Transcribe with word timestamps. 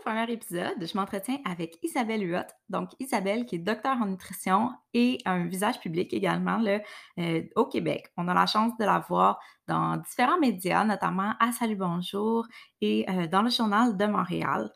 Premier 0.00 0.30
épisode, 0.32 0.74
je 0.80 0.96
m'entretiens 0.96 1.38
avec 1.44 1.78
Isabelle 1.82 2.22
Huot. 2.22 2.46
Donc, 2.68 2.90
Isabelle, 2.98 3.44
qui 3.44 3.56
est 3.56 3.58
docteur 3.58 3.96
en 4.00 4.06
nutrition 4.06 4.70
et 4.94 5.18
un 5.24 5.46
visage 5.46 5.78
public 5.80 6.12
également 6.12 6.58
là, 6.58 6.80
euh, 7.18 7.42
au 7.54 7.66
Québec. 7.66 8.10
On 8.16 8.26
a 8.28 8.34
la 8.34 8.46
chance 8.46 8.76
de 8.78 8.84
la 8.84 8.98
voir 8.98 9.38
dans 9.68 9.96
différents 9.98 10.38
médias, 10.38 10.84
notamment 10.84 11.34
à 11.38 11.52
Salut 11.52 11.76
Bonjour 11.76 12.46
et 12.80 13.08
euh, 13.10 13.26
dans 13.26 13.42
le 13.42 13.50
Journal 13.50 13.96
de 13.96 14.06
Montréal. 14.06 14.70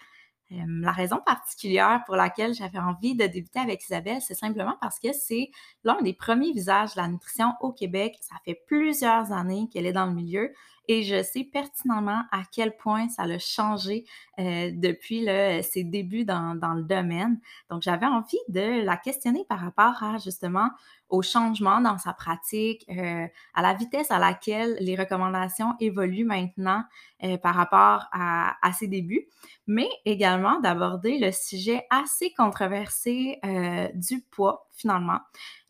Euh, 0.52 0.56
la 0.66 0.92
raison 0.92 1.20
particulière 1.24 2.02
pour 2.04 2.16
laquelle 2.16 2.54
j'avais 2.54 2.78
envie 2.78 3.16
de 3.16 3.26
débuter 3.26 3.58
avec 3.58 3.82
Isabelle, 3.82 4.20
c'est 4.20 4.34
simplement 4.34 4.76
parce 4.80 4.98
que 4.98 5.12
c'est 5.12 5.50
l'un 5.82 6.00
des 6.02 6.12
premiers 6.12 6.52
visages 6.52 6.94
de 6.94 7.00
la 7.00 7.08
nutrition 7.08 7.52
au 7.60 7.72
Québec. 7.72 8.16
Ça 8.20 8.36
fait 8.44 8.62
plusieurs 8.66 9.32
années 9.32 9.68
qu'elle 9.72 9.86
est 9.86 9.92
dans 9.92 10.06
le 10.06 10.14
milieu 10.14 10.52
et 10.88 11.02
je 11.02 11.22
sais 11.22 11.44
pertinemment 11.44 12.22
à 12.30 12.42
quel 12.50 12.76
point 12.76 13.08
ça 13.08 13.26
l'a 13.26 13.38
changé 13.38 14.04
euh, 14.38 14.70
depuis 14.72 15.26
ses 15.62 15.84
débuts 15.84 16.24
dans, 16.24 16.74
le 16.76 16.82
domaine. 16.82 17.40
Donc, 17.70 17.82
j'avais 17.82 18.06
envie 18.06 18.38
de 18.48 18.84
la 18.84 18.96
questionner 18.96 19.44
par 19.48 19.60
rapport 19.60 20.02
à 20.02 20.18
justement 20.18 20.70
au 21.08 21.22
changement 21.22 21.80
dans 21.80 21.98
sa 21.98 22.12
pratique, 22.12 22.84
euh, 22.90 23.26
à 23.54 23.62
la 23.62 23.74
vitesse 23.74 24.10
à 24.10 24.18
laquelle 24.18 24.76
les 24.80 24.96
recommandations 24.96 25.74
évoluent 25.80 26.24
maintenant 26.24 26.82
euh, 27.22 27.36
par 27.36 27.54
rapport 27.54 28.06
à, 28.12 28.54
ses 28.72 28.88
débuts, 28.88 29.28
mais 29.66 29.88
également 30.04 30.58
d'aborder 30.60 31.18
le 31.18 31.30
sujet 31.30 31.86
assez 31.90 32.32
controversé 32.36 33.38
euh, 33.44 33.88
du 33.94 34.20
poids 34.20 34.68
finalement. 34.74 35.20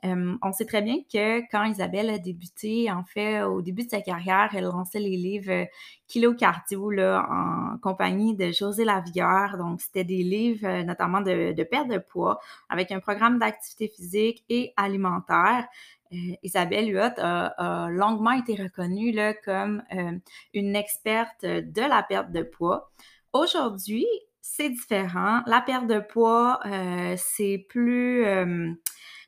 on 0.02 0.52
sait 0.52 0.64
très 0.64 0.82
bien 0.82 0.96
que 1.12 1.40
quand 1.50 1.64
Isabelle 1.64 2.10
a 2.10 2.18
débuté, 2.18 2.90
en 2.90 3.04
fait, 3.04 3.42
au 3.42 3.62
début 3.62 3.84
de 3.84 3.90
sa 3.90 4.00
carrière, 4.00 4.50
elle 4.54 4.64
lançait 4.64 4.98
les 4.98 5.16
livres 5.16 5.66
Kilo 6.06 6.34
Cardio 6.34 6.90
là, 6.90 7.26
en 7.30 7.78
compagnie 7.78 8.34
de 8.34 8.50
José 8.50 8.84
Lavigueur. 8.84 9.56
Donc, 9.56 9.80
c'était 9.80 10.04
des 10.04 10.22
livres 10.22 10.82
notamment 10.82 11.20
de, 11.20 11.62
perte 11.64 11.88
de 11.88 11.98
poids 11.98 12.40
avec 12.68 12.92
un 12.92 13.00
programme 13.00 13.38
d'activité 13.38 13.88
physique 13.88 14.44
et 14.48 14.72
alimentaire. 14.76 15.66
Euh, 16.12 16.34
Isabelle 16.42 16.88
Huot 16.94 17.18
a, 17.18 17.88
longuement 17.90 18.32
été 18.32 18.54
reconnue 18.54 19.12
là, 19.12 19.34
comme 19.34 19.82
euh, 19.92 20.12
une 20.52 20.76
experte 20.76 21.44
de 21.44 21.80
la 21.80 22.02
perte 22.02 22.30
de 22.30 22.42
poids. 22.42 22.90
Aujourd'hui, 23.32 24.06
c'est 24.46 24.68
différent. 24.68 25.40
La 25.46 25.60
perte 25.62 25.86
de 25.86 26.00
poids, 26.00 26.60
euh, 26.66 27.14
c'est 27.16 27.64
plus 27.68 28.26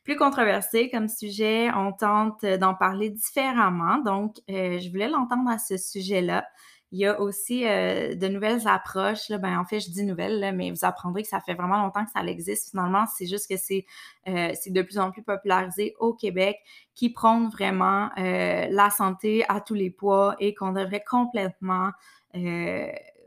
plus 0.04 0.16
controversé 0.16 0.88
comme 0.90 1.08
sujet. 1.08 1.68
On 1.74 1.92
tente 1.92 2.44
d'en 2.44 2.74
parler 2.74 3.10
différemment. 3.10 3.98
Donc, 3.98 4.36
je 4.48 4.90
voulais 4.90 5.08
l'entendre 5.08 5.50
à 5.50 5.58
ce 5.58 5.76
sujet-là. 5.76 6.44
Il 6.92 7.00
y 7.00 7.06
a 7.06 7.20
aussi 7.20 7.66
euh, 7.66 8.14
de 8.14 8.28
nouvelles 8.28 8.66
approches. 8.68 9.28
Là. 9.28 9.38
Ben, 9.38 9.58
en 9.58 9.64
fait, 9.64 9.80
je 9.80 9.90
dis 9.90 10.04
nouvelles, 10.04 10.54
mais 10.54 10.70
vous 10.70 10.84
apprendrez 10.84 11.22
que 11.22 11.28
ça 11.28 11.40
fait 11.40 11.54
vraiment 11.54 11.82
longtemps 11.82 12.04
que 12.04 12.10
ça 12.12 12.22
existe. 12.24 12.70
Finalement, 12.70 13.06
c'est 13.06 13.26
juste 13.26 13.50
que 13.50 13.56
c'est 13.56 13.84
euh, 14.28 14.52
de 14.66 14.82
plus 14.82 14.98
en 14.98 15.10
plus 15.10 15.22
popularisé 15.22 15.96
au 15.98 16.14
Québec, 16.14 16.58
qui 16.94 17.10
prône 17.10 17.48
vraiment 17.48 18.10
euh, 18.18 18.66
la 18.70 18.90
santé 18.90 19.44
à 19.48 19.60
tous 19.60 19.74
les 19.74 19.90
poids 19.90 20.36
et 20.38 20.54
qu'on 20.54 20.72
devrait 20.72 21.04
complètement 21.08 21.90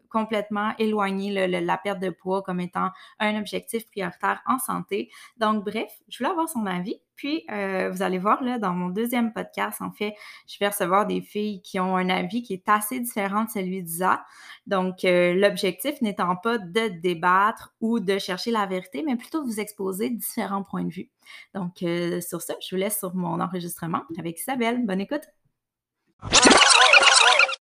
complètement 0.09 0.73
éloigner 0.79 1.47
la 1.47 1.77
perte 1.77 1.99
de 1.99 2.09
poids 2.09 2.41
comme 2.41 2.59
étant 2.59 2.89
un 3.19 3.37
objectif 3.39 3.85
prioritaire 3.87 4.41
en 4.45 4.59
santé. 4.59 5.09
Donc, 5.37 5.63
bref, 5.63 5.91
je 6.09 6.17
voulais 6.17 6.31
avoir 6.31 6.49
son 6.49 6.65
avis. 6.65 6.99
Puis, 7.15 7.43
euh, 7.51 7.89
vous 7.91 8.01
allez 8.01 8.17
voir, 8.17 8.41
là, 8.41 8.59
dans 8.59 8.71
mon 8.71 8.87
deuxième 8.87 9.33
podcast, 9.33 9.81
en 9.81 9.91
fait, 9.91 10.13
je 10.47 10.57
vais 10.57 10.69
recevoir 10.69 11.05
des 11.05 11.19
filles 11.19 11.61
qui 11.61 11.77
ont 11.77 11.97
un 11.97 12.09
avis 12.09 12.43
qui 12.43 12.53
est 12.53 12.69
assez 12.69 12.97
différent 12.97 13.43
de 13.43 13.49
celui 13.49 13.83
d'Isa. 13.83 14.23
Donc, 14.67 15.03
euh, 15.03 15.33
l'objectif 15.33 16.01
n'étant 16.01 16.37
pas 16.37 16.57
de 16.57 16.87
débattre 16.87 17.73
ou 17.81 17.99
de 17.99 18.19
chercher 18.19 18.51
la 18.51 18.65
vérité, 18.67 19.03
mais 19.05 19.17
plutôt 19.17 19.41
de 19.41 19.47
vous 19.47 19.59
exposer 19.59 20.09
différents 20.09 20.63
points 20.63 20.85
de 20.85 20.91
vue. 20.91 21.09
Donc, 21.53 21.83
euh, 21.83 22.21
sur 22.21 22.41
ça, 22.41 22.53
je 22.61 22.73
vous 22.73 22.79
laisse 22.79 22.97
sur 22.97 23.13
mon 23.13 23.41
enregistrement 23.41 24.03
avec 24.17 24.39
Isabelle. 24.39 24.85
Bonne 24.85 25.01
écoute. 25.01 25.23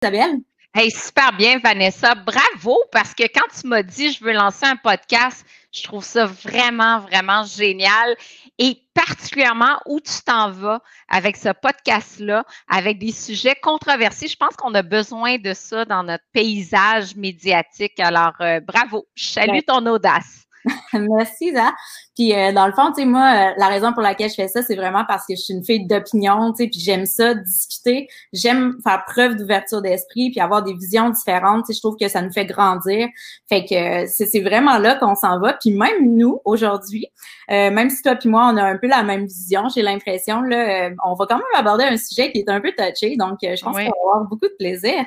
Isabelle? 0.02 0.40
Hey, 0.78 0.90
super 0.90 1.32
bien, 1.32 1.58
Vanessa. 1.58 2.14
Bravo, 2.14 2.78
parce 2.92 3.14
que 3.14 3.22
quand 3.22 3.46
tu 3.58 3.66
m'as 3.66 3.82
dit 3.82 4.12
je 4.12 4.22
veux 4.22 4.34
lancer 4.34 4.66
un 4.66 4.76
podcast, 4.76 5.42
je 5.72 5.82
trouve 5.82 6.04
ça 6.04 6.26
vraiment, 6.26 7.00
vraiment 7.00 7.44
génial. 7.44 8.14
Et 8.58 8.82
particulièrement 8.92 9.80
où 9.86 10.00
tu 10.00 10.12
t'en 10.22 10.50
vas 10.50 10.82
avec 11.08 11.38
ce 11.38 11.48
podcast-là, 11.48 12.44
avec 12.68 12.98
des 12.98 13.12
sujets 13.12 13.54
controversés. 13.54 14.28
Je 14.28 14.36
pense 14.36 14.54
qu'on 14.54 14.74
a 14.74 14.82
besoin 14.82 15.38
de 15.38 15.54
ça 15.54 15.86
dans 15.86 16.02
notre 16.02 16.24
paysage 16.34 17.16
médiatique. 17.16 17.98
Alors, 17.98 18.34
euh, 18.42 18.60
bravo. 18.60 19.06
Je 19.14 19.28
salue 19.28 19.60
ton 19.66 19.86
audace. 19.86 20.45
Merci, 20.92 21.52
Zah. 21.52 21.72
Puis 22.14 22.34
euh, 22.34 22.52
dans 22.52 22.66
le 22.66 22.72
fond, 22.72 22.88
tu 22.88 23.02
sais, 23.02 23.04
moi, 23.04 23.20
euh, 23.22 23.54
la 23.58 23.68
raison 23.68 23.92
pour 23.92 24.02
laquelle 24.02 24.30
je 24.30 24.34
fais 24.34 24.48
ça, 24.48 24.62
c'est 24.62 24.74
vraiment 24.74 25.04
parce 25.06 25.26
que 25.26 25.34
je 25.34 25.40
suis 25.40 25.54
une 25.54 25.64
fille 25.64 25.86
d'opinion, 25.86 26.52
tu 26.52 26.64
sais, 26.64 26.70
puis 26.70 26.80
j'aime 26.80 27.06
ça, 27.06 27.34
discuter. 27.34 28.08
J'aime 28.32 28.76
faire 28.82 29.04
preuve 29.06 29.36
d'ouverture 29.36 29.82
d'esprit, 29.82 30.30
puis 30.30 30.40
avoir 30.40 30.62
des 30.62 30.74
visions 30.74 31.10
différentes. 31.10 31.66
Tu 31.66 31.72
sais, 31.72 31.76
je 31.76 31.82
trouve 31.82 31.96
que 32.00 32.08
ça 32.08 32.22
nous 32.22 32.32
fait 32.32 32.46
grandir. 32.46 33.08
Fait 33.48 33.64
que 33.64 34.04
euh, 34.04 34.06
c'est 34.08 34.40
vraiment 34.40 34.78
là 34.78 34.94
qu'on 34.96 35.14
s'en 35.14 35.38
va. 35.38 35.54
Puis 35.54 35.70
même 35.70 36.16
nous, 36.16 36.40
aujourd'hui, 36.44 37.06
même 37.48 37.90
si 37.90 38.02
toi 38.02 38.16
puis 38.16 38.28
moi, 38.28 38.50
on 38.52 38.56
a 38.56 38.64
un 38.64 38.76
peu 38.76 38.88
la 38.88 39.02
même 39.02 39.26
vision, 39.26 39.68
j'ai 39.68 39.82
l'impression, 39.82 40.40
là, 40.40 40.90
on 41.04 41.14
va 41.14 41.26
quand 41.26 41.36
même 41.36 41.44
aborder 41.54 41.84
un 41.84 41.96
sujet 41.96 42.32
qui 42.32 42.40
est 42.40 42.48
un 42.48 42.60
peu 42.60 42.72
touché. 42.76 43.16
Donc, 43.16 43.38
je 43.42 43.62
pense 43.62 43.76
qu'on 43.76 43.82
va 43.82 43.82
avoir 43.82 44.24
beaucoup 44.24 44.46
de 44.46 44.56
plaisir. 44.58 45.04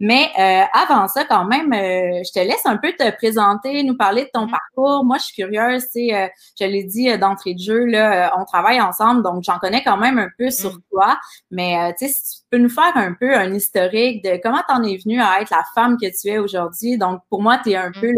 Mais 0.00 0.30
avant 0.72 1.08
ça, 1.08 1.24
quand 1.24 1.44
même, 1.44 1.72
je 1.72 2.32
te 2.32 2.40
laisse 2.40 2.64
un 2.64 2.76
peu 2.76 2.92
te 2.92 3.10
présenter, 3.16 3.82
nous 3.82 3.96
parler 3.96 4.24
de 4.24 4.30
ton 4.32 4.46
mm-hmm. 4.46 4.50
parcours. 4.50 5.04
Moi, 5.04 5.18
je 5.18 5.24
suis 5.24 5.42
curieuse, 5.42 5.84
tu 5.84 6.08
sais, 6.08 6.32
je 6.58 6.64
l'ai 6.64 6.84
dit 6.84 7.10
euh, 7.10 7.16
d'entrée 7.16 7.54
de 7.54 7.60
jeu, 7.60 7.84
là, 7.84 8.28
euh, 8.28 8.40
on 8.40 8.44
travaille 8.44 8.80
ensemble, 8.80 9.22
donc 9.22 9.42
j'en 9.42 9.58
connais 9.58 9.82
quand 9.82 9.96
même 9.96 10.18
un 10.18 10.28
peu 10.38 10.50
sur 10.50 10.74
mm. 10.74 10.82
toi. 10.90 11.18
Mais 11.50 11.78
euh, 11.78 11.92
tu 11.98 12.06
sais, 12.06 12.12
si 12.12 12.40
tu 12.40 12.42
peux 12.50 12.58
nous 12.58 12.68
faire 12.68 12.92
un 12.96 13.14
peu 13.14 13.34
un 13.34 13.52
historique 13.54 14.24
de 14.24 14.40
comment 14.42 14.62
tu 14.68 14.74
en 14.74 14.82
es 14.82 14.96
venue 14.96 15.20
à 15.20 15.40
être 15.40 15.50
la 15.50 15.62
femme 15.74 15.96
que 16.00 16.06
tu 16.06 16.28
es 16.28 16.38
aujourd'hui. 16.38 16.98
Donc, 16.98 17.20
pour 17.28 17.42
moi, 17.42 17.58
tu 17.62 17.70
es 17.70 17.76
un 17.76 17.90
mm. 17.90 18.00
peu 18.00 18.12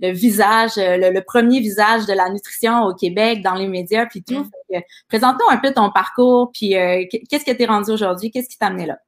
le, 0.00 0.10
visage, 0.10 0.72
le, 0.76 1.20
premier 1.20 1.60
visage 1.60 2.06
de 2.06 2.12
la 2.12 2.28
nutrition 2.30 2.82
au 2.82 2.94
Québec, 2.94 3.42
dans 3.42 3.54
les 3.54 3.68
médias, 3.68 4.06
puis 4.06 4.22
tout. 4.22 4.46
Mm. 4.70 4.80
Présente-nous 5.08 5.50
un 5.50 5.58
peu 5.58 5.72
ton 5.72 5.90
parcours, 5.90 6.50
puis 6.52 6.70
qu'est-ce 6.70 7.44
que 7.44 7.52
tu 7.52 7.62
es 7.62 7.66
rendu 7.66 7.90
aujourd'hui? 7.90 8.30
Qu'est-ce 8.30 8.48
qui 8.48 8.58
t'a 8.58 8.66
amené 8.66 8.86
là? 8.86 8.98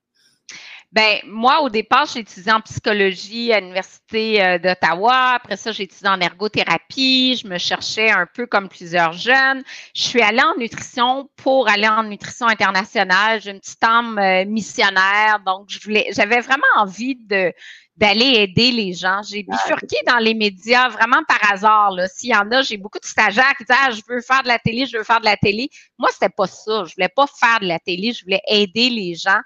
Ben 0.95 1.19
moi, 1.27 1.61
au 1.63 1.71
départ, 1.71 2.07
j'ai 2.07 2.21
étudié 2.21 2.53
en 2.53 2.61
psychologie 2.61 3.53
à 3.53 3.59
l'Université 3.59 4.41
euh, 4.41 4.59
d'Ottawa. 4.59 5.33
Après 5.35 5.57
ça, 5.57 5.73
j'ai 5.73 5.83
étudié 5.83 6.09
en 6.09 6.21
ergothérapie. 6.21 7.37
Je 7.43 7.49
me 7.49 7.59
cherchais 7.59 8.13
un 8.13 8.27
peu 8.33 8.47
comme 8.47 8.69
plusieurs 8.69 9.13
jeunes. 9.13 9.65
Je 9.93 10.03
suis 10.03 10.23
allée 10.23 10.43
en 10.43 10.57
nutrition 10.57 11.29
pour 11.35 11.69
aller 11.69 11.89
en 11.89 12.05
nutrition 12.05 12.47
internationale. 12.47 13.41
J'ai 13.43 13.51
une 13.51 13.59
petite 13.59 13.83
âme 13.83 14.19
euh, 14.19 14.45
missionnaire, 14.45 15.41
donc 15.45 15.67
je 15.69 15.81
voulais, 15.81 16.07
j'avais 16.13 16.41
vraiment 16.41 16.63
envie 16.77 17.17
de 17.17 17.53
d'aller 17.97 18.41
aider 18.41 18.73
les 18.73 18.93
gens. 18.93 19.23
J'ai 19.23 19.45
bifurqué 19.45 19.97
dans 20.07 20.19
les 20.19 20.35
médias 20.35 20.89
vraiment 20.89 21.23
par 21.29 21.53
hasard. 21.53 21.95
S'il 22.13 22.31
y 22.31 22.35
en 22.35 22.51
a, 22.51 22.63
j'ai 22.63 22.77
beaucoup 22.77 22.99
de 22.99 23.05
stagiaires 23.07 23.55
qui 23.57 23.65
disent 23.65 23.77
ah, 23.81 23.91
je 23.91 24.01
veux 24.09 24.21
faire 24.21 24.43
de 24.43 24.49
la 24.49 24.59
télé, 24.59 24.87
je 24.87 24.99
veux 24.99 25.05
faire 25.05 25.21
de 25.21 25.25
la 25.25 25.37
télé. 25.37 25.71
Moi, 25.99 26.11
c'était 26.13 26.29
pas 26.29 26.47
ça. 26.49 26.85
Je 26.85 26.95
voulais 26.95 27.09
pas 27.09 27.27
faire 27.27 27.61
de 27.61 27.67
la 27.67 27.79
télé, 27.79 28.13
je 28.13 28.25
voulais 28.25 28.43
aider 28.49 28.91
les 28.91 29.15
gens. 29.15 29.39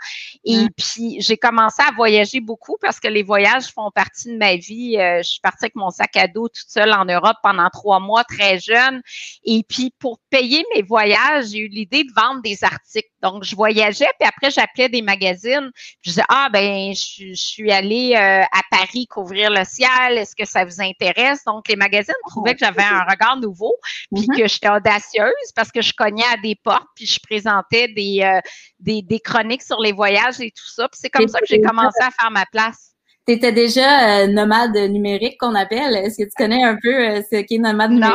Et 0.45 0.65
mm. 0.65 0.69
puis, 0.77 1.21
j'ai 1.21 1.37
commencé 1.37 1.83
à 1.83 1.93
voyager 1.93 2.41
beaucoup 2.41 2.79
parce 2.81 2.99
que 2.99 3.09
les 3.09 3.23
voyages 3.23 3.67
font 3.67 3.91
partie 3.91 4.33
de 4.33 4.39
ma 4.39 4.56
vie. 4.56 4.97
Euh, 4.99 5.19
je 5.19 5.29
suis 5.29 5.41
partie 5.41 5.67
avec 5.67 5.75
mon 5.75 5.91
sac 5.91 6.17
à 6.17 6.27
dos 6.27 6.49
toute 6.49 6.71
seule 6.71 6.93
en 6.93 7.05
Europe 7.05 7.37
pendant 7.43 7.69
trois 7.69 8.00
mois, 8.00 8.25
très 8.25 8.59
jeune. 8.59 9.03
Et 9.45 9.62
puis, 9.69 9.93
pour 9.99 10.21
payer 10.31 10.65
mes 10.75 10.83
voyages, 10.83 11.49
j'ai 11.50 11.59
eu 11.59 11.69
l'idée 11.69 12.05
de 12.05 12.12
vendre 12.17 12.41
des 12.41 12.65
articles. 12.65 13.09
Donc, 13.23 13.44
je 13.44 13.56
voyageais, 13.56 14.09
puis 14.19 14.29
après, 14.29 14.50
j'appelais 14.50 14.88
des 14.88 15.03
magazines. 15.03 15.70
Je 16.03 16.11
disais, 16.11 16.23
ah, 16.29 16.49
ben, 16.53 16.94
je, 16.94 17.35
suis 17.35 17.70
allée 17.73 18.15
euh, 18.15 18.43
à 18.43 18.61
Paris 18.70 19.06
couvrir 19.09 19.50
le 19.50 19.65
ciel. 19.65 20.17
Est-ce 20.19 20.37
que 20.37 20.47
ça 20.47 20.65
vous 20.65 20.81
intéresse? 20.81 21.43
Donc, 21.44 21.69
les 21.69 21.76
magazines 21.76 22.15
trouvaient 22.29 22.55
que 22.55 22.61
j'avais 22.61 22.82
un 22.82 23.05
regard 23.05 23.37
nouveau, 23.38 23.75
puis 24.15 24.25
mm-hmm. 24.25 24.37
que 24.37 24.49
j'étais 24.49 24.70
audacieuse 24.70 25.53
parce 25.56 25.73
que 25.73 25.82
je 25.82 25.93
cognais 25.93 26.25
à 26.32 26.37
des 26.37 26.55
portes, 26.62 26.87
puis 26.94 27.06
je 27.06 27.19
présentais 27.20 27.88
des, 27.88 28.20
euh, 28.23 28.41
des, 28.79 29.03
des, 29.03 29.21
chroniques 29.21 29.62
sur 29.62 29.81
les 29.81 29.93
voyages 29.93 30.41
et 30.41 30.50
tout 30.50 30.69
ça. 30.69 30.88
Puis 30.88 31.00
c'est 31.03 31.11
comme 31.11 31.29
ça 31.29 31.41
que 31.41 31.47
j'ai 31.47 31.61
commencé 31.61 31.99
à 32.00 32.11
faire 32.11 32.31
ma 32.31 32.47
place. 32.47 32.93
tu 33.26 33.35
étais 33.35 33.53
déjà 33.53 34.26
nomade 34.29 34.76
numérique 34.76 35.38
qu'on 35.38 35.55
appelle? 35.55 35.97
Est-ce 35.97 36.19
que 36.19 36.29
tu 36.29 36.35
connais 36.37 36.62
un 36.62 36.76
peu 36.81 37.23
ce 37.31 37.43
qu'est 37.43 37.59
nomade 37.59 37.91
numérique? 37.91 38.14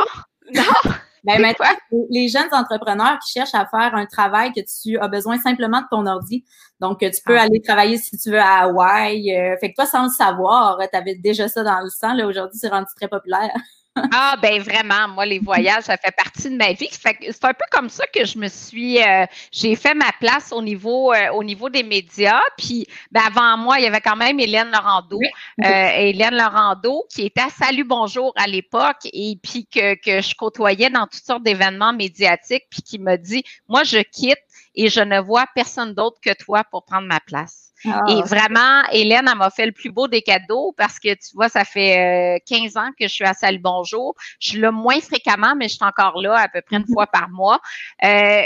Non. 0.54 0.62
Non. 0.62 0.94
Ben 1.24 1.40
maintenant, 1.40 1.66
les 2.10 2.28
jeunes 2.28 2.52
entrepreneurs 2.52 3.18
qui 3.18 3.32
cherchent 3.32 3.54
à 3.54 3.66
faire 3.66 3.94
un 3.94 4.06
travail 4.06 4.52
que 4.52 4.60
tu 4.60 4.98
as 4.98 5.08
besoin 5.08 5.38
simplement 5.38 5.80
de 5.80 5.86
ton 5.90 6.06
ordi. 6.06 6.44
Donc, 6.80 6.98
tu 6.98 7.10
peux 7.24 7.38
ah. 7.38 7.42
aller 7.42 7.62
travailler 7.62 7.96
si 7.96 8.18
tu 8.18 8.30
veux 8.30 8.40
à 8.40 8.64
Hawaï. 8.64 9.30
fait 9.60 9.70
que 9.70 9.74
toi, 9.74 9.86
sans 9.86 10.04
le 10.04 10.10
savoir, 10.10 10.78
tu 10.90 10.96
avais 10.96 11.14
déjà 11.14 11.48
ça 11.48 11.62
dans 11.62 11.80
le 11.80 11.88
sang. 11.88 12.12
Là, 12.12 12.26
aujourd'hui, 12.26 12.58
c'est 12.58 12.68
rendu 12.68 12.88
très 12.94 13.08
populaire. 13.08 13.50
Ah, 13.96 14.36
ben 14.42 14.60
vraiment, 14.60 15.08
moi, 15.08 15.24
les 15.24 15.38
voyages, 15.38 15.84
ça 15.84 15.96
fait 15.96 16.14
partie 16.16 16.50
de 16.50 16.56
ma 16.56 16.72
vie. 16.72 16.88
C'est 16.90 17.44
un 17.44 17.54
peu 17.54 17.64
comme 17.70 17.88
ça 17.88 18.06
que 18.08 18.24
je 18.24 18.38
me 18.38 18.48
suis, 18.48 19.00
euh, 19.00 19.24
j'ai 19.52 19.76
fait 19.76 19.94
ma 19.94 20.10
place 20.18 20.52
au 20.52 20.62
niveau, 20.62 21.12
euh, 21.12 21.30
au 21.32 21.44
niveau 21.44 21.70
des 21.70 21.84
médias. 21.84 22.40
Puis, 22.58 22.86
ben, 23.12 23.22
avant 23.26 23.56
moi, 23.56 23.78
il 23.78 23.84
y 23.84 23.86
avait 23.86 24.00
quand 24.00 24.16
même 24.16 24.40
Hélène 24.40 24.70
Laurando. 24.72 25.20
Euh, 25.64 25.88
Hélène 25.96 26.34
Laurando, 26.34 27.04
qui 27.08 27.26
était 27.26 27.42
à 27.42 27.50
Salut 27.50 27.84
Bonjour 27.84 28.32
à 28.36 28.48
l'époque 28.48 29.06
et 29.12 29.38
puis 29.40 29.66
que, 29.66 29.94
que 29.94 30.20
je 30.20 30.34
côtoyais 30.34 30.90
dans 30.90 31.06
toutes 31.06 31.24
sortes 31.24 31.44
d'événements 31.44 31.92
médiatiques, 31.92 32.64
puis 32.70 32.82
qui 32.82 32.98
m'a 32.98 33.16
dit, 33.16 33.44
moi, 33.68 33.84
je 33.84 33.98
quitte 33.98 34.38
et 34.74 34.88
je 34.88 35.00
ne 35.00 35.20
vois 35.20 35.46
personne 35.54 35.94
d'autre 35.94 36.18
que 36.20 36.34
toi 36.34 36.64
pour 36.64 36.84
prendre 36.84 37.06
ma 37.06 37.20
place. 37.20 37.63
Ah. 37.86 38.02
Et 38.08 38.22
vraiment, 38.22 38.82
Hélène, 38.92 39.28
elle 39.30 39.38
m'a 39.38 39.50
fait 39.50 39.66
le 39.66 39.72
plus 39.72 39.90
beau 39.90 40.08
des 40.08 40.22
cadeaux 40.22 40.74
parce 40.76 40.98
que 40.98 41.12
tu 41.14 41.34
vois, 41.34 41.48
ça 41.48 41.64
fait 41.64 42.42
15 42.46 42.76
euh, 42.76 42.80
ans 42.80 42.90
que 42.98 43.06
je 43.06 43.12
suis 43.12 43.24
à 43.24 43.34
Salut 43.34 43.58
Bonjour. 43.58 44.14
Je 44.40 44.50
suis 44.50 44.58
là 44.58 44.70
moins 44.70 45.00
fréquemment, 45.00 45.54
mais 45.56 45.68
je 45.68 45.74
suis 45.74 45.84
encore 45.84 46.20
là 46.20 46.36
à 46.36 46.48
peu 46.48 46.60
près 46.62 46.76
une 46.76 46.82
mm-hmm. 46.82 46.92
fois 46.92 47.06
par 47.06 47.28
mois. 47.30 47.60
Euh, 48.04 48.42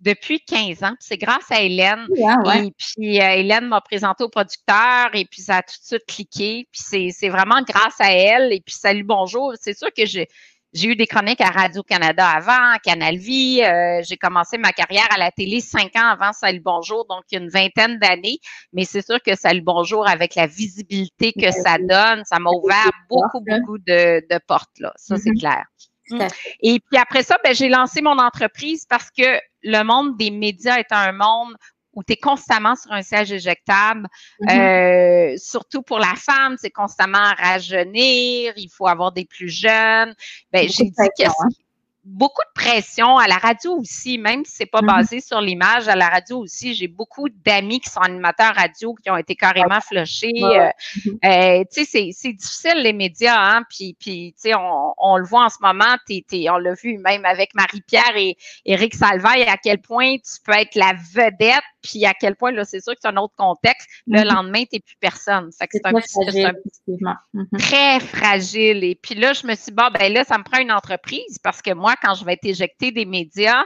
depuis 0.00 0.40
15 0.40 0.82
ans. 0.82 0.94
C'est 0.98 1.18
grâce 1.18 1.50
à 1.50 1.60
Hélène. 1.60 2.06
Et 2.16 2.72
puis, 2.76 3.20
euh, 3.20 3.34
Hélène 3.34 3.66
m'a 3.66 3.80
présenté 3.80 4.24
au 4.24 4.28
producteur 4.28 5.10
et 5.14 5.24
puis 5.24 5.42
ça 5.42 5.56
a 5.56 5.62
tout 5.62 5.74
de 5.80 5.86
suite 5.86 6.06
cliqué. 6.06 6.68
Puis 6.72 7.12
c'est 7.12 7.28
vraiment 7.28 7.62
grâce 7.62 8.00
à 8.00 8.12
elle. 8.12 8.52
Et 8.52 8.60
puis, 8.60 8.74
salut, 8.74 9.04
bonjour. 9.04 9.52
C'est 9.60 9.76
sûr 9.76 9.88
que 9.96 10.06
j'ai 10.06 10.28
j'ai 10.72 10.88
eu 10.88 10.96
des 10.96 11.06
chroniques 11.06 11.40
à 11.40 11.50
Radio-Canada 11.50 12.26
avant, 12.26 12.72
à 12.72 12.78
Canal 12.78 13.16
Vie. 13.16 13.62
Euh, 13.62 14.02
j'ai 14.06 14.16
commencé 14.16 14.56
ma 14.56 14.72
carrière 14.72 15.08
à 15.10 15.18
la 15.18 15.32
télé 15.32 15.60
cinq 15.60 15.96
ans 15.96 16.06
avant 16.06 16.32
Salut 16.32 16.60
Bonjour, 16.60 17.06
donc 17.08 17.24
une 17.32 17.48
vingtaine 17.48 17.98
d'années. 17.98 18.38
Mais 18.72 18.84
c'est 18.84 19.04
sûr 19.04 19.20
que 19.20 19.34
Salut 19.34 19.62
Bonjour, 19.62 20.08
avec 20.08 20.36
la 20.36 20.46
visibilité 20.46 21.32
que 21.32 21.50
ça 21.50 21.76
donne, 21.78 22.22
ça 22.24 22.38
m'a 22.38 22.50
ouvert 22.50 22.90
beaucoup, 23.08 23.40
beaucoup 23.40 23.78
de, 23.78 24.38
portes. 24.46 24.78
Là. 24.78 24.92
Ça, 24.96 25.16
c'est 25.16 25.30
mm-hmm. 25.30 25.40
clair. 25.40 25.64
Et 26.60 26.80
puis 26.80 26.98
après 27.00 27.22
ça, 27.22 27.36
ben, 27.42 27.54
j'ai 27.54 27.68
lancé 27.68 28.02
mon 28.02 28.18
entreprise 28.18 28.84
parce 28.88 29.10
que 29.10 29.40
le 29.62 29.82
monde 29.82 30.16
des 30.16 30.30
médias 30.30 30.78
est 30.78 30.92
un 30.92 31.12
monde 31.12 31.54
où 32.00 32.02
tu 32.02 32.14
es 32.14 32.16
constamment 32.16 32.74
sur 32.76 32.92
un 32.92 33.02
siège 33.02 33.30
éjectable. 33.30 34.08
Mm-hmm. 34.40 35.34
Euh, 35.34 35.36
surtout 35.36 35.82
pour 35.82 35.98
la 35.98 36.14
femme, 36.16 36.56
c'est 36.58 36.70
constamment 36.70 37.34
rajeunir, 37.38 38.54
il 38.56 38.70
faut 38.70 38.86
avoir 38.86 39.12
des 39.12 39.26
plus 39.26 39.50
jeunes. 39.50 40.14
Ben, 40.50 40.66
j'ai 40.66 40.84
dit 40.84 41.08
que 41.18 41.24
beaucoup 42.02 42.42
de 42.42 42.62
pression 42.62 43.18
à 43.18 43.28
la 43.28 43.36
radio 43.36 43.72
aussi, 43.76 44.16
même 44.16 44.44
si 44.44 44.56
c'est 44.56 44.66
pas 44.66 44.80
mm-hmm. 44.80 44.96
basé 44.96 45.20
sur 45.20 45.40
l'image. 45.40 45.88
À 45.88 45.96
la 45.96 46.08
radio 46.08 46.38
aussi, 46.38 46.74
j'ai 46.74 46.88
beaucoup 46.88 47.28
d'amis 47.28 47.80
qui 47.80 47.90
sont 47.90 48.00
animateurs 48.00 48.54
radio 48.54 48.94
qui 48.94 49.10
ont 49.10 49.16
été 49.16 49.36
carrément 49.36 49.80
flushés. 49.80 50.32
Euh, 50.42 50.70
mm-hmm. 50.96 51.60
euh, 51.60 51.64
tu 51.72 51.84
sais, 51.84 52.10
c'est 52.12 52.32
difficile 52.32 52.82
les 52.82 52.92
médias, 52.92 53.36
hein. 53.38 53.62
Puis, 53.68 53.96
puis 53.98 54.34
tu 54.34 54.48
sais, 54.48 54.54
on, 54.54 54.94
on, 54.96 55.18
le 55.18 55.24
voit 55.24 55.44
en 55.44 55.48
ce 55.48 55.58
moment. 55.60 55.96
on 56.50 56.58
l'a 56.58 56.74
vu 56.74 56.98
même 56.98 57.24
avec 57.24 57.54
Marie-Pierre 57.54 58.16
et 58.16 58.36
Éric 58.64 58.94
Salvaille 58.94 59.42
à 59.42 59.56
quel 59.56 59.80
point 59.80 60.16
tu 60.16 60.40
peux 60.44 60.52
être 60.52 60.74
la 60.74 60.92
vedette 61.14 61.62
puis 61.82 62.04
à 62.06 62.14
quel 62.14 62.36
point, 62.36 62.52
là, 62.52 62.64
c'est 62.64 62.80
sûr 62.80 62.94
que 62.94 63.00
c'est 63.02 63.08
un 63.08 63.16
autre 63.16 63.34
contexte. 63.36 63.88
Le 64.06 64.20
mm-hmm. 64.20 64.34
lendemain, 64.34 64.62
tu 64.64 64.76
n'es 64.76 64.80
plus 64.80 64.96
personne. 65.00 65.50
Fait 65.52 65.66
que 65.66 65.72
c'est 65.74 65.86
un, 65.86 65.90
fragile, 65.90 66.52
mm-hmm. 66.88 67.58
très 67.58 68.00
fragile. 68.00 68.84
Et 68.84 68.94
puis 68.94 69.14
là, 69.14 69.32
je 69.32 69.46
me 69.46 69.54
suis 69.54 69.66
dit, 69.66 69.72
bon, 69.72 69.90
ben 69.92 70.12
là, 70.12 70.24
ça 70.24 70.38
me 70.38 70.44
prend 70.44 70.60
une 70.60 70.72
entreprise 70.72 71.38
parce 71.42 71.62
que 71.62 71.72
moi, 71.72 71.94
quand 72.02 72.14
je 72.14 72.24
vais 72.24 72.34
être 72.34 72.44
éjectée 72.44 72.92
des 72.92 73.04
médias, 73.04 73.64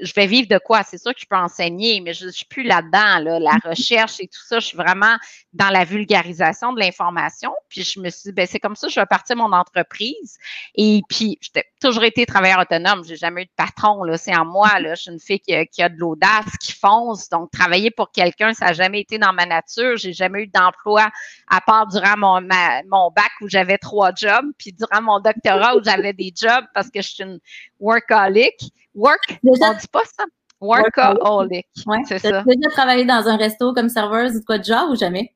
je 0.00 0.12
vais 0.14 0.26
vivre 0.26 0.48
de 0.48 0.58
quoi? 0.58 0.82
C'est 0.82 0.98
sûr 0.98 1.14
que 1.14 1.20
je 1.20 1.26
peux 1.28 1.36
enseigner, 1.36 2.00
mais 2.00 2.14
je 2.14 2.26
ne 2.26 2.30
suis 2.30 2.44
plus 2.44 2.62
là-dedans, 2.62 3.18
là, 3.18 3.38
la 3.38 3.50
mm-hmm. 3.52 3.68
recherche 3.68 4.20
et 4.20 4.28
tout 4.28 4.44
ça. 4.46 4.60
Je 4.60 4.66
suis 4.66 4.76
vraiment 4.76 5.16
dans 5.52 5.70
la 5.70 5.84
vulgarisation 5.84 6.72
de 6.72 6.80
l'information. 6.80 7.52
Puis 7.68 7.82
je 7.82 8.00
me 8.00 8.10
suis 8.10 8.28
dit, 8.30 8.32
ben, 8.32 8.46
c'est 8.46 8.60
comme 8.60 8.76
ça, 8.76 8.88
je 8.88 8.98
vais 8.98 9.06
partir 9.06 9.36
mon 9.36 9.52
entreprise. 9.52 10.38
Et 10.74 11.00
puis, 11.08 11.38
j'ai 11.40 11.64
toujours 11.80 12.04
été 12.04 12.26
travailleur 12.26 12.60
autonome. 12.60 13.04
J'ai 13.04 13.16
jamais 13.16 13.42
eu 13.42 13.46
de 13.46 13.50
patron, 13.56 14.04
là. 14.04 14.16
C'est 14.16 14.36
en 14.36 14.44
moi, 14.44 14.78
là. 14.80 14.94
Je 14.94 15.02
suis 15.02 15.10
une 15.10 15.20
fille 15.20 15.40
qui, 15.40 15.82
a 15.82 15.88
de 15.88 15.96
l'audace, 15.96 16.56
qui 16.60 16.72
fonce. 16.72 17.28
Donc, 17.28 17.50
travailler 17.50 17.90
pour 17.90 18.12
quelqu'un, 18.12 18.52
ça 18.54 18.66
n'a 18.66 18.72
jamais 18.72 19.00
été 19.00 19.18
dans 19.18 19.32
ma 19.32 19.46
nature. 19.46 19.96
J'ai 19.96 20.12
jamais 20.12 20.42
eu 20.42 20.46
d'emploi 20.46 21.08
à 21.48 21.60
part 21.60 21.86
durant 21.88 22.16
mon, 22.16 22.40
mon 22.88 23.10
bac 23.10 23.30
où 23.40 23.48
j'avais 23.48 23.78
trois 23.78 24.12
jobs, 24.14 24.46
puis 24.58 24.72
durant 24.72 25.02
mon 25.02 25.20
doctorat 25.20 25.76
où 25.76 25.82
j'avais 25.82 26.12
des 26.12 26.32
jobs 26.34 26.64
parce 26.74 26.90
que 26.90 27.02
je 27.02 27.08
suis 27.08 27.24
une 27.24 27.40
workaholic. 27.80 28.72
Work, 28.94 29.38
on 29.44 29.52
dit 29.52 29.87
pas 29.92 30.02
ça. 30.04 30.24
Workaholic. 30.60 31.66
Ouais. 31.86 32.02
C'est 32.06 32.18
ça. 32.18 32.42
Tu 32.42 32.50
as 32.50 32.54
déjà 32.56 32.70
travaillé 32.70 33.04
dans 33.04 33.28
un 33.28 33.36
resto 33.36 33.72
comme 33.74 33.88
serveuse 33.88 34.36
ou 34.36 34.42
quoi 34.44 34.58
de 34.58 34.64
genre 34.64 34.90
ou 34.90 34.96
jamais? 34.96 35.32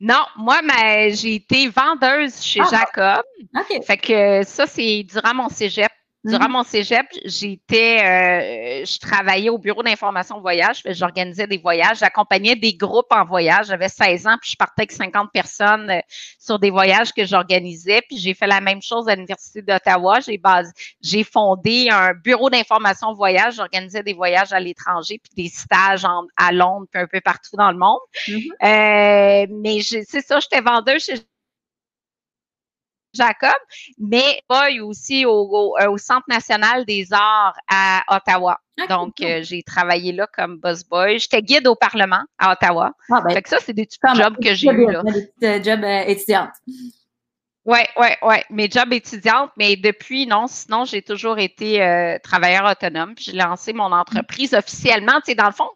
Non, 0.00 0.24
moi, 0.36 0.60
j'ai 1.10 1.34
été 1.36 1.68
vendeuse 1.68 2.40
chez 2.42 2.60
ah, 2.60 2.68
Jacob. 2.70 3.24
OK. 3.54 3.84
Fait 3.84 3.98
que 3.98 4.42
ça, 4.44 4.66
c'est 4.66 5.02
durant 5.04 5.34
mon 5.34 5.48
cégep. 5.48 5.92
Durant 6.22 6.48
mm-hmm. 6.48 6.50
mon 6.50 6.62
cégep, 6.64 7.06
j'étais, 7.24 7.98
euh, 7.98 8.84
je 8.84 8.98
travaillais 8.98 9.48
au 9.48 9.56
bureau 9.56 9.82
d'information 9.82 10.38
voyage. 10.38 10.82
J'organisais 10.84 11.46
des 11.46 11.56
voyages, 11.56 12.00
j'accompagnais 12.00 12.56
des 12.56 12.74
groupes 12.74 13.10
en 13.10 13.24
voyage. 13.24 13.68
J'avais 13.68 13.88
16 13.88 14.26
ans, 14.26 14.36
puis 14.38 14.50
je 14.50 14.56
partais 14.56 14.82
avec 14.82 14.92
50 14.92 15.30
personnes 15.32 15.88
euh, 15.88 16.00
sur 16.38 16.58
des 16.58 16.70
voyages 16.70 17.14
que 17.14 17.24
j'organisais. 17.24 18.02
Puis 18.06 18.18
j'ai 18.18 18.34
fait 18.34 18.46
la 18.46 18.60
même 18.60 18.82
chose 18.82 19.08
à 19.08 19.14
l'Université 19.14 19.62
d'Ottawa. 19.62 20.20
J'ai 20.20 20.36
basé, 20.36 20.70
j'ai 21.00 21.24
fondé 21.24 21.88
un 21.90 22.12
bureau 22.12 22.50
d'information 22.50 23.14
voyage. 23.14 23.54
J'organisais 23.54 24.02
des 24.02 24.12
voyages 24.12 24.52
à 24.52 24.60
l'étranger, 24.60 25.18
puis 25.22 25.44
des 25.44 25.48
stages 25.48 26.04
à 26.36 26.52
Londres, 26.52 26.86
puis 26.92 27.00
un 27.00 27.06
peu 27.06 27.22
partout 27.22 27.56
dans 27.56 27.70
le 27.70 27.78
monde. 27.78 28.00
Mm-hmm. 28.28 28.50
euh, 28.62 29.46
mais 29.62 29.80
c'est 29.80 30.20
ça, 30.20 30.38
j'étais 30.38 30.60
vendeuse 30.60 31.02
chez 31.02 31.14
Jacob, 33.12 33.50
mais 33.98 34.40
aussi 34.82 35.24
au, 35.24 35.76
euh, 35.80 35.90
au, 35.90 35.98
Centre 35.98 36.26
national 36.28 36.84
des 36.84 37.12
arts 37.12 37.56
à 37.68 38.02
Ottawa. 38.08 38.58
Ah, 38.80 38.86
Donc, 38.86 39.20
euh, 39.20 39.42
j'ai 39.42 39.62
travaillé 39.62 40.12
là 40.12 40.26
comme 40.32 40.58
boss 40.58 40.84
boy. 40.84 41.18
J'étais 41.18 41.42
guide 41.42 41.66
au 41.66 41.74
Parlement 41.74 42.22
à 42.38 42.52
Ottawa. 42.52 42.92
Ah, 43.10 43.20
ben, 43.20 43.34
fait 43.34 43.42
que 43.42 43.48
ça, 43.48 43.58
c'est 43.60 43.72
des 43.72 43.86
petits 43.86 43.98
jobs 44.14 44.36
que 44.42 44.54
j'ai 44.54 44.68
eu 44.68 44.90
là. 44.90 45.02
Des 45.40 45.62
jobs 45.62 45.84
euh, 45.84 46.04
étudiantes. 46.06 46.52
Oui, 47.66 47.80
oui, 47.98 48.08
oui. 48.22 48.36
Mes 48.48 48.70
jobs 48.70 48.92
étudiantes, 48.92 49.50
mais 49.56 49.76
depuis, 49.76 50.26
non, 50.26 50.46
sinon, 50.46 50.84
j'ai 50.84 51.02
toujours 51.02 51.38
été 51.38 52.18
travailleur 52.22 52.64
autonome. 52.64 53.14
J'ai 53.18 53.32
lancé 53.32 53.72
mon 53.74 53.92
entreprise 53.92 54.54
officiellement. 54.54 55.20
Tu 55.20 55.32
sais, 55.32 55.34
dans 55.34 55.46
le 55.46 55.52
fond, 55.52 55.68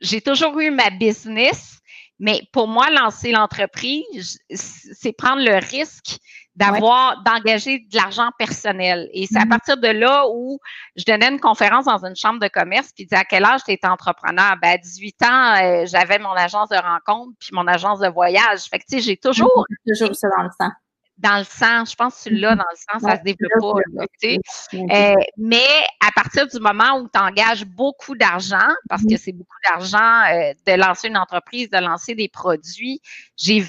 j'ai 0.00 0.22
toujours 0.22 0.58
eu 0.60 0.70
ma 0.70 0.88
business, 0.90 1.78
mais 2.18 2.42
pour 2.52 2.68
moi, 2.68 2.88
lancer 2.90 3.32
l'entreprise, 3.32 4.38
c'est 4.50 5.12
prendre 5.12 5.42
le 5.42 5.56
risque 5.56 6.18
d'avoir, 6.56 7.22
d'engager 7.22 7.80
de 7.80 7.96
l'argent 7.96 8.30
personnel. 8.38 9.08
Et 9.12 9.26
c'est 9.26 9.38
à 9.38 9.44
mm-hmm. 9.44 9.48
partir 9.48 9.76
de 9.76 9.88
là 9.88 10.24
où 10.30 10.58
je 10.96 11.04
donnais 11.04 11.28
une 11.28 11.40
conférence 11.40 11.84
dans 11.84 12.04
une 12.04 12.16
chambre 12.16 12.40
de 12.40 12.48
commerce, 12.48 12.92
puis 12.94 13.04
disais 13.04 13.20
à 13.20 13.24
quel 13.24 13.44
âge 13.44 13.60
tu 13.64 13.72
étais 13.72 13.86
entrepreneur? 13.86 14.56
Ben, 14.60 14.70
à 14.70 14.78
18 14.78 15.22
ans, 15.22 15.54
euh, 15.54 15.86
j'avais 15.86 16.18
mon 16.18 16.32
agence 16.32 16.70
de 16.70 16.76
rencontre, 16.76 17.32
puis 17.38 17.50
mon 17.52 17.66
agence 17.66 18.00
de 18.00 18.08
voyage. 18.08 18.64
Fait 18.70 18.78
que, 18.78 18.84
tu 18.88 18.96
sais, 18.96 19.00
j'ai 19.00 19.16
toujours. 19.16 19.66
Mm-hmm. 19.68 20.00
toujours 20.00 20.16
ça 20.16 20.28
dans 20.36 20.44
le 20.44 20.50
sang. 20.58 20.70
Dans 21.18 21.38
le 21.38 21.44
sang, 21.44 21.84
je 21.86 21.94
pense 21.94 22.14
que 22.16 22.20
celui-là, 22.22 22.54
mm-hmm. 22.54 22.58
dans 22.58 22.64
le 22.70 23.00
sang, 23.00 23.08
ça 23.08 23.16
se 23.18 23.22
développe 23.22 23.76
pas. 23.84 24.06
tu 24.20 24.38
sais. 24.70 24.78
Euh, 24.92 25.14
mais 25.36 25.66
à 26.06 26.10
partir 26.12 26.46
du 26.46 26.58
moment 26.58 26.98
où 27.00 27.08
tu 27.12 27.20
engages 27.20 27.66
beaucoup 27.66 28.16
d'argent, 28.16 28.68
parce 28.88 29.02
que 29.02 29.16
c'est 29.18 29.32
beaucoup 29.32 29.56
d'argent 29.68 30.22
euh, 30.32 30.52
de 30.66 30.72
lancer 30.72 31.08
une 31.08 31.18
entreprise, 31.18 31.68
de 31.68 31.78
lancer 31.78 32.14
des 32.14 32.28
produits, 32.28 33.00
j'ai 33.36 33.64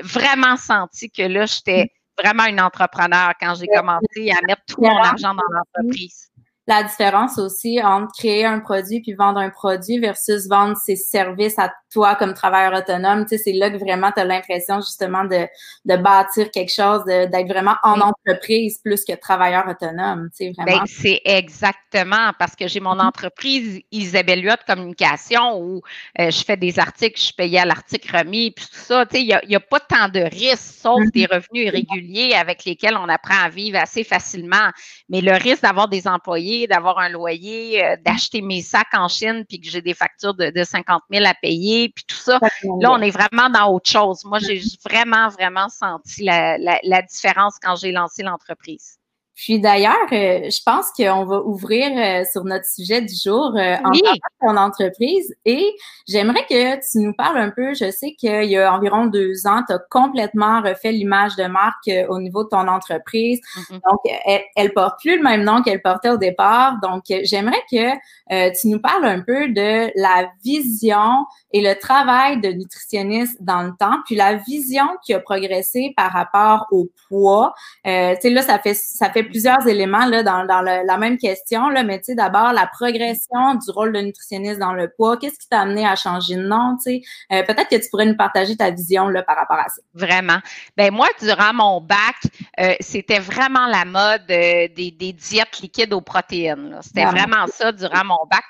vraiment 0.00 0.56
senti 0.56 1.10
que 1.10 1.22
là, 1.22 1.44
j'étais 1.44 1.90
vraiment 2.18 2.44
une 2.46 2.60
entrepreneur 2.60 3.32
quand 3.40 3.54
j'ai 3.54 3.66
commencé 3.66 4.30
à 4.30 4.40
mettre 4.46 4.62
tout 4.66 4.82
mon 4.82 4.96
argent 4.96 5.34
dans 5.34 5.42
l'entreprise 5.50 6.31
la 6.68 6.84
différence 6.84 7.38
aussi 7.38 7.82
entre 7.82 8.12
créer 8.16 8.44
un 8.44 8.60
produit 8.60 9.00
puis 9.00 9.14
vendre 9.14 9.40
un 9.40 9.50
produit 9.50 9.98
versus 9.98 10.46
vendre 10.48 10.76
ses 10.76 10.94
services 10.94 11.58
à 11.58 11.72
toi 11.92 12.14
comme 12.14 12.34
travailleur 12.34 12.72
autonome. 12.78 13.24
Tu 13.24 13.36
sais, 13.36 13.42
c'est 13.44 13.52
là 13.52 13.68
que 13.68 13.76
vraiment 13.78 14.12
tu 14.12 14.20
as 14.20 14.24
l'impression 14.24 14.76
justement 14.80 15.24
de, 15.24 15.46
de 15.84 15.96
bâtir 15.96 16.50
quelque 16.52 16.72
chose, 16.72 17.04
d'être 17.04 17.48
vraiment 17.48 17.74
en 17.82 18.00
entreprise 18.00 18.78
plus 18.78 19.04
que 19.04 19.12
travailleur 19.14 19.66
autonome. 19.68 20.30
Tu 20.30 20.46
sais, 20.46 20.52
vraiment. 20.56 20.78
Ben, 20.78 20.86
c'est 20.86 21.20
exactement 21.24 22.30
parce 22.38 22.54
que 22.54 22.68
j'ai 22.68 22.80
mon 22.80 22.94
mm-hmm. 22.94 23.06
entreprise 23.06 23.80
Isabelle 23.90 24.44
Huot 24.44 24.62
Communication 24.64 25.58
où 25.60 25.82
euh, 26.20 26.30
je 26.30 26.44
fais 26.44 26.56
des 26.56 26.78
articles, 26.78 27.20
je 27.20 27.32
payais 27.34 27.58
à 27.58 27.66
l'article 27.66 28.16
remis, 28.16 28.52
puis 28.52 28.66
tout 28.66 28.78
ça. 28.78 29.04
Tu 29.06 29.16
sais, 29.16 29.22
il 29.22 29.26
n'y 29.26 29.34
a, 29.34 29.44
y 29.46 29.56
a, 29.56 29.60
pas 29.60 29.80
tant 29.80 30.08
de 30.08 30.20
risques, 30.20 30.80
sauf 30.80 31.00
mm-hmm. 31.00 31.10
des 31.10 31.26
revenus 31.26 31.66
irréguliers 31.66 32.34
avec 32.34 32.64
lesquels 32.64 32.96
on 32.96 33.08
apprend 33.08 33.42
à 33.42 33.48
vivre 33.48 33.78
assez 33.78 34.04
facilement. 34.04 34.70
Mais 35.08 35.20
le 35.20 35.32
risque 35.32 35.62
d'avoir 35.62 35.88
des 35.88 36.06
employés 36.06 36.51
d'avoir 36.68 36.98
un 36.98 37.08
loyer, 37.08 37.84
euh, 37.84 37.96
d'acheter 38.04 38.42
mes 38.42 38.62
sacs 38.62 38.94
en 38.94 39.08
Chine, 39.08 39.44
puis 39.48 39.60
que 39.60 39.68
j'ai 39.68 39.82
des 39.82 39.94
factures 39.94 40.34
de, 40.34 40.50
de 40.50 40.64
50 40.64 41.02
000 41.10 41.24
à 41.26 41.34
payer, 41.34 41.90
puis 41.94 42.04
tout 42.06 42.16
ça. 42.16 42.38
Là, 42.80 42.92
on 42.92 43.00
est 43.00 43.10
vraiment 43.10 43.50
dans 43.50 43.72
autre 43.72 43.90
chose. 43.90 44.24
Moi, 44.24 44.38
j'ai 44.38 44.60
vraiment, 44.84 45.28
vraiment 45.28 45.68
senti 45.68 46.24
la, 46.24 46.58
la 46.58 47.02
différence 47.02 47.58
quand 47.60 47.76
j'ai 47.76 47.92
lancé 47.92 48.22
l'entreprise. 48.22 48.98
Puis 49.34 49.60
d'ailleurs, 49.60 49.94
euh, 50.12 50.50
je 50.50 50.62
pense 50.64 50.90
qu'on 50.96 51.24
va 51.24 51.40
ouvrir 51.40 51.90
euh, 51.96 52.24
sur 52.30 52.44
notre 52.44 52.66
sujet 52.66 53.00
du 53.00 53.14
jour 53.14 53.54
euh, 53.56 53.76
en 53.76 53.90
parlant 53.90 54.12
de 54.12 54.46
ton 54.46 54.56
entreprise 54.56 55.34
et 55.44 55.74
j'aimerais 56.06 56.44
que 56.48 56.74
tu 56.76 56.98
nous 56.98 57.14
parles 57.14 57.38
un 57.38 57.50
peu. 57.50 57.74
Je 57.74 57.90
sais 57.90 58.12
qu'il 58.12 58.44
y 58.44 58.58
a 58.58 58.72
environ 58.72 59.06
deux 59.06 59.46
ans, 59.46 59.62
tu 59.66 59.74
as 59.74 59.80
complètement 59.90 60.60
refait 60.60 60.92
l'image 60.92 61.36
de 61.36 61.44
marque 61.44 61.90
au 62.08 62.18
niveau 62.18 62.44
de 62.44 62.50
ton 62.50 62.68
entreprise. 62.68 63.40
Mm-hmm. 63.56 63.80
Donc, 63.90 64.00
elle, 64.26 64.42
elle 64.54 64.72
porte 64.74 65.00
plus 65.00 65.16
le 65.16 65.22
même 65.22 65.44
nom 65.44 65.62
qu'elle 65.62 65.80
portait 65.80 66.10
au 66.10 66.18
départ. 66.18 66.76
Donc, 66.82 67.04
j'aimerais 67.08 67.62
que 67.70 68.52
tu 68.60 68.68
nous 68.68 68.80
parles 68.80 69.04
un 69.04 69.20
peu 69.20 69.48
de 69.48 69.90
la 70.00 70.30
vision 70.44 71.24
et 71.52 71.60
le 71.60 71.74
travail 71.74 72.40
de 72.40 72.48
nutritionniste 72.48 73.42
dans 73.42 73.62
le 73.62 73.72
temps, 73.78 73.98
puis 74.06 74.14
la 74.14 74.34
vision 74.34 74.84
qui 75.04 75.14
a 75.14 75.20
progressé 75.20 75.92
par 75.96 76.12
rapport 76.12 76.66
au 76.70 76.88
poids. 77.08 77.54
Euh, 77.86 78.14
tu 78.14 78.22
sais, 78.22 78.30
là, 78.30 78.42
ça 78.42 78.58
fait 78.58 78.74
ça 78.74 79.10
fait 79.10 79.21
plusieurs 79.22 79.66
éléments 79.66 80.06
là 80.06 80.22
dans, 80.22 80.44
dans 80.44 80.60
la 80.62 80.98
même 80.98 81.18
question 81.18 81.68
là, 81.68 81.82
mais 81.82 81.98
tu 81.98 82.06
sais, 82.06 82.14
d'abord 82.14 82.52
la 82.52 82.66
progression 82.66 83.54
du 83.54 83.70
rôle 83.70 83.92
de 83.92 84.00
nutritionniste 84.00 84.58
dans 84.58 84.72
le 84.72 84.88
poids. 84.88 85.16
Qu'est-ce 85.16 85.38
qui 85.38 85.48
t'a 85.48 85.60
amené 85.60 85.86
à 85.86 85.96
changer 85.96 86.36
de 86.36 86.42
nom 86.42 86.76
Tu 86.76 86.82
sais, 86.82 87.02
euh, 87.32 87.42
peut-être 87.42 87.68
que 87.68 87.76
tu 87.76 87.88
pourrais 87.90 88.06
nous 88.06 88.16
partager 88.16 88.56
ta 88.56 88.70
vision 88.70 89.08
là 89.08 89.22
par 89.22 89.36
rapport 89.36 89.58
à 89.58 89.68
ça. 89.68 89.82
Vraiment. 89.94 90.38
Ben 90.76 90.92
moi, 90.92 91.08
durant 91.20 91.54
mon 91.54 91.80
bac, 91.80 92.16
euh, 92.60 92.74
c'était 92.80 93.18
vraiment 93.18 93.66
la 93.66 93.84
mode 93.84 94.22
euh, 94.30 94.68
des, 94.74 94.90
des, 94.90 95.12
diètes 95.12 95.60
liquides 95.60 95.92
aux 95.92 96.00
protéines. 96.00 96.78
C'était 96.82 97.04
vraiment 97.04 97.46
ça 97.48 97.72
durant 97.72 98.04
mon 98.04 98.26
bac. 98.30 98.44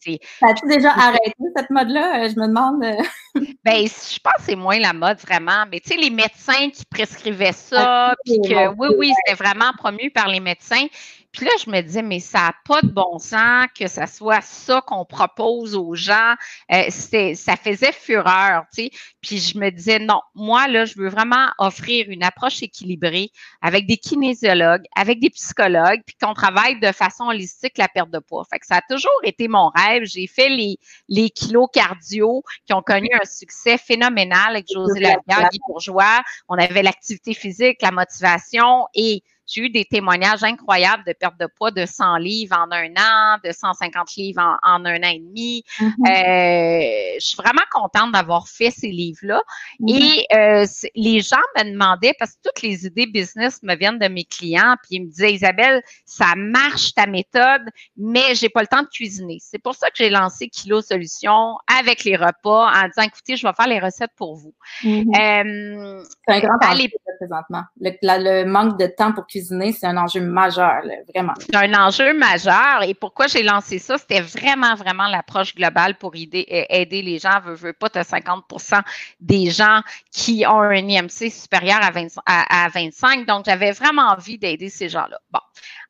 Puis. 0.00 0.20
As-tu 0.42 0.66
déjà 0.68 0.90
arrêté 0.90 1.34
cette 1.56 1.70
mode-là? 1.70 2.28
Je 2.28 2.34
me 2.34 2.46
demande. 2.46 2.80
ben, 3.64 3.86
je 3.86 4.18
pense 4.20 4.34
que 4.38 4.42
c'est 4.42 4.56
moins 4.56 4.78
la 4.78 4.92
mode 4.92 5.18
vraiment. 5.18 5.64
Mais 5.70 5.80
tu 5.80 5.90
sais, 5.90 5.96
les 5.96 6.10
médecins 6.10 6.70
qui 6.70 6.84
prescrivaient 6.90 7.52
ça, 7.52 8.14
puis 8.24 8.40
que 8.42 8.68
oui, 8.76 8.88
oui, 8.98 9.12
c'était 9.24 9.36
vraiment 9.36 9.72
promu 9.76 10.10
par 10.18 10.28
les 10.28 10.40
médecins. 10.40 10.86
Puis 11.30 11.44
là, 11.44 11.52
je 11.64 11.70
me 11.70 11.80
disais, 11.82 12.02
mais 12.02 12.18
ça 12.18 12.38
n'a 12.38 12.54
pas 12.64 12.80
de 12.82 12.88
bon 12.88 13.18
sens 13.18 13.66
que 13.78 13.86
ça 13.86 14.06
soit 14.06 14.40
ça 14.40 14.80
qu'on 14.80 15.04
propose 15.04 15.76
aux 15.76 15.94
gens. 15.94 16.34
Euh, 16.72 16.88
ça 16.90 17.56
faisait 17.56 17.92
fureur, 17.92 18.64
tu 18.74 18.84
sais. 18.84 18.90
Puis 19.20 19.38
je 19.38 19.58
me 19.58 19.70
disais, 19.70 20.00
non, 20.00 20.20
moi, 20.34 20.66
là, 20.66 20.86
je 20.86 20.94
veux 20.96 21.08
vraiment 21.08 21.46
offrir 21.58 22.06
une 22.08 22.24
approche 22.24 22.62
équilibrée 22.62 23.30
avec 23.60 23.86
des 23.86 23.98
kinésiologues, 23.98 24.84
avec 24.96 25.20
des 25.20 25.30
psychologues, 25.30 26.00
puis 26.04 26.16
qu'on 26.20 26.34
travaille 26.34 26.80
de 26.80 26.90
façon 26.90 27.26
holistique 27.26 27.78
la 27.78 27.88
perte 27.88 28.10
de 28.10 28.18
poids. 28.18 28.44
Fait 28.50 28.58
que 28.58 28.66
ça 28.66 28.76
a 28.76 28.82
toujours 28.88 29.20
été 29.22 29.46
mon 29.46 29.68
rêve. 29.68 30.04
J'ai 30.06 30.26
fait 30.26 30.48
les, 30.48 30.78
les 31.08 31.30
kilos 31.30 31.68
cardio 31.72 32.42
qui 32.66 32.72
ont 32.72 32.82
connu 32.82 33.10
un 33.12 33.26
succès 33.26 33.78
phénoménal 33.78 34.56
avec 34.56 34.66
José 34.72 34.98
Labière, 34.98 35.50
Guy 35.50 35.60
Bourgeois. 35.68 36.22
On 36.48 36.56
avait 36.56 36.82
l'activité 36.82 37.34
physique, 37.34 37.82
la 37.82 37.92
motivation 37.92 38.86
et 38.94 39.22
j'ai 39.48 39.62
eu 39.62 39.70
des 39.70 39.86
témoignages 39.86 40.44
incroyables 40.44 41.02
de 41.06 41.14
perte 41.14 41.38
de 41.40 41.46
poids 41.46 41.70
de 41.70 41.86
100 41.86 42.18
livres 42.18 42.56
en 42.56 42.70
un 42.70 42.90
an, 42.98 43.38
de 43.42 43.50
150 43.50 44.14
livres 44.16 44.42
en, 44.62 44.84
un 44.84 45.02
an 45.02 45.08
et 45.08 45.18
demi. 45.18 45.64
Mm-hmm. 45.80 45.88
euh, 46.06 47.16
je 47.18 47.26
suis 47.26 47.36
vraiment 47.36 47.62
contente 47.72 48.12
d'avoir 48.12 48.46
fait 48.46 48.70
ces 48.70 48.88
livres-là. 48.88 49.40
Mm-hmm. 49.80 50.02
Et 50.02 50.26
euh, 50.36 50.66
les 50.94 51.20
gens 51.20 51.36
me 51.56 51.72
demandaient, 51.72 52.14
parce 52.18 52.32
que 52.32 52.40
toutes 52.44 52.62
les 52.62 52.84
idées 52.86 53.06
business 53.06 53.62
me 53.62 53.74
viennent 53.74 53.98
de 53.98 54.08
mes 54.08 54.24
clients, 54.24 54.76
puis 54.82 54.96
ils 54.96 55.04
me 55.06 55.10
disaient, 55.10 55.32
Isabelle, 55.32 55.82
ça 56.04 56.34
marche 56.36 56.92
ta 56.94 57.06
méthode, 57.06 57.62
mais 57.96 58.34
j'ai 58.34 58.50
pas 58.50 58.60
le 58.60 58.66
temps 58.66 58.82
de 58.82 58.88
cuisiner. 58.88 59.38
C'est 59.40 59.58
pour 59.58 59.74
ça 59.74 59.88
que 59.88 59.96
j'ai 59.96 60.10
lancé 60.10 60.48
Kilo 60.48 60.82
Solutions 60.82 61.56
avec 61.78 62.04
les 62.04 62.16
repas 62.16 62.70
en 62.70 62.88
disant, 62.88 63.06
écoutez, 63.06 63.36
je 63.36 63.46
vais 63.46 63.54
faire 63.54 63.68
les 63.68 63.80
recettes 63.80 64.12
pour 64.14 64.36
vous. 64.36 64.54
Mm-hmm. 64.84 65.98
Euh, 65.98 66.04
c'est 66.26 66.34
un 66.34 66.40
grand 66.40 66.70
enjeu 66.70 66.88
présentement. 67.18 67.64
Le, 67.80 67.90
le 68.02 68.44
manque 68.44 68.78
de 68.78 68.86
temps 68.86 69.12
pour 69.12 69.26
cuisiner 69.26 69.37
c'est 69.42 69.86
un 69.86 69.96
enjeu 69.96 70.20
majeur, 70.20 70.82
vraiment. 71.12 71.34
C'est 71.38 71.54
un 71.54 71.74
enjeu 71.74 72.12
majeur. 72.14 72.82
Et 72.82 72.94
pourquoi 72.94 73.26
j'ai 73.26 73.42
lancé 73.42 73.78
ça? 73.78 73.98
C'était 73.98 74.20
vraiment, 74.20 74.74
vraiment 74.74 75.08
l'approche 75.08 75.54
globale 75.54 75.96
pour 75.96 76.14
aider, 76.14 76.46
aider 76.68 77.02
les 77.02 77.18
gens. 77.18 77.40
Veux, 77.44 77.54
veux 77.54 77.72
pas, 77.72 77.90
tu 77.90 77.98
50% 77.98 78.82
des 79.20 79.50
gens 79.50 79.82
qui 80.12 80.44
ont 80.46 80.60
un 80.60 80.88
IMC 80.88 81.30
supérieur 81.30 81.80
à, 81.80 82.64
à, 82.64 82.68
25. 82.68 83.26
Donc, 83.26 83.44
j'avais 83.46 83.72
vraiment 83.72 84.08
envie 84.08 84.38
d'aider 84.38 84.68
ces 84.68 84.88
gens-là. 84.88 85.18
Bon. 85.30 85.40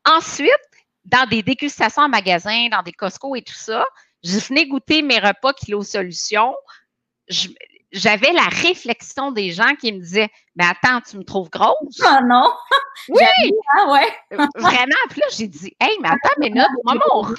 Ensuite, 0.04 0.50
dans 1.04 1.26
des 1.28 1.42
dégustations 1.42 2.02
en 2.02 2.08
magasin, 2.08 2.68
dans 2.70 2.82
des 2.82 2.92
Costco 2.92 3.34
et 3.36 3.42
tout 3.42 3.54
ça, 3.54 3.84
je 4.22 4.38
venais 4.38 4.66
goûter 4.66 5.02
mes 5.02 5.18
repas 5.18 5.52
Kilo 5.52 5.82
Solutions. 5.82 6.54
Je, 7.28 7.48
j'avais 7.92 8.32
la 8.32 8.48
réflexion 8.48 9.32
des 9.32 9.50
gens 9.52 9.74
qui 9.74 9.92
me 9.92 10.00
disaient 10.00 10.30
Mais 10.56 10.66
attends, 10.66 11.00
tu 11.00 11.16
me 11.16 11.24
trouves 11.24 11.50
grosse? 11.50 12.00
Ah 12.04 12.20
non! 12.22 12.52
Oui! 13.10 13.52
Ah 13.78 13.92
ouais! 13.92 14.38
Vraiment, 14.56 15.04
puis 15.08 15.20
là, 15.20 15.26
j'ai 15.30 15.46
dit 15.46 15.74
Hey, 15.80 15.96
mais 16.00 16.08
attends, 16.08 16.34
mais 16.38 16.50
là, 16.50 16.68
moi, 16.84 16.94
mon. 16.94 17.34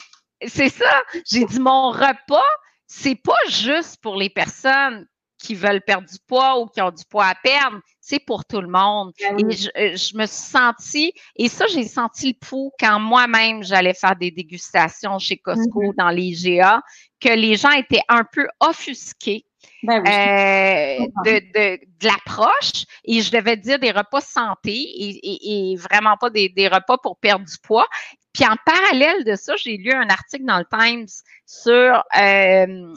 C'est 0.48 0.70
ça. 0.70 1.04
J'ai 1.30 1.46
dit 1.46 1.60
mon 1.60 1.92
repas, 1.92 2.50
c'est 2.88 3.16
pas 3.16 3.38
juste 3.50 3.98
pour 4.02 4.16
les 4.16 4.30
personnes 4.30 5.06
qui 5.40 5.56
veulent 5.56 5.82
perdre 5.82 6.08
du 6.08 6.18
poids 6.28 6.60
ou 6.60 6.68
qui 6.68 6.82
ont 6.82 6.92
du 6.92 7.04
poids 7.10 7.28
à 7.28 7.36
perdre, 7.36 7.80
c'est 8.02 8.20
pour 8.20 8.46
tout 8.46 8.62
le 8.62 8.68
monde. 8.68 9.14
Ben 9.20 9.40
et 9.40 9.44
euh, 9.44 9.96
je, 9.96 10.18
me 10.18 10.26
suis 10.26 10.52
sentie, 10.52 11.14
et 11.38 11.48
ça, 11.48 11.66
j'ai 11.68 11.88
senti 11.88 12.28
le 12.28 12.46
pouls 12.46 12.72
quand 12.80 13.00
moi-même 13.00 13.64
j'allais 13.64 13.94
faire 13.94 14.16
des 14.16 14.32
dégustations 14.32 15.18
chez 15.18 15.38
Costco 15.38 15.82
mm-hmm. 15.82 15.96
dans 15.96 16.10
les 16.10 16.32
GA, 16.32 16.82
que 17.22 17.30
les 17.30 17.56
gens 17.56 17.72
étaient 17.72 18.04
un 18.10 18.24
peu 18.30 18.48
offusqués 18.60 19.46
ben 19.84 20.00
euh, 20.00 21.06
de, 21.26 21.40
de, 21.40 21.86
de 21.86 22.08
l'approche 22.08 22.86
et 23.04 23.22
je 23.22 23.32
devais 23.32 23.58
dire 23.58 23.80
des 23.80 23.92
repas 23.92 24.22
santé 24.22 24.72
et, 24.72 25.72
et, 25.72 25.76
vraiment 25.76 26.18
pas 26.18 26.30
des, 26.30 26.50
des, 26.50 26.68
repas 26.68 26.98
pour 26.98 27.18
perdre 27.18 27.46
du 27.46 27.58
poids. 27.64 27.88
Puis 28.34 28.46
en 28.46 28.56
parallèle 28.66 29.24
de 29.24 29.36
ça, 29.36 29.56
j'ai 29.56 29.78
lu 29.78 29.92
un 29.92 30.10
article 30.10 30.46
dans 30.46 30.60
le 30.60 30.66
Times 30.66 31.08
sur 31.46 32.04
euh, 32.18 32.96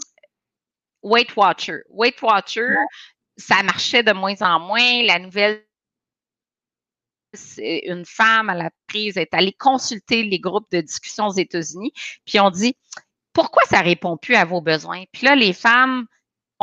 Weight 1.02 1.36
Watcher. 1.36 1.78
Weight 1.88 2.20
Watcher, 2.22 2.74
ça 3.36 3.62
marchait 3.62 4.02
de 4.02 4.12
moins 4.12 4.40
en 4.40 4.60
moins. 4.60 5.02
La 5.04 5.18
nouvelle 5.18 5.64
une 7.58 8.04
femme 8.04 8.50
à 8.50 8.54
la 8.54 8.70
prise 8.88 9.16
est 9.16 9.32
allée 9.32 9.54
consulter 9.54 10.22
les 10.22 10.38
groupes 10.38 10.70
de 10.70 10.82
discussion 10.82 11.28
aux 11.28 11.32
États-Unis, 11.32 11.92
puis 12.26 12.38
on 12.40 12.50
dit 12.50 12.76
pourquoi 13.32 13.62
ça 13.64 13.80
répond 13.80 14.18
plus 14.18 14.34
à 14.34 14.44
vos 14.44 14.60
besoins. 14.60 15.04
Puis 15.12 15.26
là, 15.26 15.34
les 15.34 15.54
femmes 15.54 16.06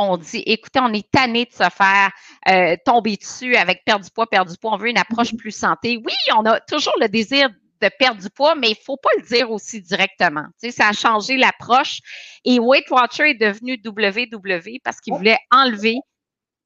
on 0.00 0.16
dit, 0.16 0.42
écoutez, 0.46 0.80
on 0.80 0.92
est 0.92 1.08
tanné 1.10 1.44
de 1.44 1.52
se 1.52 1.68
faire 1.70 2.10
euh, 2.48 2.76
tomber 2.84 3.16
dessus 3.16 3.56
avec 3.56 3.84
perdre 3.84 4.04
du 4.04 4.10
poids, 4.10 4.26
perdre 4.26 4.50
du 4.50 4.58
poids, 4.58 4.72
on 4.72 4.76
veut 4.76 4.88
une 4.88 4.98
approche 4.98 5.32
mm-hmm. 5.32 5.38
plus 5.38 5.52
santé. 5.52 6.00
Oui, 6.04 6.14
on 6.36 6.44
a 6.46 6.60
toujours 6.60 6.94
le 7.00 7.08
désir 7.08 7.48
de 7.80 7.90
perdre 7.98 8.20
du 8.20 8.30
poids, 8.30 8.54
mais 8.54 8.70
il 8.70 8.76
faut 8.76 8.96
pas 8.96 9.10
le 9.16 9.22
dire 9.22 9.50
aussi 9.50 9.80
directement. 9.80 10.44
Tu 10.60 10.70
sais, 10.70 10.70
ça 10.70 10.88
a 10.88 10.92
changé 10.92 11.36
l'approche. 11.36 12.00
Et 12.44 12.58
Weight 12.58 12.90
Watcher 12.90 13.30
est 13.30 13.40
devenu 13.40 13.80
WW 13.84 14.78
parce 14.84 15.00
qu'il 15.00 15.14
voulait 15.14 15.38
enlever 15.50 15.96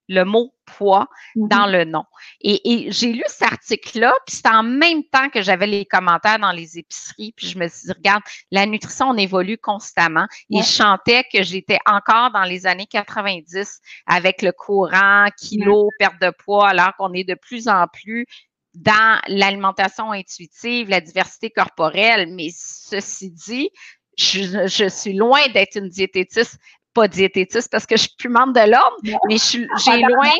le 0.09 0.25
mot 0.25 0.53
poids 0.65 1.09
mm-hmm. 1.37 1.49
dans 1.49 1.67
le 1.67 1.85
nom. 1.85 2.05
Et, 2.41 2.91
j'ai 2.91 3.13
lu 3.13 3.23
cet 3.27 3.53
article-là, 3.53 4.15
puis 4.27 4.37
c'est 4.37 4.49
en 4.49 4.63
même 4.63 5.05
temps 5.05 5.29
que 5.29 5.43
j'avais 5.43 5.67
les 5.67 5.85
commentaires 5.85 6.39
dans 6.39 6.53
les 6.53 6.79
épiceries, 6.79 7.33
puis 7.37 7.49
je 7.49 7.59
me 7.59 7.69
suis 7.69 7.87
dit, 7.87 7.93
regarde, 7.93 8.23
la 8.51 8.67
nutrition, 8.67 9.11
on 9.11 9.17
évolue 9.17 9.59
constamment. 9.59 10.27
Et 10.51 10.63
je 10.63 10.69
chantais 10.69 11.25
que 11.33 11.43
j'étais 11.43 11.79
encore 11.87 12.31
dans 12.33 12.45
les 12.45 12.67
années 12.67 12.87
90 12.87 13.81
avec 14.07 14.43
le 14.43 14.53
courant, 14.53 15.27
kilo, 15.39 15.89
perte 15.99 16.21
de 16.21 16.31
poids, 16.31 16.69
alors 16.69 16.95
qu'on 16.99 17.13
est 17.13 17.25
de 17.25 17.35
plus 17.35 17.69
en 17.69 17.87
plus 17.93 18.27
dans 18.75 19.21
l'alimentation 19.29 20.11
intuitive, 20.11 20.89
la 20.89 21.01
diversité 21.01 21.51
corporelle. 21.51 22.35
Mais 22.35 22.49
ceci 22.53 23.31
dit, 23.31 23.71
je, 24.19 24.67
je 24.67 24.89
suis 24.89 25.15
loin 25.15 25.41
d'être 25.53 25.77
une 25.77 25.89
diététiste 25.89 26.59
pas 26.95 27.09
diététiste 27.09 27.71
parce 27.71 27.87
que 27.87 27.97
je 27.97 28.03
suis 28.03 28.17
plus 28.17 28.29
membre 28.29 28.53
de 28.53 28.71
l'ordre, 28.71 28.97
mais 29.29 29.37
j'ai 29.39 29.67
loin. 29.99 30.31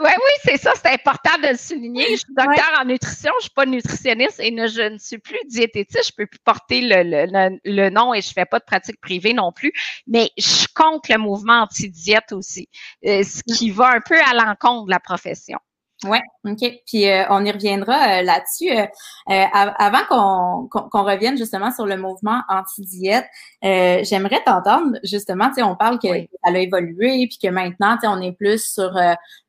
Oui, 0.00 0.10
oui, 0.10 0.32
c'est 0.44 0.56
ça, 0.58 0.72
c'est 0.74 0.90
important 0.90 1.38
de 1.42 1.48
le 1.48 1.56
souligner. 1.56 2.04
Je 2.10 2.16
suis 2.16 2.34
docteur 2.36 2.80
en 2.80 2.84
nutrition, 2.84 3.32
je 3.34 3.36
ne 3.36 3.40
suis 3.42 3.50
pas 3.50 3.66
nutritionniste 3.66 4.40
et 4.40 4.50
je 4.68 4.92
ne 4.92 4.98
suis 4.98 5.18
plus 5.18 5.38
diététiste. 5.46 6.08
Je 6.08 6.12
ne 6.12 6.24
peux 6.24 6.26
plus 6.26 6.38
porter 6.44 6.80
le, 6.82 7.58
le, 7.64 7.90
nom 7.90 8.14
et 8.14 8.20
je 8.20 8.28
ne 8.28 8.32
fais 8.32 8.44
pas 8.44 8.58
de 8.58 8.64
pratique 8.64 9.00
privée 9.00 9.32
non 9.32 9.52
plus. 9.52 9.72
Mais 10.06 10.30
je 10.36 10.66
compte 10.74 11.08
le 11.08 11.18
mouvement 11.18 11.62
anti-diète 11.62 12.32
aussi, 12.32 12.68
euh, 13.06 13.22
ce 13.22 13.42
qui 13.54 13.70
va 13.70 13.92
un 13.92 14.00
peu 14.00 14.18
à 14.20 14.34
l'encontre 14.34 14.86
de 14.86 14.90
la 14.90 15.00
profession. 15.00 15.58
Oui, 16.04 16.18
OK. 16.44 16.82
Puis 16.86 17.08
euh, 17.08 17.24
on 17.30 17.42
y 17.42 17.50
reviendra 17.50 18.18
euh, 18.18 18.22
là-dessus. 18.22 18.68
Euh, 18.70 18.86
avant 19.26 20.68
qu'on 20.68 20.88
qu'on 20.90 21.04
revienne 21.04 21.38
justement 21.38 21.72
sur 21.72 21.86
le 21.86 21.96
mouvement 21.96 22.42
anti-diète, 22.50 23.24
j'aimerais 23.62 24.42
t'entendre 24.44 24.98
justement, 25.02 25.48
tu 25.48 25.54
sais, 25.54 25.62
on 25.62 25.74
parle 25.74 25.98
que 25.98 26.08
ça 26.08 26.52
a 26.52 26.58
évolué, 26.58 27.26
puis 27.28 27.38
que 27.42 27.48
maintenant, 27.48 27.94
tu 27.94 28.02
sais, 28.02 28.08
on 28.08 28.20
est 28.20 28.32
plus 28.32 28.62
sur 28.62 28.92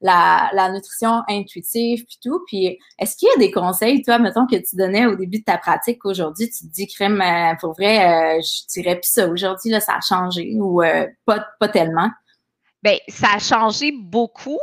la, 0.01 0.49
la 0.53 0.71
nutrition 0.71 1.21
intuitive, 1.27 2.05
puis 2.05 2.17
tout. 2.23 2.41
Puis 2.47 2.79
est-ce 2.97 3.17
qu'il 3.17 3.27
y 3.27 3.35
a 3.35 3.39
des 3.39 3.51
conseils, 3.51 4.01
toi, 4.01 4.17
mettons, 4.17 4.47
que 4.47 4.55
tu 4.55 4.77
donnais 4.77 5.05
au 5.05 5.15
début 5.15 5.39
de 5.39 5.43
ta 5.43 5.57
pratique 5.57 6.05
aujourd'hui, 6.05 6.49
tu 6.49 6.65
te 6.65 6.71
dis, 6.71 6.87
crème, 6.87 7.21
pour 7.59 7.73
vrai, 7.73 8.39
je 8.41 8.65
dirais, 8.69 8.95
puis 8.95 9.09
ça, 9.09 9.27
aujourd'hui, 9.27 9.69
là, 9.69 9.81
ça 9.81 9.95
a 9.95 10.01
changé 10.01 10.55
ou 10.55 10.81
pas, 11.25 11.45
pas 11.59 11.67
tellement? 11.67 12.09
Bien, 12.83 12.97
ça 13.09 13.33
a 13.35 13.39
changé 13.39 13.91
beaucoup 13.91 14.59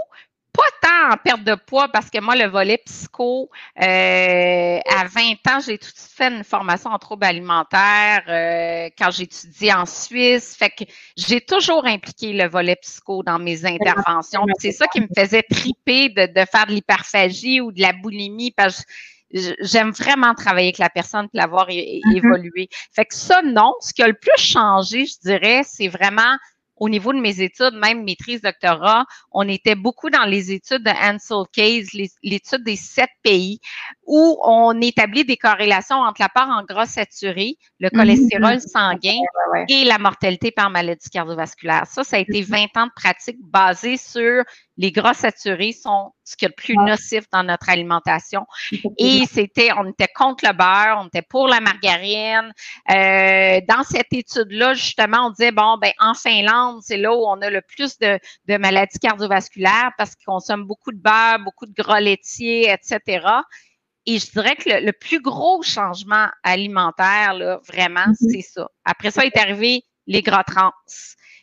pas 0.55 0.89
tant 0.89 1.13
en 1.13 1.17
perte 1.17 1.43
de 1.43 1.57
poids 1.57 1.89
parce 1.89 2.09
que 2.11 2.21
moi, 2.21 2.37
le 2.37 2.47
volet 2.47 2.79
psycho, 2.87 3.51
euh, 3.83 4.79
à 4.79 5.05
20 5.05 5.33
ans, 5.51 5.61
j'ai 5.67 5.79
tout 5.79 5.91
de 5.91 5.97
suite 5.97 6.13
fait 6.17 6.29
une 6.33 6.45
formation 6.45 6.91
en 6.91 6.99
troubles 6.99 7.25
alimentaires 7.25 8.23
euh, 8.29 8.89
quand 8.97 9.11
j'étudiais 9.11 9.75
en 9.75 9.85
Suisse. 9.85 10.57
Fait 10.57 10.71
que 10.71 10.85
j'ai 11.17 11.41
toujours 11.41 11.85
impliqué 11.87 12.33
le 12.33 12.49
volet 12.49 12.77
psycho 12.77 13.25
dans 13.25 13.39
mes 13.39 13.67
interventions. 13.67 14.47
C'est 14.61 14.73
ça 14.73 14.87
qui 14.87 15.01
me 15.01 15.09
faisait 15.17 15.43
triper 15.43 16.09
de, 16.11 16.27
de 16.27 16.47
faire 16.47 16.67
de 16.67 16.73
l'hyperphagie 16.73 17.61
ou 17.61 17.73
de 17.73 17.81
la 17.81 17.93
boulimie 17.93 18.53
parce 18.53 18.85
que 18.85 18.93
j'aime 19.61 19.91
vraiment 19.91 20.35
travailler 20.35 20.69
avec 20.69 20.79
la 20.79 20.91
personne 20.91 21.27
et 21.27 21.37
l'avoir 21.37 21.69
mm-hmm. 21.69 22.17
évolué. 22.17 22.69
Fait 22.93 23.05
que 23.05 23.15
ça, 23.15 23.43
non. 23.43 23.73
Ce 23.81 23.93
qui 23.93 24.03
a 24.03 24.07
le 24.07 24.15
plus 24.15 24.31
changé, 24.39 25.07
je 25.07 25.19
dirais, 25.29 25.63
c'est 25.65 25.89
vraiment 25.89 26.37
au 26.77 26.89
niveau 26.89 27.13
de 27.13 27.21
mes 27.21 27.41
études, 27.41 27.75
même 27.75 28.05
maîtrise, 28.05 28.41
doctorat, 28.43 29.05
on 29.31 29.49
était 29.49 29.75
beaucoup 29.75 30.11
dans 30.11 30.25
les 30.25 30.53
études 30.53 30.83
de 30.83 30.91
Ansel 30.91 31.45
Case, 31.53 31.91
l'étude 32.23 32.65
des 32.65 32.77
sept 32.77 33.11
pays, 33.23 33.61
où 34.07 34.39
on 34.43 34.81
établit 34.81 35.25
des 35.25 35.37
corrélations 35.37 35.97
entre 35.97 36.21
la 36.21 36.29
part 36.29 36.49
en 36.49 36.65
gras 36.65 36.87
saturé, 36.87 37.57
le 37.79 37.89
mm-hmm. 37.89 37.97
cholestérol 37.97 38.61
sanguin 38.61 39.21
et 39.69 39.85
la 39.85 39.99
mortalité 39.99 40.51
par 40.51 40.71
maladie 40.71 41.11
cardiovasculaire. 41.11 41.87
Ça, 41.87 42.03
ça 42.03 42.17
a 42.17 42.19
été 42.19 42.43
20 42.43 42.77
ans 42.77 42.87
de 42.87 42.93
pratique 42.95 43.39
basée 43.41 43.97
sur 43.97 44.43
les 44.77 44.91
gras 44.91 45.15
saturés 45.15 45.73
sont 45.73 46.13
ce 46.25 46.37
qui 46.37 46.47
est 46.47 46.49
le 46.49 46.55
plus 46.55 46.77
nocif 46.77 47.25
dans 47.31 47.43
notre 47.43 47.69
alimentation. 47.69 48.47
Et 48.99 49.25
c'était, 49.31 49.71
on 49.77 49.91
était 49.91 50.09
contre 50.15 50.47
le 50.47 50.53
beurre, 50.53 51.01
on 51.03 51.07
était 51.07 51.23
pour 51.23 51.49
la 51.49 51.61
margarine. 51.61 52.53
Euh, 52.91 53.61
dans 53.69 53.83
cette 53.83 54.13
étude-là, 54.13 54.75
justement, 54.75 55.27
on 55.27 55.31
disait, 55.31 55.53
bon, 55.53 55.77
ben, 55.79 55.93
en 55.99 56.15
Finlande, 56.15 56.81
c'est 56.83 56.97
là 56.97 57.13
où 57.15 57.25
on 57.27 57.41
a 57.43 57.51
le 57.51 57.61
plus 57.61 57.99
de, 57.99 58.19
de 58.47 58.57
maladies 58.57 58.99
cardiovasculaires 58.99 59.93
parce 59.99 60.15
qu'ils 60.15 60.27
consomment 60.27 60.67
beaucoup 60.67 60.93
de 60.93 61.01
beurre, 61.01 61.39
beaucoup 61.45 61.67
de 61.67 61.75
gras 61.75 62.01
laitiers, 62.01 62.71
etc. 62.71 63.27
Et 64.07 64.19
je 64.19 64.31
dirais 64.31 64.57
que 64.57 64.69
le, 64.69 64.93
plus 64.93 65.21
gros 65.21 65.63
changement 65.63 66.29
alimentaire, 66.43 67.35
là, 67.35 67.61
vraiment, 67.67 68.01
mm-hmm. 68.01 68.31
c'est 68.33 68.43
ça. 68.43 68.69
Après 68.85 69.11
ça 69.11 69.25
est 69.25 69.37
arrivé 69.37 69.85
les 70.07 70.23
gras 70.23 70.45
trans. 70.45 70.73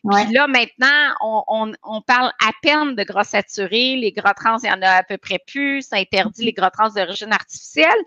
Puis 0.09 0.33
là, 0.33 0.47
maintenant, 0.47 1.13
on, 1.21 1.71
on, 1.83 2.01
parle 2.01 2.31
à 2.43 2.51
peine 2.63 2.95
de 2.95 3.03
gras 3.03 3.23
saturés. 3.23 3.95
Les 3.95 4.11
gras 4.11 4.33
trans, 4.33 4.57
il 4.63 4.67
y 4.67 4.71
en 4.71 4.81
a 4.81 4.89
à 4.89 5.03
peu 5.03 5.17
près 5.17 5.39
plus. 5.45 5.83
Ça 5.83 5.97
interdit 5.97 6.43
les 6.43 6.53
gras 6.53 6.71
trans 6.71 6.89
d'origine 6.89 7.31
artificielle. 7.31 7.99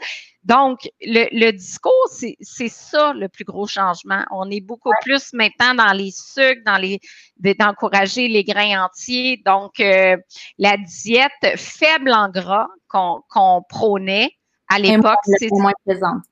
Donc, 0.42 0.88
le, 1.00 1.28
le 1.30 1.52
discours, 1.52 2.08
c'est 2.10 2.68
ça 2.68 3.12
le 3.12 3.28
plus 3.28 3.44
gros 3.44 3.68
changement. 3.68 4.24
On 4.32 4.50
est 4.50 4.60
beaucoup 4.60 4.90
plus 5.02 5.32
maintenant 5.32 5.74
dans 5.74 5.92
les 5.92 6.10
sucres, 6.10 6.62
dans 6.66 6.76
les 6.78 7.00
d'encourager 7.38 8.26
les 8.26 8.42
grains 8.42 8.84
entiers. 8.84 9.40
Donc, 9.46 9.78
euh, 9.78 10.16
la 10.58 10.76
diète 10.76 11.56
faible 11.56 12.12
en 12.12 12.28
gras 12.28 12.66
qu'on 12.88 13.62
prônait 13.68 14.30
à 14.68 14.78
l'époque, 14.78 15.18
c'est 15.24 15.50
moins 15.52 15.72
présente. 15.84 16.22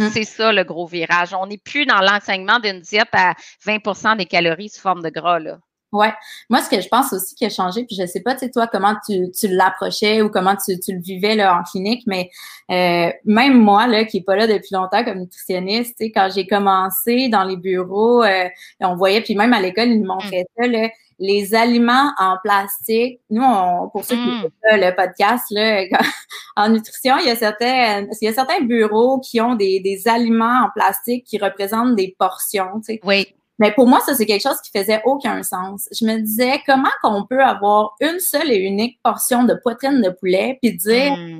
Mmh. 0.00 0.10
C'est 0.12 0.24
ça 0.24 0.52
le 0.52 0.64
gros 0.64 0.86
virage. 0.86 1.34
On 1.34 1.46
n'est 1.46 1.58
plus 1.58 1.84
dans 1.84 2.00
l'enseignement 2.00 2.58
d'une 2.58 2.80
diète 2.80 3.08
à 3.12 3.34
20% 3.66 4.16
des 4.16 4.24
calories 4.24 4.70
sous 4.70 4.80
forme 4.80 5.02
de 5.02 5.10
gras. 5.10 5.38
Là. 5.38 5.58
Ouais. 5.92 6.12
Moi, 6.48 6.62
ce 6.62 6.70
que 6.70 6.80
je 6.80 6.88
pense 6.88 7.12
aussi 7.12 7.34
qui 7.34 7.44
a 7.44 7.50
changé, 7.50 7.84
puis 7.84 7.96
je 7.96 8.06
sais 8.06 8.20
pas, 8.20 8.34
tu 8.34 8.40
sais, 8.40 8.50
toi, 8.50 8.68
comment 8.68 8.94
tu, 9.04 9.30
tu 9.32 9.48
l'approchais 9.48 10.22
ou 10.22 10.30
comment 10.30 10.54
tu, 10.56 10.78
tu, 10.78 10.94
le 10.94 11.00
vivais 11.00 11.34
là, 11.34 11.58
en 11.58 11.64
clinique, 11.64 12.04
mais 12.06 12.30
euh, 12.70 13.10
même 13.24 13.60
moi, 13.60 13.88
là, 13.88 14.04
qui 14.04 14.18
est 14.18 14.24
pas 14.24 14.36
là 14.36 14.46
depuis 14.46 14.72
longtemps 14.72 15.04
comme 15.04 15.18
nutritionniste, 15.18 15.96
tu 15.98 16.06
sais, 16.06 16.12
quand 16.12 16.30
j'ai 16.32 16.46
commencé 16.46 17.28
dans 17.28 17.42
les 17.42 17.56
bureaux, 17.56 18.22
euh, 18.22 18.48
on 18.80 18.94
voyait, 18.94 19.20
puis 19.20 19.34
même 19.34 19.52
à 19.52 19.60
l'école, 19.60 19.88
ils 19.88 20.00
nous 20.00 20.06
montraient 20.06 20.46
mmh. 20.56 20.62
ça, 20.62 20.68
là, 20.68 20.88
les 21.20 21.54
aliments 21.54 22.12
en 22.18 22.36
plastique. 22.42 23.20
Nous, 23.28 23.42
on, 23.42 23.88
pour 23.90 24.04
ceux 24.04 24.16
qui 24.16 24.38
écoutent 24.38 24.52
le 24.64 24.96
podcast, 24.96 25.44
là, 25.50 25.84
en 26.56 26.70
nutrition, 26.70 27.16
il 27.18 27.26
y 27.26 27.30
a 27.30 27.36
certains, 27.36 28.06
il 28.20 28.24
y 28.24 28.28
a 28.28 28.32
certains 28.32 28.62
bureaux 28.62 29.20
qui 29.20 29.40
ont 29.40 29.54
des, 29.54 29.80
des 29.80 30.08
aliments 30.08 30.64
en 30.64 30.70
plastique 30.74 31.24
qui 31.24 31.38
représentent 31.38 31.94
des 31.94 32.16
portions. 32.18 32.80
Tu 32.80 32.94
sais. 32.94 33.00
Oui. 33.04 33.34
Mais 33.60 33.72
pour 33.72 33.86
moi, 33.86 34.00
ça, 34.00 34.14
c'est 34.14 34.24
quelque 34.24 34.42
chose 34.42 34.60
qui 34.62 34.76
faisait 34.76 35.02
aucun 35.04 35.42
sens. 35.42 35.86
Je 35.92 36.06
me 36.06 36.18
disais, 36.18 36.62
comment 36.66 36.88
qu'on 37.02 37.26
peut 37.26 37.42
avoir 37.42 37.94
une 38.00 38.18
seule 38.18 38.50
et 38.50 38.56
unique 38.56 38.98
portion 39.02 39.44
de 39.44 39.52
poitrine 39.52 40.00
de 40.00 40.08
poulet, 40.08 40.58
puis 40.62 40.74
dire 40.74 41.12
hmm. 41.12 41.38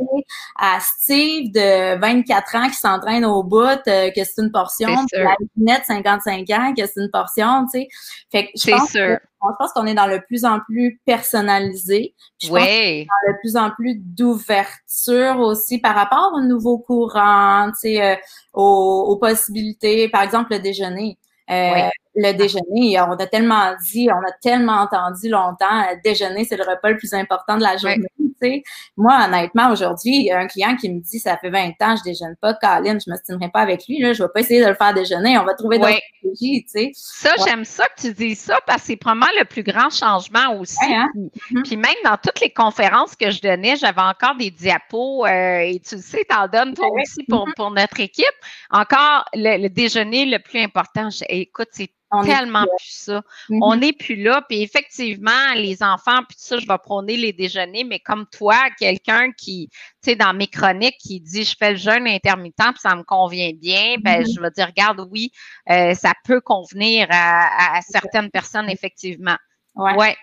à 0.59 0.79
Steve 0.81 1.51
de 1.51 1.99
24 1.99 2.57
ans 2.57 2.69
qui 2.69 2.77
s'entraîne 2.77 3.25
au 3.25 3.43
bout 3.43 3.81
euh, 3.89 4.11
que 4.11 4.23
c'est 4.23 4.43
une 4.43 4.53
portion, 4.53 4.89
puis 5.11 5.23
à 5.23 5.35
Ginette 5.57 5.85
55 5.87 6.51
ans 6.51 6.75
que 6.77 6.87
c'est 6.87 7.01
une 7.01 7.11
portion, 7.11 7.65
tu 7.73 7.81
sais. 7.81 7.89
Fait 8.31 8.45
que 8.45 8.51
je 8.55 8.71
pense, 8.71 8.91
sûr. 8.91 9.17
je 9.19 9.57
pense 9.59 9.73
qu'on 9.73 9.87
est 9.87 9.95
dans 9.95 10.07
le 10.07 10.21
plus 10.21 10.45
en 10.45 10.61
plus 10.61 11.01
personnalisé. 11.07 12.15
Je 12.43 12.51
oui. 12.51 13.07
pense 13.07 13.17
dans 13.25 13.33
le 13.33 13.39
plus 13.41 13.57
en 13.57 13.71
plus 13.71 13.95
d'ouverture 13.97 15.39
aussi 15.39 15.79
par 15.79 15.95
rapport 15.95 16.33
aux 16.35 16.43
nouveaux 16.43 16.79
courants, 16.79 17.71
tu 17.71 17.93
sais, 17.93 18.03
euh, 18.03 18.17
aux, 18.53 19.07
aux 19.09 19.17
possibilités, 19.17 20.11
par 20.11 20.21
exemple 20.21 20.53
le 20.53 20.59
déjeuner. 20.59 21.17
Euh, 21.51 21.89
le 22.15 22.33
déjeuner, 22.33 23.01
on 23.01 23.13
a 23.13 23.27
tellement 23.27 23.73
dit, 23.91 24.09
on 24.11 24.19
a 24.19 24.33
tellement 24.43 24.81
entendu 24.81 25.29
longtemps, 25.29 25.81
euh, 25.83 25.95
déjeuner, 26.05 26.45
c'est 26.45 26.57
le 26.57 26.65
repas 26.65 26.91
le 26.91 26.97
plus 26.97 27.15
important 27.15 27.57
de 27.57 27.63
la 27.63 27.77
journée. 27.77 28.07
sais. 28.41 28.63
Moi, 28.97 29.17
honnêtement, 29.27 29.71
aujourd'hui, 29.71 30.17
il 30.17 30.25
y 30.25 30.31
a 30.33 30.39
un 30.39 30.47
client 30.47 30.77
qui 30.77 30.91
me 30.91 31.01
dit, 31.01 31.19
ça 31.21 31.37
fait 31.37 31.51
20 31.51 31.73
ans, 31.83 31.95
je 31.97 32.03
déjeune 32.03 32.35
pas, 32.41 32.55
Colin, 32.55 32.99
je 32.99 33.11
me 33.11 33.17
stimerai 33.17 33.49
pas 33.51 33.61
avec 33.61 33.87
lui, 33.87 34.01
là, 34.01 34.13
je 34.13 34.23
vais 34.23 34.29
pas 34.33 34.41
essayer 34.41 34.63
de 34.63 34.69
le 34.69 34.75
faire 34.75 34.93
déjeuner, 34.95 35.39
on 35.39 35.45
va 35.45 35.55
trouver 35.55 35.79
d'autres 35.79 36.01
stratégies, 36.19 36.65
tu 36.65 36.71
sais. 36.71 36.91
Ça, 36.95 37.35
j'aime 37.47 37.65
ça 37.65 37.87
que 37.89 38.01
tu 38.01 38.13
dis 38.13 38.35
ça, 38.35 38.59
parce 38.67 38.81
que 38.83 38.87
c'est 38.89 38.97
probablement 38.97 39.31
le 39.39 39.45
plus 39.45 39.63
grand 39.63 39.91
changement 39.91 40.59
aussi. 40.59 40.77
Hein? 40.83 41.09
Mm-hmm. 41.15 41.63
Puis, 41.63 41.77
même 41.77 41.95
dans 42.05 42.17
toutes 42.17 42.41
les 42.41 42.51
conférences 42.51 43.15
que 43.15 43.31
je 43.31 43.41
donnais, 43.41 43.77
j'avais 43.77 44.01
encore 44.01 44.35
des 44.37 44.51
diapos, 44.51 45.27
euh, 45.27 45.61
et 45.61 45.81
tu 45.81 45.97
le 45.97 46.03
sais, 46.03 46.25
t'en 46.29 46.49
donnes 46.49 46.75
toi 46.75 46.89
aussi 47.01 47.23
pour, 47.29 47.47
mm-hmm. 47.47 47.55
pour 47.55 47.71
notre 47.71 48.01
équipe. 48.01 48.27
Encore, 48.71 49.25
le, 49.35 49.69
déjeuner 49.69 50.27
le 50.27 50.39
plus 50.39 50.61
important, 50.61 51.09
écoute, 51.29 51.69
c'est 51.73 51.91
tellement 52.25 52.65
plus 52.79 52.91
ça. 52.91 53.23
Mm-hmm. 53.49 53.59
On 53.63 53.77
n'est 53.77 53.93
plus 53.93 54.17
là. 54.17 54.43
Puis 54.49 54.63
effectivement, 54.63 55.55
les 55.55 55.83
enfants, 55.83 56.21
puis 56.29 56.37
tout 56.37 56.45
ça, 56.45 56.59
je 56.59 56.67
vais 56.67 56.79
prôner 56.79 57.17
les 57.17 57.33
déjeuners, 57.33 57.85
mais 57.85 58.01
comme 58.01 58.27
toi, 58.27 58.57
quelqu'un 58.79 59.33
qui, 59.33 59.69
tu 59.71 60.11
sais, 60.11 60.17
dans 60.17 60.35
mes 60.35 60.47
chroniques, 60.47 60.99
qui 60.99 61.21
dit 61.21 61.45
je 61.45 61.57
fais 61.59 61.73
le 61.73 61.77
jeûne 61.77 62.07
intermittent, 62.07 62.57
puis 62.57 62.81
ça 62.81 62.95
me 62.95 63.03
convient 63.03 63.53
bien, 63.55 63.97
ben 64.01 64.23
mm-hmm. 64.23 64.35
je 64.35 64.41
vais 64.41 64.51
dire, 64.51 64.67
regarde, 64.67 65.07
oui, 65.11 65.31
euh, 65.71 65.95
ça 65.95 66.13
peut 66.25 66.41
convenir 66.41 67.07
à, 67.11 67.81
certaines 67.83 68.31
personnes, 68.31 68.69
effectivement. 68.69 69.37
Ouais. 69.75 70.17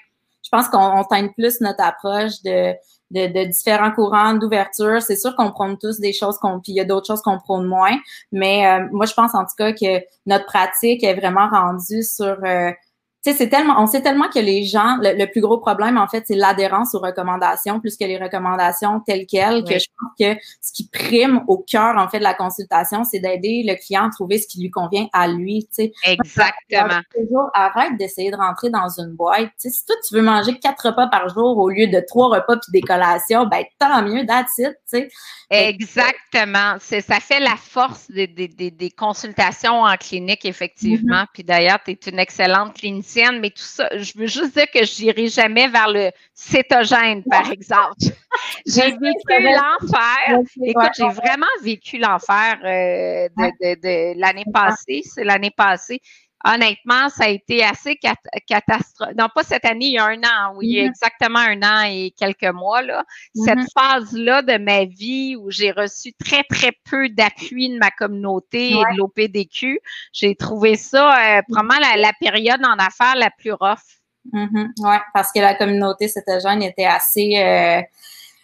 Je 0.48 0.58
pense 0.58 0.70
qu'on 0.70 1.04
teinte 1.04 1.34
plus 1.36 1.60
notre 1.60 1.84
approche 1.84 2.42
de 2.44 2.74
de, 3.12 3.46
différents 3.46 3.92
courants 3.92 4.34
d'ouverture. 4.34 5.02
C'est 5.02 5.16
sûr 5.16 5.36
qu'on 5.36 5.52
prône 5.52 5.78
tous 5.78 6.00
des 6.00 6.14
choses 6.14 6.38
qu'on, 6.40 6.60
puis 6.60 6.74
il 6.74 6.76
y 6.76 6.80
a 6.80 6.86
d'autres 6.86 7.08
choses 7.08 7.22
qu'on 7.22 7.40
prône 7.40 7.66
moins. 7.66 7.98
Mais 8.32 8.68
euh, 8.68 8.88
moi, 8.92 9.06
je 9.06 9.14
pense 9.14 9.34
en 9.34 9.44
tout 9.44 9.56
cas 9.58 9.72
que 9.72 10.04
notre 10.26 10.46
pratique 10.46 11.04
est 11.04 11.14
vraiment 11.14 11.50
rendue 11.50 12.04
sur 12.04 12.38
euh, 12.44 12.72
c'est 13.34 13.50
tellement, 13.50 13.76
on 13.82 13.88
sait 13.88 14.02
tellement 14.02 14.30
que 14.30 14.40
les 14.40 14.64
gens, 14.64 14.98
le, 15.02 15.26
plus 15.26 15.42
gros 15.42 15.58
problème, 15.58 15.98
en 15.98 16.08
fait, 16.08 16.24
c'est 16.28 16.36
l'adhérence 16.36 16.94
aux 16.96 17.00
recommandations 17.00 17.80
plus 17.80 17.98
que 17.98 18.06
les 18.06 18.18
recommandations 18.18 19.00
telles 19.02 19.26
quelles, 19.26 19.64
que 19.64 19.78
je 19.78 19.86
pense 20.00 20.12
que 20.20 20.40
ce 20.62 20.72
qui 20.74 20.88
prime 20.88 21.44
au 21.48 21.58
cœur, 21.58 21.98
en 21.98 22.08
fait, 22.08 22.20
de 22.20 22.24
la 22.24 22.34
consultation, 22.34 23.04
c'est 23.04 23.20
d'aider 23.20 23.64
le 23.66 23.76
client 23.76 24.08
à 24.08 24.10
trouver 24.10 24.38
ce 24.38 24.48
qui 24.48 24.62
lui 24.62 24.70
convient 24.70 25.08
à 25.14 25.28
lui, 25.28 25.66
tu 25.66 25.86
sais. 25.86 25.94
Exactement. 26.04 27.02
Toujours, 27.16 27.50
arrête 27.54 27.98
d'essayer 27.98 28.32
de 28.32 28.38
rentrer 28.38 28.70
dans 28.70 28.90
une 28.90 29.14
boîte. 29.14 29.50
Tu 29.60 29.70
sais, 29.70 29.70
si 29.70 29.86
toi, 29.86 29.96
tu 30.08 30.16
veux 30.16 30.22
manger 30.22 30.60
quatre 30.60 30.88
repas 30.88 31.08
par 31.08 31.30
jour 31.30 31.58
au 31.58 31.70
lieu 31.70 31.88
de 31.88 32.04
trois 32.08 32.30
repas 32.30 32.58
puis 32.58 32.72
des 32.72 32.82
collations, 32.82 33.46
ben, 33.46 33.64
tant 33.80 34.02
mieux, 34.04 34.26
that's 34.26 34.58
it, 34.58 34.74
tu 34.92 35.00
sais. 35.00 35.10
Exactement. 35.50 36.76
C'est, 36.80 37.02
ça 37.02 37.20
fait 37.20 37.40
la 37.40 37.56
force 37.56 38.12
des, 38.12 38.28
des, 38.28 38.48
des, 38.48 38.92
consultations 38.92 39.84
en 39.84 39.96
clinique, 39.96 40.46
effectivement. 40.46 41.24
Mm-hmm. 41.24 41.28
Puis 41.34 41.44
d'ailleurs, 41.44 41.80
tu 41.84 41.92
es 41.92 42.00
une 42.10 42.20
excellente 42.20 42.74
clinicienne 42.74 43.17
mais 43.40 43.50
tout 43.50 43.62
ça, 43.62 43.90
je 43.94 44.14
veux 44.16 44.28
juste 44.28 44.54
dire 44.56 44.70
que 44.74 44.86
je 44.86 45.04
n'irai 45.04 45.28
jamais 45.28 45.68
vers 45.68 45.90
le 45.90 46.12
cétogène, 46.34 47.24
par 47.24 47.52
exemple. 47.52 47.96
j'ai 48.66 48.92
vécu 48.92 49.44
l'enfer. 49.44 50.40
Écoute, 50.64 50.92
j'ai 50.98 51.10
vraiment 51.10 51.46
vécu 51.62 51.98
l'enfer 51.98 52.58
euh, 52.64 53.28
de, 53.38 54.20
l'année 54.20 54.46
passée. 54.54 55.02
C'est 55.04 55.24
l'année 55.24 55.52
passée. 55.56 56.00
Honnêtement, 56.46 57.10
ça 57.10 57.26
a 57.26 57.30
été 57.30 57.64
assez 57.64 57.98
catastrophique. 58.48 59.18
Non, 59.18 59.28
pas 59.34 59.44
cette 59.44 59.66
année, 59.66 59.88
il 59.88 59.94
y 59.94 59.98
a 59.98 60.06
un 60.06 60.22
an, 60.24 60.56
oui, 60.56 60.68
il 60.68 60.76
y 60.76 60.80
a 60.80 60.84
mm-hmm. 60.84 60.90
exactement 60.90 61.40
un 61.40 61.62
an 61.64 61.82
et 61.86 62.14
quelques 62.18 62.54
mois, 62.54 62.82
là. 62.82 63.04
Cette 63.34 63.58
mm-hmm. 63.58 63.72
phase-là 63.74 64.42
de 64.44 64.58
ma 64.58 64.86
vie 64.86 65.36
où 65.36 65.50
j'ai 65.50 65.72
reçu 65.72 66.14
très, 66.14 66.44
très 66.44 66.74
peu 66.90 67.10
d'appui 67.10 67.70
de 67.70 67.78
ma 67.78 67.92
communauté 67.92 68.72
et 68.72 68.76
de 68.76 68.98
l'OPDQ, 68.98 69.80
j'ai 70.14 70.36
trouvé 70.36 70.76
ça 70.76 71.38
euh, 71.38 71.42
vraiment 71.50 71.80
la, 71.80 72.12
période 72.20 72.64
en 72.64 72.78
affaires 72.78 73.16
la 73.16 73.30
plus 73.32 73.54
rough. 73.54 73.80
Mm-hmm. 74.34 74.68
Oui, 74.80 74.96
parce 75.14 75.32
que 75.32 75.40
la 75.40 75.56
communauté 75.56 76.08
jeune 76.44 76.64
était 76.64 76.86
assez... 76.86 77.38
Euh, 77.38 77.82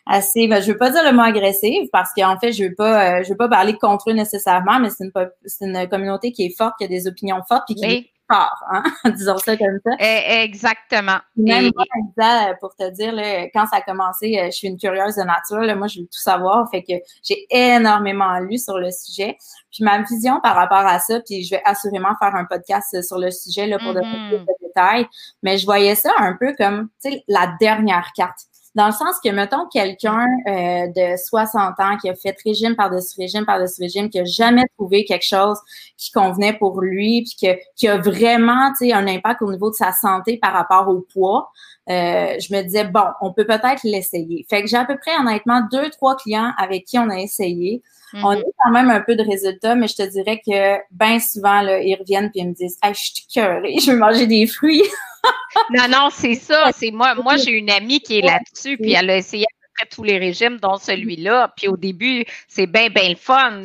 assez, 0.05 0.47
ben, 0.47 0.61
je 0.61 0.71
veux 0.71 0.77
pas 0.77 0.89
dire 0.89 1.03
le 1.03 1.15
mot 1.15 1.21
agressive 1.21 1.87
parce 1.91 2.11
qu'en 2.15 2.37
fait, 2.37 2.51
je 2.51 2.65
veux 2.65 2.75
pas, 2.75 3.19
euh, 3.19 3.23
je 3.23 3.29
veux 3.29 3.37
pas 3.37 3.47
parler 3.47 3.77
contre 3.77 4.09
eux 4.09 4.13
nécessairement, 4.13 4.79
mais 4.79 4.89
c'est 4.89 5.05
une, 5.05 5.11
c'est 5.45 5.65
une 5.65 5.87
communauté 5.87 6.31
qui 6.31 6.45
est 6.45 6.57
forte, 6.57 6.73
qui 6.77 6.85
a 6.85 6.87
des 6.87 7.07
opinions 7.07 7.41
fortes, 7.47 7.63
puis 7.65 7.75
qui 7.75 7.85
est 7.85 8.09
fort, 8.29 8.63
hein? 8.69 8.83
disons 9.15 9.37
ça 9.37 9.55
comme 9.55 9.79
ça. 9.85 9.91
Eh, 9.99 10.43
exactement. 10.43 11.17
Même 11.37 11.71
moi, 11.75 11.85
euh, 12.19 12.53
pour 12.59 12.75
te 12.75 12.89
dire, 12.91 13.13
là, 13.13 13.45
quand 13.53 13.65
ça 13.67 13.77
a 13.77 13.81
commencé, 13.81 14.37
euh, 14.37 14.45
je 14.47 14.51
suis 14.51 14.67
une 14.67 14.77
curieuse 14.77 15.15
de 15.15 15.23
nature, 15.23 15.61
là, 15.61 15.75
moi, 15.75 15.87
je 15.87 15.99
veux 15.99 16.05
tout 16.05 16.19
savoir, 16.19 16.69
fait 16.69 16.83
que 16.83 16.93
j'ai 17.23 17.45
énormément 17.49 18.39
lu 18.39 18.57
sur 18.57 18.77
le 18.77 18.91
sujet. 18.91 19.37
Puis 19.71 19.83
ma 19.83 20.01
vision 20.01 20.39
par 20.41 20.55
rapport 20.55 20.85
à 20.85 20.99
ça, 20.99 21.19
puis 21.21 21.43
je 21.43 21.51
vais 21.51 21.61
assurément 21.65 22.13
faire 22.19 22.35
un 22.35 22.45
podcast 22.45 23.01
sur 23.01 23.19
le 23.19 23.31
sujet 23.31 23.67
là, 23.67 23.79
pour 23.79 23.93
donner 23.93 24.05
mm-hmm. 24.05 24.29
plus 24.29 24.39
de 24.39 24.67
détails, 24.67 25.07
mais 25.41 25.57
je 25.57 25.65
voyais 25.65 25.95
ça 25.95 26.11
un 26.17 26.35
peu 26.37 26.53
comme, 26.57 26.89
tu 27.03 27.11
sais, 27.11 27.23
la 27.27 27.55
dernière 27.59 28.11
carte 28.15 28.47
dans 28.75 28.87
le 28.87 28.91
sens 28.91 29.15
que, 29.23 29.29
mettons, 29.29 29.67
quelqu'un 29.71 30.25
euh, 30.47 30.87
de 30.87 31.15
60 31.17 31.79
ans 31.79 31.97
qui 31.97 32.09
a 32.09 32.15
fait 32.15 32.35
régime 32.43 32.75
par-dessus 32.75 33.19
régime 33.19 33.45
par-dessus 33.45 33.81
régime, 33.81 34.09
qui 34.09 34.19
a 34.19 34.25
jamais 34.25 34.63
trouvé 34.77 35.05
quelque 35.05 35.25
chose 35.25 35.59
qui 35.97 36.11
convenait 36.11 36.53
pour 36.53 36.81
lui, 36.81 37.23
puis 37.23 37.35
que, 37.41 37.59
qui 37.75 37.87
a 37.87 37.97
vraiment, 37.97 38.71
tu 38.71 38.87
sais, 38.87 38.93
un 38.93 39.07
impact 39.07 39.41
au 39.41 39.51
niveau 39.51 39.69
de 39.69 39.75
sa 39.75 39.91
santé 39.91 40.37
par 40.37 40.53
rapport 40.53 40.87
au 40.87 41.01
poids, 41.01 41.51
euh, 41.89 42.39
je 42.39 42.55
me 42.55 42.61
disais, 42.63 42.85
bon, 42.85 43.05
on 43.21 43.33
peut 43.33 43.45
peut-être 43.45 43.83
l'essayer. 43.83 44.45
Fait 44.49 44.61
que 44.61 44.67
j'ai 44.67 44.77
à 44.77 44.85
peu 44.85 44.97
près, 44.97 45.15
honnêtement, 45.19 45.61
deux, 45.71 45.89
trois 45.89 46.15
clients 46.15 46.51
avec 46.57 46.85
qui 46.85 46.97
on 46.97 47.09
a 47.09 47.19
essayé. 47.19 47.83
On 48.21 48.31
a 48.31 48.35
mhm. 48.35 48.43
quand 48.63 48.71
même 48.71 48.89
un 48.89 49.01
peu 49.01 49.15
de 49.15 49.23
résultats, 49.23 49.75
mais 49.75 49.87
je 49.87 49.95
te 49.95 50.03
dirais 50.03 50.41
que 50.45 50.77
bien 50.91 51.19
souvent, 51.19 51.61
là, 51.61 51.79
ils 51.79 51.95
reviennent 51.95 52.29
puis 52.29 52.41
ils 52.41 52.49
me 52.49 52.53
disent 52.53 52.77
Hey, 52.83 52.93
je 52.93 52.99
suis 52.99 53.27
curée, 53.31 53.75
je 53.79 53.91
veux 53.91 53.97
manger 53.97 54.27
des 54.27 54.45
fruits. 54.45 54.83
non, 55.71 55.87
non, 55.89 56.09
c'est 56.11 56.35
ça. 56.35 56.69
C'est 56.75 56.91
moi, 56.91 57.15
moi 57.15 57.37
j'ai 57.37 57.51
une 57.51 57.69
amie 57.69 58.01
qui 58.01 58.19
est 58.19 58.21
là-dessus, 58.21 58.77
puis 58.77 58.93
elle 58.93 59.09
a 59.09 59.17
essayé 59.17 59.45
à 59.45 59.53
peu 59.61 59.67
près 59.77 59.95
tous 59.95 60.03
les 60.03 60.17
régimes, 60.17 60.57
dont 60.59 60.77
celui-là. 60.77 61.53
Puis 61.55 61.67
au 61.67 61.77
début, 61.77 62.25
c'est 62.47 62.67
bien, 62.67 62.89
bien 62.89 63.09
le 63.09 63.15
fun. 63.15 63.63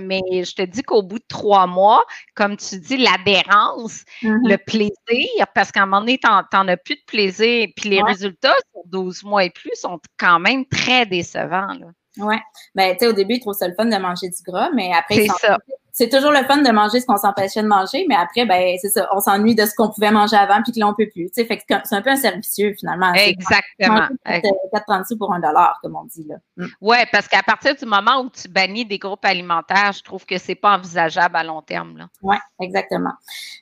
mais 0.00 0.20
je 0.30 0.54
te 0.54 0.62
dis 0.62 0.82
qu'au 0.82 1.02
bout 1.02 1.18
de 1.18 1.24
trois 1.28 1.66
mois, 1.66 2.04
comme 2.34 2.56
tu 2.56 2.78
dis, 2.78 2.96
l'adhérence, 2.96 4.04
mm-hmm. 4.22 4.48
le 4.48 4.58
plaisir, 4.58 5.46
parce 5.54 5.72
qu'à 5.72 5.82
un 5.82 5.86
moment 5.86 6.00
donné, 6.00 6.18
tu 6.18 6.28
n'en 6.28 6.68
as 6.68 6.76
plus 6.76 6.96
de 6.96 7.04
plaisir. 7.06 7.68
Puis 7.76 7.90
les 7.90 8.02
résultats 8.02 8.54
sur 8.72 8.82
12 8.86 9.24
mois 9.24 9.44
et 9.44 9.50
plus 9.50 9.74
sont 9.74 10.00
quand 10.18 10.38
même 10.38 10.64
très 10.66 11.06
décevants. 11.06 11.74
Là. 11.74 11.88
Ouais. 12.18 12.40
Ben, 12.74 12.92
tu 12.92 13.00
sais, 13.00 13.06
au 13.08 13.12
début, 13.12 13.34
ils 13.34 13.40
trouvent 13.40 13.56
ça 13.56 13.68
le 13.68 13.74
fun 13.74 13.86
de 13.86 13.96
manger 13.96 14.28
du 14.28 14.42
gras, 14.42 14.70
mais 14.74 14.92
après, 14.92 15.16
c'est 15.16 15.28
ça 15.40 15.58
c'est 15.96 16.08
toujours 16.08 16.32
le 16.32 16.42
fun 16.42 16.56
de 16.56 16.70
manger 16.72 16.98
ce 16.98 17.06
qu'on 17.06 17.16
s'empêchait 17.16 17.62
de 17.62 17.68
manger, 17.68 18.04
mais 18.08 18.16
après, 18.16 18.44
ben, 18.44 18.76
c'est 18.82 18.88
ça, 18.88 19.08
on 19.14 19.20
s'ennuie 19.20 19.54
de 19.54 19.64
ce 19.64 19.76
qu'on 19.76 19.90
pouvait 19.90 20.10
manger 20.10 20.34
avant 20.34 20.60
puis 20.60 20.72
que 20.72 20.80
là, 20.80 20.88
on 20.88 20.94
peut 20.94 21.08
plus. 21.08 21.30
fait 21.32 21.46
que 21.46 21.62
c'est 21.68 21.94
un 21.94 22.02
peu 22.02 22.10
un 22.10 22.16
servicieux, 22.16 22.74
finalement. 22.76 23.12
Exactement. 23.14 24.08
4,30 24.26 25.06
sous 25.06 25.16
pour 25.16 25.32
un 25.32 25.38
dollar, 25.38 25.78
comme 25.80 25.94
on 25.94 26.02
dit, 26.02 26.26
là. 26.28 26.34
Mm. 26.56 26.66
Ouais, 26.80 27.06
parce 27.12 27.28
qu'à 27.28 27.44
partir 27.44 27.76
du 27.76 27.86
moment 27.86 28.22
où 28.22 28.28
tu 28.28 28.48
bannis 28.48 28.84
des 28.84 28.98
groupes 28.98 29.24
alimentaires, 29.24 29.92
je 29.92 30.02
trouve 30.02 30.26
que 30.26 30.36
c'est 30.36 30.56
pas 30.56 30.74
envisageable 30.76 31.36
à 31.36 31.44
long 31.44 31.62
terme, 31.62 31.96
là. 31.96 32.08
Ouais, 32.22 32.38
exactement. 32.60 33.12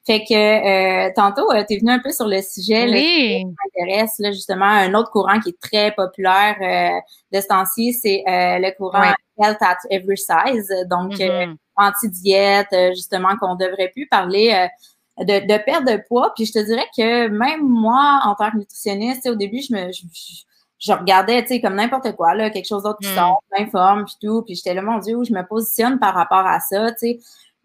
Fait 0.06 0.20
que, 0.20 0.32
euh, 0.32 1.10
tantôt, 1.14 1.52
euh, 1.52 1.64
tu 1.68 1.74
es 1.76 1.80
venu 1.80 1.90
un 1.90 2.00
peu 2.00 2.12
sur 2.12 2.28
le 2.28 2.40
sujet, 2.40 2.84
oui. 2.84 2.92
là, 2.92 2.98
qui 2.98 3.44
m'intéresse, 3.44 4.14
là, 4.20 4.32
justement, 4.32 4.64
un 4.64 4.94
autre 4.94 5.10
courant 5.10 5.38
qui 5.38 5.50
est 5.50 5.60
très 5.60 5.92
populaire 5.92 6.56
euh, 6.62 6.98
de 7.30 7.42
ce 7.42 7.46
temps-ci, 7.46 7.92
c'est 7.92 8.24
euh, 8.26 8.58
le 8.58 8.74
courant 8.74 9.12
Health 9.38 9.60
at 9.60 9.76
Every 9.90 10.16
Size. 10.16 10.72
Donc, 10.88 11.12
mm-hmm 11.12 11.56
anti-diète, 11.76 12.68
euh, 12.72 12.90
justement, 12.90 13.36
qu'on 13.40 13.54
devrait 13.54 13.90
plus 13.92 14.06
parler 14.06 14.68
euh, 15.18 15.24
de, 15.24 15.46
de, 15.46 15.64
perte 15.64 15.84
de 15.86 16.02
poids. 16.08 16.32
Puis 16.34 16.46
je 16.46 16.52
te 16.52 16.58
dirais 16.58 16.86
que 16.96 17.28
même 17.28 17.66
moi, 17.66 18.20
en 18.24 18.34
tant 18.34 18.50
que 18.50 18.58
nutritionniste, 18.58 19.26
au 19.28 19.34
début, 19.34 19.60
je 19.60 19.74
me 19.74 19.90
je, 20.78 20.92
regardais, 20.92 21.42
tu 21.42 21.48
sais, 21.48 21.60
comme 21.60 21.76
n'importe 21.76 22.12
quoi, 22.16 22.34
là, 22.34 22.50
quelque 22.50 22.66
chose 22.66 22.82
d'autre 22.82 22.98
qui 23.00 23.12
mm. 23.12 23.16
sort, 23.16 23.42
plein 23.50 23.66
forme, 23.66 24.04
puis 24.04 24.14
tout. 24.20 24.42
Puis 24.42 24.56
j'étais 24.56 24.74
là, 24.74 24.82
mon 24.82 24.98
Dieu, 24.98 25.16
où 25.16 25.24
je 25.24 25.32
me 25.32 25.46
positionne 25.46 25.98
par 25.98 26.14
rapport 26.14 26.46
à 26.46 26.60
ça, 26.60 26.90
tu 26.92 26.98
sais. 26.98 27.18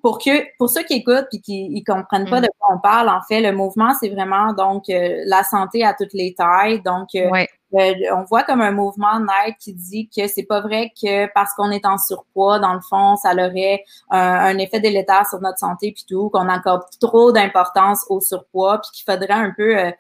Pour 0.04 0.20
que, 0.20 0.46
pour 0.58 0.70
ceux 0.70 0.84
qui 0.84 0.94
écoutent 0.94 1.28
puis 1.30 1.42
qui 1.42 1.70
ne 1.70 1.84
comprennent 1.84 2.30
pas 2.30 2.40
mm. 2.40 2.44
de 2.44 2.50
quoi 2.60 2.76
on 2.76 2.80
parle, 2.80 3.10
en 3.10 3.22
fait, 3.28 3.42
le 3.42 3.52
mouvement, 3.52 3.94
c'est 4.00 4.10
vraiment 4.10 4.54
donc 4.54 4.90
euh, 4.90 5.24
la 5.26 5.44
santé 5.44 5.84
à 5.84 5.94
toutes 5.94 6.14
les 6.14 6.36
tailles. 6.36 6.82
Donc, 6.84 7.10
euh, 7.16 7.30
on 7.74 8.24
voit 8.24 8.44
comme 8.44 8.62
un 8.62 8.72
mouvement 8.72 9.20
naître 9.20 9.58
qui 9.60 9.74
dit 9.74 10.10
que 10.16 10.28
c'est 10.28 10.44
pas 10.44 10.62
vrai 10.62 10.92
que 11.02 11.32
parce 11.34 11.54
qu'on 11.54 11.72
est 11.72 11.86
en 11.86 11.98
surpoids, 11.98 12.60
dans 12.60 12.74
le 12.74 12.80
fond, 12.82 13.16
ça 13.18 13.34
aurait 13.34 13.84
un, 14.10 14.58
effet 14.58 14.80
délétère 14.80 15.28
sur 15.28 15.42
notre 15.42 15.60
santé 15.60 15.92
puis 15.92 16.06
tout, 16.08 16.30
qu'on 16.30 16.48
accorde 16.48 16.84
trop 17.02 17.32
d'importance 17.32 18.06
au 18.10 18.22
surpoids 18.22 18.80
puis 18.80 18.92
qu'il 18.94 19.12
faudrait 19.12 19.34
un 19.34 19.54
peu 19.56 19.78
euh, 19.78 19.92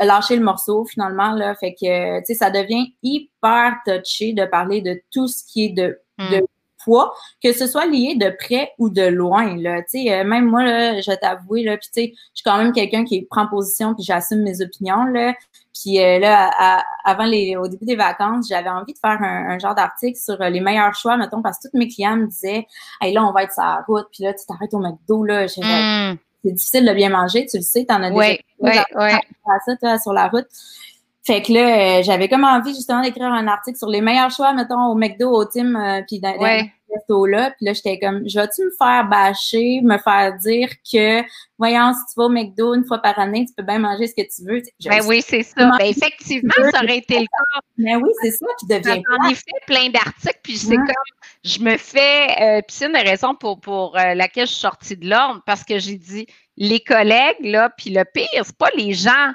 lâcher 0.00 0.36
le 0.36 0.44
morceau 0.44 0.84
finalement 0.84 1.32
là. 1.32 1.54
Fait 1.54 1.74
que 1.74 2.18
tu 2.20 2.24
sais, 2.26 2.34
ça 2.34 2.50
devient 2.50 2.94
hyper 3.02 3.74
touché 3.86 4.32
de 4.32 4.44
parler 4.44 4.80
de 4.80 5.00
tout 5.12 5.28
ce 5.28 5.44
qui 5.44 5.66
est 5.66 5.72
de, 5.72 6.00
de 6.18 6.44
que 7.42 7.52
ce 7.52 7.66
soit 7.66 7.86
lié 7.86 8.16
de 8.16 8.30
près 8.38 8.72
ou 8.78 8.90
de 8.90 9.02
loin. 9.02 9.56
Là. 9.56 9.80
euh, 9.94 10.24
même 10.24 10.46
moi, 10.46 10.64
là, 10.64 11.00
je 11.00 11.10
vais 11.10 11.16
t'avouer, 11.16 11.62
là, 11.62 11.76
puis 11.76 11.88
je 11.94 12.00
suis 12.34 12.42
quand 12.44 12.58
même 12.58 12.72
quelqu'un 12.72 13.04
qui 13.04 13.22
prend 13.22 13.46
position 13.46 13.94
puis 13.94 14.04
j'assume 14.04 14.42
mes 14.42 14.60
opinions. 14.62 15.04
Là. 15.04 15.34
Puis 15.74 16.00
euh, 16.00 16.18
là, 16.18 16.82
avant 17.04 17.24
les, 17.24 17.56
au 17.56 17.66
début 17.66 17.84
des 17.84 17.96
vacances, 17.96 18.48
j'avais 18.48 18.70
envie 18.70 18.92
de 18.92 18.98
faire 18.98 19.20
un, 19.20 19.58
genre 19.58 19.74
d'article 19.74 20.18
sur 20.18 20.40
euh, 20.40 20.48
les 20.48 20.60
meilleurs 20.60 20.94
choix, 20.94 21.16
mettons, 21.16 21.42
parce 21.42 21.58
que 21.58 21.68
tous 21.68 21.76
mes 21.76 21.88
clients 21.88 22.16
me 22.16 22.26
disaient 22.26 22.66
Hey, 23.00 23.12
là, 23.12 23.24
on 23.24 23.32
va 23.32 23.42
être 23.42 23.52
sur 23.52 23.62
la 23.62 23.84
route, 23.86 24.06
puis 24.12 24.22
là, 24.22 24.32
tu 24.34 24.46
t'arrêtes 24.46 24.72
au 24.74 24.78
McDo, 24.78 25.24
là. 25.24 25.46
Hmm. 25.46 26.16
C'est 26.44 26.52
difficile 26.52 26.86
de 26.86 26.92
bien 26.92 27.08
manger, 27.08 27.46
tu 27.46 27.56
le 27.56 27.62
sais, 27.62 27.86
t'en 27.86 28.02
as 28.02 28.12
ouais, 28.12 28.38
déjà 28.60 28.84
ouais, 28.94 29.20
ça, 29.64 29.76
toi, 29.76 29.98
sur 29.98 30.12
la 30.12 30.28
route. 30.28 30.46
Fait 31.26 31.42
que 31.42 31.52
là, 31.52 32.02
j'avais 32.02 32.28
comme 32.28 32.44
envie 32.44 32.74
justement 32.74 33.02
d'écrire 33.02 33.32
un 33.32 33.46
article 33.46 33.78
sur 33.78 33.88
les 33.88 34.00
meilleurs 34.00 34.30
choix, 34.30 34.52
mettons, 34.52 34.86
au 34.86 34.94
McDo, 34.94 35.30
au 35.30 35.44
Tim, 35.44 36.02
puis 36.06 36.20
dans, 36.20 36.36
ouais 36.38 36.70
là 37.26 37.50
Puis 37.50 37.66
là, 37.66 37.72
j'étais 37.72 37.98
comme, 37.98 38.22
je 38.26 38.38
vais-tu 38.38 38.62
me 38.64 38.70
faire 38.78 39.06
bâcher, 39.08 39.80
me 39.82 39.98
faire 39.98 40.36
dire 40.38 40.68
que, 40.90 41.22
voyons, 41.58 41.92
si 41.92 42.00
tu 42.12 42.14
vas 42.16 42.24
au 42.24 42.28
McDo 42.28 42.74
une 42.74 42.84
fois 42.84 42.98
par 42.98 43.18
année, 43.18 43.44
tu 43.46 43.54
peux 43.56 43.62
bien 43.62 43.78
manger 43.78 44.06
ce 44.06 44.14
que 44.14 44.22
tu 44.22 44.44
veux. 44.46 44.62
Ben 44.84 45.04
oui, 45.06 45.22
c'est 45.26 45.42
ça. 45.42 45.70
Ben 45.78 45.86
effectivement, 45.86 46.52
ça 46.72 46.82
aurait 46.82 46.98
été 46.98 47.20
le 47.20 47.26
cas. 47.26 47.60
Mais 47.78 47.96
oui, 47.96 48.10
c'est 48.22 48.32
ça 48.32 48.46
qui 48.58 48.66
devient 48.66 49.02
J'en 49.08 49.28
ai 49.28 49.34
fait 49.34 49.64
plein 49.66 49.88
d'articles, 49.90 50.40
puis 50.42 50.56
c'est 50.56 50.76
comme, 50.76 50.86
je 51.44 51.60
me 51.60 51.76
fais, 51.76 52.28
euh, 52.40 52.60
puis 52.66 52.76
c'est 52.76 52.86
une 52.86 52.96
raison 52.96 53.34
pour, 53.34 53.60
pour 53.60 53.96
euh, 53.98 54.14
laquelle 54.14 54.46
je 54.46 54.52
suis 54.52 54.60
sortie 54.60 54.96
de 54.96 55.08
l'ordre, 55.08 55.42
parce 55.46 55.64
que 55.64 55.78
j'ai 55.78 55.96
dit, 55.96 56.26
les 56.56 56.80
collègues, 56.80 57.40
là, 57.40 57.70
puis 57.70 57.90
le 57.90 58.04
pire, 58.04 58.26
c'est 58.44 58.56
pas 58.56 58.70
les 58.76 58.94
gens 58.94 59.32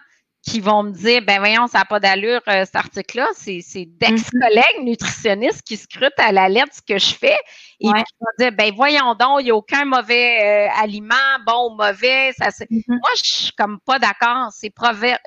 qui 0.50 0.62
vont 0.62 0.82
me 0.82 0.92
dire, 0.92 1.22
ben 1.22 1.38
voyons, 1.38 1.68
ça 1.68 1.80
n'a 1.80 1.86
pas 1.86 2.00
d'allure 2.00 2.42
euh, 2.48 2.66
cet 2.66 2.76
article-là. 2.76 3.28
C'est, 3.36 3.62
d'ex-collègues 3.86 4.84
nutritionnistes 4.84 5.62
qui 5.62 5.78
scrutent 5.78 6.12
à 6.18 6.32
la 6.32 6.50
lettre 6.50 6.74
ce 6.74 6.82
que 6.82 7.00
je 7.00 7.14
fais 7.14 7.38
et 7.80 7.88
qui 7.88 8.14
vont 8.20 8.28
dire, 8.38 8.52
ben 8.52 8.74
voyons 8.76 9.16
donc, 9.16 9.40
il 9.40 9.46
n'y 9.46 9.52
a 9.52 9.56
aucun 9.56 9.86
mauvais 9.86 10.68
euh, 10.68 10.82
aliment, 10.82 11.16
bon 11.46 11.72
ou 11.72 11.76
mauvais. 11.76 12.34
Ça, 12.38 12.50
mm-hmm. 12.50 12.84
Moi, 12.88 13.10
je 13.24 13.32
suis 13.32 13.52
comme 13.54 13.80
pas 13.80 14.00
d'accord. 14.00 14.50
C'est, 14.52 14.74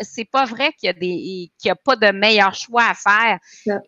c'est 0.01 0.25
pas 0.25 0.45
vrai 0.45 0.73
qu'il 0.73 0.89
y 0.89 0.91
a 0.91 0.93
des 0.93 1.51
qu'il 1.59 1.69
y 1.69 1.71
a 1.71 1.77
pas 1.77 1.97
de 1.97 2.13
meilleur 2.13 2.55
choix 2.55 2.85
à 2.85 2.95
faire. 2.95 3.39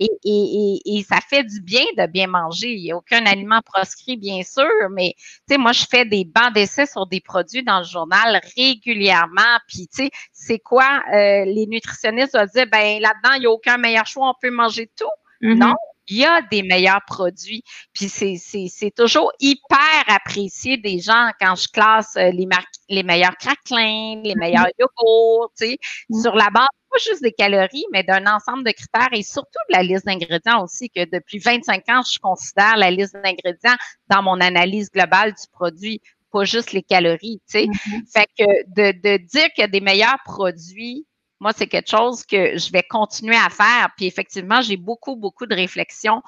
Et, 0.00 0.08
et, 0.24 0.80
et, 0.86 1.02
ça 1.02 1.18
fait 1.20 1.44
du 1.44 1.60
bien 1.60 1.84
de 1.98 2.06
bien 2.06 2.26
manger. 2.26 2.72
Il 2.72 2.82
n'y 2.82 2.92
a 2.92 2.96
aucun 2.96 3.26
aliment 3.26 3.60
proscrit, 3.64 4.16
bien 4.16 4.42
sûr, 4.42 4.68
mais 4.90 5.14
tu 5.18 5.22
sais, 5.50 5.58
moi, 5.58 5.72
je 5.72 5.84
fais 5.88 6.04
des 6.04 6.24
bancs 6.24 6.52
d'essai 6.54 6.86
sur 6.86 7.06
des 7.06 7.20
produits 7.20 7.62
dans 7.62 7.78
le 7.78 7.84
journal 7.84 8.40
régulièrement. 8.56 9.58
Puis, 9.68 9.88
tu 9.88 10.04
sais, 10.04 10.10
c'est 10.32 10.58
quoi? 10.58 11.02
Euh, 11.12 11.44
les 11.44 11.66
nutritionnistes 11.68 12.36
vont 12.36 12.46
dire, 12.46 12.66
ben 12.70 13.00
là-dedans, 13.00 13.34
il 13.36 13.40
n'y 13.40 13.46
a 13.46 13.50
aucun 13.50 13.76
meilleur 13.76 14.06
choix, 14.06 14.30
on 14.30 14.34
peut 14.40 14.50
manger 14.50 14.90
tout. 14.96 15.04
Mm-hmm. 15.42 15.58
Non, 15.58 15.74
il 16.08 16.18
y 16.18 16.24
a 16.24 16.42
des 16.42 16.62
meilleurs 16.62 17.02
produits. 17.06 17.62
Puis 17.92 18.08
c'est 18.08 18.94
toujours 18.96 19.32
hyper 19.40 20.04
apprécié 20.08 20.76
des 20.76 21.00
gens 21.00 21.30
quand 21.40 21.54
je 21.54 21.68
classe 21.68 22.16
euh, 22.16 22.30
les, 22.30 22.48
les 22.88 23.02
meilleurs 23.02 23.36
craquelins, 23.36 24.20
les 24.22 24.34
meilleurs 24.34 24.66
mm-hmm. 24.66 24.80
yogourts, 24.80 25.52
tu 25.58 25.66
sais, 25.66 25.78
mm-hmm. 26.10 26.22
sur 26.22 26.34
la 26.34 26.50
base 26.50 26.68
pas 26.94 26.98
juste 27.10 27.22
des 27.22 27.32
calories, 27.32 27.86
mais 27.92 28.04
d'un 28.04 28.24
ensemble 28.26 28.64
de 28.64 28.70
critères 28.70 29.08
et 29.12 29.22
surtout 29.22 29.58
de 29.68 29.76
la 29.76 29.82
liste 29.82 30.06
d'ingrédients 30.06 30.62
aussi, 30.62 30.90
que 30.90 31.04
depuis 31.04 31.38
25 31.38 31.88
ans, 31.88 32.02
je 32.02 32.18
considère 32.20 32.76
la 32.76 32.90
liste 32.90 33.14
d'ingrédients 33.14 33.76
dans 34.08 34.22
mon 34.22 34.40
analyse 34.40 34.90
globale 34.90 35.32
du 35.32 35.48
produit 35.52 36.00
pas 36.32 36.44
juste 36.44 36.72
les 36.72 36.82
calories, 36.82 37.40
tu 37.48 37.52
sais. 37.58 37.66
Mm-hmm. 37.66 38.12
Fait 38.12 38.26
que 38.36 38.44
de, 38.66 39.00
de 39.00 39.16
dire 39.18 39.48
qu'il 39.54 39.62
y 39.62 39.62
a 39.62 39.68
des 39.68 39.80
meilleurs 39.80 40.18
produits, 40.24 41.06
moi, 41.44 41.52
c'est 41.54 41.66
quelque 41.66 41.90
chose 41.90 42.24
que 42.24 42.56
je 42.56 42.72
vais 42.72 42.82
continuer 42.82 43.36
à 43.36 43.50
faire. 43.50 43.90
Puis 43.98 44.06
effectivement, 44.06 44.62
j'ai 44.62 44.78
beaucoup, 44.78 45.14
beaucoup 45.14 45.44
de 45.44 45.54
réflexions 45.54 46.22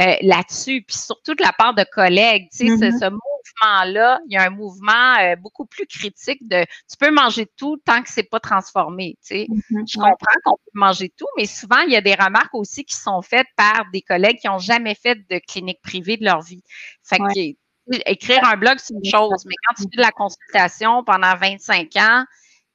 euh, 0.00 0.14
là-dessus, 0.22 0.84
puis 0.86 0.96
surtout 0.96 1.34
de 1.34 1.42
la 1.42 1.52
part 1.52 1.74
de 1.74 1.84
collègues. 1.92 2.48
Tu 2.52 2.58
sais, 2.58 2.66
ce, 2.68 2.84
mm-hmm. 2.84 3.10
mouvement-là, 3.10 4.20
il 4.28 4.34
y 4.34 4.36
a 4.36 4.44
un 4.44 4.50
mouvement 4.50 5.16
euh, 5.18 5.34
beaucoup 5.34 5.66
plus 5.66 5.86
critique 5.86 6.46
de 6.46 6.62
tu 6.88 6.96
peux 7.00 7.10
manger 7.10 7.50
tout 7.56 7.78
tant 7.84 8.00
que 8.00 8.08
c'est 8.08 8.22
pas 8.30 8.38
transformé. 8.38 9.18
Tu 9.26 9.34
sais. 9.34 9.46
Mm-hmm. 9.48 9.92
Je 9.92 9.98
comprends 9.98 10.40
qu'on 10.44 10.54
peut 10.54 10.70
manger 10.74 11.12
tout, 11.18 11.26
mais 11.36 11.46
souvent, 11.46 11.80
il 11.80 11.90
y 11.90 11.96
a 11.96 12.00
des 12.00 12.14
remarques 12.14 12.54
aussi 12.54 12.84
qui 12.84 12.94
sont 12.94 13.22
faites 13.22 13.48
par 13.56 13.86
des 13.92 14.02
collègues 14.02 14.38
qui 14.38 14.46
n'ont 14.46 14.58
jamais 14.58 14.94
fait 14.94 15.16
de 15.16 15.40
clinique 15.40 15.82
privée 15.82 16.16
de 16.16 16.24
leur 16.24 16.42
vie. 16.42 16.62
Fait 17.02 17.18
que 17.18 17.56
écrire 18.06 18.44
un 18.44 18.56
blog, 18.56 18.76
c'est 18.78 18.94
une 18.94 19.04
chose, 19.04 19.44
mais 19.46 19.54
quand 19.66 19.74
tu 19.74 19.82
fais 19.90 19.96
de 19.96 20.02
la 20.02 20.12
consultation 20.12 21.02
pendant 21.02 21.34
25 21.34 21.96
ans, 21.96 22.24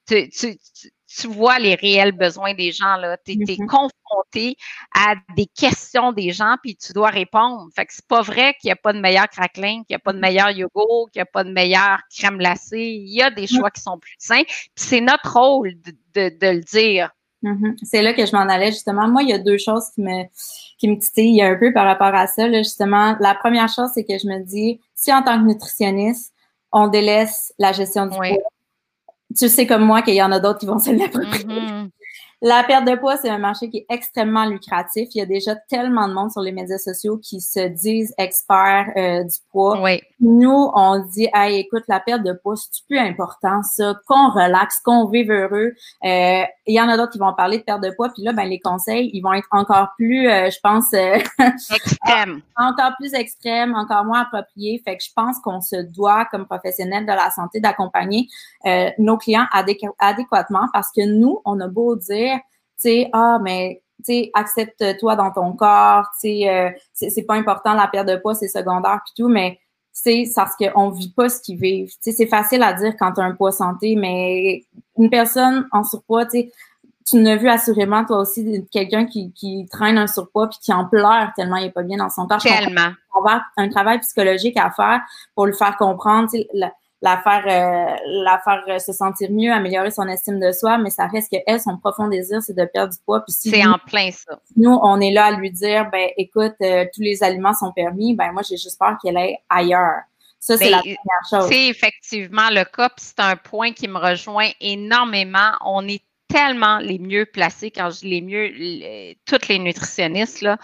tu, 0.07 0.29
tu, 0.29 0.57
tu 0.57 0.91
vois 1.27 1.59
les 1.59 1.75
réels 1.75 2.11
besoins 2.11 2.53
des 2.53 2.71
gens. 2.71 2.97
Tu 3.25 3.31
es, 3.31 3.35
mm-hmm. 3.35 3.65
confronté 3.67 4.57
à 4.93 5.15
des 5.35 5.45
questions 5.45 6.11
des 6.11 6.31
gens, 6.31 6.55
puis 6.61 6.75
tu 6.75 6.93
dois 6.93 7.09
répondre. 7.09 7.67
Fait 7.75 7.85
que 7.85 7.93
c'est 7.93 8.07
pas 8.07 8.21
vrai 8.21 8.55
qu'il 8.59 8.69
n'y 8.69 8.73
a 8.73 8.75
pas 8.75 8.93
de 8.93 8.99
meilleur 8.99 9.27
crackling, 9.27 9.85
qu'il 9.85 9.93
n'y 9.93 9.97
a 9.97 9.99
pas 9.99 10.13
de 10.13 10.19
meilleur 10.19 10.49
yogourt, 10.51 11.09
qu'il 11.11 11.19
n'y 11.19 11.23
a 11.23 11.25
pas 11.25 11.43
de 11.43 11.51
meilleure 11.51 11.99
crème 12.15 12.37
glacée. 12.37 12.79
Il 12.79 13.13
y 13.13 13.21
a 13.21 13.29
des 13.29 13.47
choix 13.47 13.71
qui 13.71 13.81
sont 13.81 13.97
plus 13.99 14.15
sains. 14.17 14.43
Puis 14.43 14.69
c'est 14.75 15.01
notre 15.01 15.31
rôle 15.33 15.73
de, 16.15 16.31
le 16.41 16.61
dire. 16.61 17.11
Mm-hmm. 17.43 17.77
C'est 17.83 18.01
là 18.01 18.13
que 18.13 18.25
je 18.25 18.35
m'en 18.35 18.41
allais, 18.41 18.71
justement. 18.71 19.07
Moi, 19.07 19.23
il 19.23 19.29
y 19.29 19.33
a 19.33 19.39
deux 19.39 19.57
choses 19.57 19.89
qui 19.93 20.01
me, 20.01 20.23
qui 20.77 20.87
me 20.87 20.97
titillent 20.97 21.43
un 21.43 21.55
peu 21.55 21.71
par 21.73 21.85
rapport 21.85 22.15
à 22.15 22.27
ça. 22.27 22.51
justement, 22.51 23.15
la 23.19 23.35
première 23.35 23.69
chose, 23.69 23.89
c'est 23.93 24.03
que 24.03 24.17
je 24.17 24.27
me 24.27 24.43
dis, 24.43 24.79
si 24.95 25.13
en 25.13 25.21
tant 25.21 25.37
que 25.39 25.47
nutritionniste, 25.47 26.33
on 26.71 26.87
délaisse 26.87 27.53
la 27.57 27.71
gestion 27.71 28.07
du 28.07 28.17
poids, 28.17 28.27
tu 29.37 29.49
sais 29.49 29.67
comme 29.67 29.83
moi 29.83 30.01
qu'il 30.01 30.15
y 30.15 30.23
en 30.23 30.31
a 30.31 30.39
d'autres 30.39 30.59
qui 30.59 30.65
vont 30.65 30.79
se 30.79 30.91
l'approprier. 30.91 31.45
Mm-hmm. 31.45 31.89
La 32.41 32.63
perte 32.63 32.85
de 32.85 32.95
poids, 32.95 33.17
c'est 33.17 33.29
un 33.29 33.37
marché 33.37 33.69
qui 33.69 33.77
est 33.77 33.85
extrêmement 33.89 34.45
lucratif. 34.45 35.07
Il 35.15 35.19
y 35.19 35.21
a 35.21 35.25
déjà 35.25 35.55
tellement 35.55 36.07
de 36.07 36.13
monde 36.13 36.31
sur 36.31 36.41
les 36.41 36.51
médias 36.51 36.77
sociaux 36.77 37.17
qui 37.17 37.39
se 37.39 37.67
disent 37.67 38.13
experts 38.17 38.91
euh, 38.97 39.23
du 39.23 39.37
poids. 39.51 39.79
Nous, 40.19 40.69
on 40.73 40.99
dit, 40.99 41.29
hey, 41.33 41.59
écoute, 41.59 41.83
la 41.87 41.99
perte 41.99 42.23
de 42.23 42.33
poids, 42.33 42.55
c'est 42.57 42.85
plus 42.87 42.99
important, 42.99 43.63
ça, 43.63 43.95
qu'on 44.07 44.29
relaxe, 44.31 44.81
qu'on 44.83 45.07
vive 45.07 45.31
heureux. 45.31 45.71
Euh, 46.03 46.43
il 46.67 46.75
y 46.75 46.81
en 46.81 46.89
a 46.89 46.97
d'autres 46.97 47.13
qui 47.13 47.19
vont 47.19 47.33
parler 47.33 47.59
de 47.59 47.63
perte 47.63 47.81
de 47.81 47.91
poids, 47.91 48.09
puis 48.09 48.23
là, 48.23 48.33
ben 48.33 48.47
les 48.47 48.59
conseils, 48.59 49.09
ils 49.13 49.21
vont 49.21 49.33
être 49.33 49.47
encore 49.51 49.89
plus, 49.97 50.27
euh, 50.27 50.49
je 50.49 50.59
pense, 50.61 50.91
extrêmes. 51.73 52.41
encore 52.57 52.91
plus 52.99 53.13
extrêmes, 53.13 53.73
encore 53.75 54.03
moins 54.03 54.21
appropriés. 54.21 54.81
Fait 54.83 54.97
que 54.97 55.03
je 55.03 55.11
pense 55.15 55.39
qu'on 55.39 55.61
se 55.61 55.77
doit, 55.77 56.25
comme 56.25 56.45
professionnel 56.45 57.05
de 57.05 57.11
la 57.11 57.29
santé, 57.31 57.59
d'accompagner 57.59 58.27
nos 58.97 59.17
clients 59.17 59.45
adéquatement 59.51 60.67
parce 60.73 60.91
que 60.91 61.05
nous, 61.05 61.39
on 61.45 61.59
a 61.59 61.67
beau 61.67 61.95
dire 61.95 62.34
sais, 62.77 63.09
ah, 63.13 63.39
mais 63.41 63.81
tu 63.99 64.13
sais, 64.13 64.31
accepte-toi 64.33 65.15
dans 65.15 65.31
ton 65.31 65.53
corps, 65.53 66.05
tu 66.19 66.29
sais, 66.29 66.49
euh, 66.49 66.69
c'est 66.93 67.23
pas 67.23 67.35
important 67.35 67.73
la 67.73 67.87
perte 67.87 68.07
de 68.07 68.17
poids, 68.17 68.35
c'est 68.35 68.47
secondaire 68.47 69.01
puis 69.05 69.13
tout, 69.15 69.29
mais 69.29 69.59
c'est 69.91 70.25
parce 70.35 70.55
qu'on 70.57 70.89
vit 70.89 71.13
pas 71.13 71.29
ce 71.29 71.41
qu'ils 71.41 71.57
vivent. 71.57 71.89
Tu 71.89 71.97
sais, 72.01 72.11
c'est 72.11 72.27
facile 72.27 72.61
à 72.63 72.73
dire 72.73 72.95
quand 72.99 73.13
tu 73.13 73.21
as 73.21 73.23
un 73.23 73.33
poids 73.33 73.53
santé, 73.53 73.95
mais 73.95 74.65
une 74.97 75.09
personne 75.09 75.67
en 75.71 75.83
surpoids, 75.83 76.25
tu 76.25 76.49
tu 77.07 77.17
n'as 77.17 77.35
vu 77.35 77.47
assurément 77.47 78.03
toi 78.03 78.17
aussi 78.17 78.65
quelqu'un 78.71 79.05
qui, 79.05 79.31
qui 79.33 79.67
traîne 79.71 79.97
un 79.97 80.07
surpoids 80.07 80.49
puis 80.49 80.57
qui 80.59 80.73
en 80.73 80.85
pleure 80.85 81.31
tellement 81.35 81.57
il 81.57 81.65
est 81.65 81.71
pas 81.71 81.83
bien 81.83 81.97
dans 81.97 82.09
son 82.09 82.27
corps. 82.27 82.41
Tellement. 82.41 82.93
On 83.15 83.21
va 83.21 83.43
un 83.57 83.69
travail 83.69 83.99
psychologique 83.99 84.57
à 84.57 84.71
faire 84.71 85.01
pour 85.35 85.45
le 85.45 85.53
faire 85.53 85.77
comprendre. 85.77 86.29
La 87.05 87.21
faire, 87.21 87.43
euh, 87.45 87.95
la 88.23 88.41
faire 88.43 88.63
euh, 88.67 88.79
se 88.79 88.91
sentir 88.91 89.29
mieux, 89.31 89.51
améliorer 89.51 89.91
son 89.91 90.07
estime 90.07 90.39
de 90.39 90.51
soi, 90.51 90.79
mais 90.79 90.89
ça 90.89 91.05
reste 91.05 91.31
que 91.31 91.37
elle, 91.45 91.61
son 91.61 91.77
profond 91.77 92.07
désir, 92.07 92.41
c'est 92.41 92.55
de 92.55 92.65
perdre 92.65 92.93
du 92.93 92.99
poids. 93.05 93.23
Puis 93.23 93.33
c'est 93.33 93.65
en 93.65 93.77
plein 93.77 94.09
ça. 94.09 94.39
Nous, 94.57 94.75
on 94.81 94.99
est 94.99 95.11
là 95.11 95.25
à 95.25 95.31
lui 95.33 95.51
dire, 95.51 95.87
ben 95.91 96.09
écoute, 96.17 96.55
euh, 96.61 96.85
tous 96.93 97.01
les 97.01 97.21
aliments 97.21 97.53
sont 97.53 97.71
permis. 97.71 98.15
Ben 98.15 98.31
moi, 98.31 98.41
j'ai 98.41 98.57
juste 98.57 98.79
peur 98.79 98.97
qu'elle 99.01 99.17
aille 99.17 99.37
ailleurs. 99.49 100.01
Ça, 100.39 100.57
c'est 100.57 100.69
la 100.69 100.79
première 100.79 100.97
chose. 101.29 101.47
C'est 101.47 101.67
effectivement 101.67 102.49
le 102.49 102.63
cas, 102.63 102.89
puis 102.89 103.05
c'est 103.05 103.19
un 103.19 103.35
point 103.35 103.71
qui 103.71 103.87
me 103.87 103.99
rejoint 103.99 104.49
énormément. 104.59 105.51
On 105.63 105.87
est 105.87 106.03
tellement 106.27 106.79
les 106.79 106.97
mieux 106.97 107.25
placés, 107.25 107.69
quand 107.69 107.91
je 107.91 107.99
dis 107.99 108.09
les 108.09 108.21
mieux, 108.21 109.15
toutes 109.25 109.47
les 109.47 109.59
nutritionnistes, 109.59 110.41
là, 110.41 110.57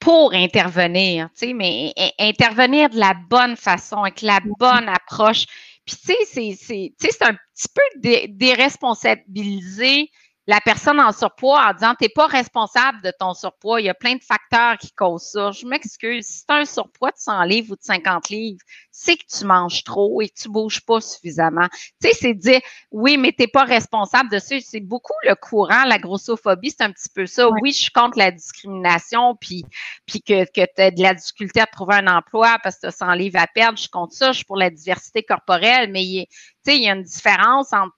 pour 0.00 0.32
intervenir, 0.32 1.28
tu 1.38 1.46
sais, 1.46 1.52
mais 1.52 1.92
intervenir 2.18 2.90
de 2.90 2.98
la 2.98 3.14
bonne 3.14 3.56
façon, 3.56 3.98
avec 3.98 4.22
la 4.22 4.40
bonne 4.58 4.88
approche. 4.88 5.44
Puis, 5.86 5.96
tu 5.96 6.14
sais, 6.24 6.56
c'est 6.56 7.22
un 7.22 7.34
petit 7.34 7.68
peu 7.74 7.82
déresponsabiliser 8.28 10.10
la 10.46 10.60
personne 10.60 10.98
en 10.98 11.12
surpoids 11.12 11.60
en 11.62 11.72
disant 11.74 11.94
tu 11.98 12.04
n'es 12.04 12.08
pas 12.08 12.26
responsable 12.26 13.02
de 13.02 13.12
ton 13.18 13.34
surpoids, 13.34 13.80
il 13.80 13.84
y 13.84 13.88
a 13.88 13.94
plein 13.94 14.14
de 14.14 14.22
facteurs 14.22 14.78
qui 14.78 14.90
causent 14.92 15.30
ça. 15.30 15.50
Je 15.52 15.66
m'excuse, 15.66 16.26
si 16.26 16.46
tu 16.46 16.52
as 16.52 16.56
un 16.56 16.64
surpoids 16.64 17.10
de 17.10 17.18
100 17.18 17.42
livres 17.44 17.72
ou 17.72 17.76
de 17.76 17.82
50 17.82 18.30
livres, 18.30 18.60
c'est 18.90 19.16
que 19.16 19.24
tu 19.26 19.44
manges 19.44 19.84
trop 19.84 20.20
et 20.22 20.28
que 20.28 20.34
tu 20.34 20.48
bouges 20.48 20.80
pas 20.84 21.00
suffisamment. 21.00 21.68
Tu 22.02 22.08
sais, 22.08 22.14
c'est 22.14 22.34
dire 22.34 22.60
oui, 22.90 23.16
mais 23.16 23.32
tu 23.32 23.42
n'es 23.42 23.48
pas 23.48 23.64
responsable 23.64 24.30
de 24.30 24.38
ça. 24.38 24.56
C'est 24.60 24.80
beaucoup 24.80 25.12
le 25.24 25.34
courant, 25.34 25.84
la 25.84 25.98
grossophobie, 25.98 26.70
c'est 26.70 26.84
un 26.84 26.92
petit 26.92 27.10
peu 27.14 27.26
ça. 27.26 27.48
Oui, 27.48 27.72
je 27.72 27.82
suis 27.82 27.92
contre 27.92 28.18
la 28.18 28.30
discrimination, 28.30 29.36
puis, 29.36 29.64
puis 30.06 30.22
que, 30.22 30.44
que 30.44 30.66
tu 30.74 30.82
as 30.82 30.90
de 30.90 31.02
la 31.02 31.14
difficulté 31.14 31.60
à 31.60 31.66
trouver 31.66 31.96
un 31.96 32.06
emploi 32.06 32.58
parce 32.62 32.76
que 32.76 32.82
tu 32.82 32.86
as 32.86 32.92
100 32.92 33.12
livres 33.12 33.38
à 33.38 33.46
perdre, 33.46 33.78
je 33.78 33.88
compte 33.88 34.12
ça, 34.12 34.32
je 34.32 34.38
suis 34.38 34.44
pour 34.46 34.56
la 34.56 34.70
diversité 34.70 35.22
corporelle, 35.22 35.90
mais 35.92 36.04
il, 36.04 36.26
il 36.66 36.82
y 36.82 36.88
a 36.88 36.94
une 36.94 37.02
différence 37.02 37.72
entre 37.72 37.94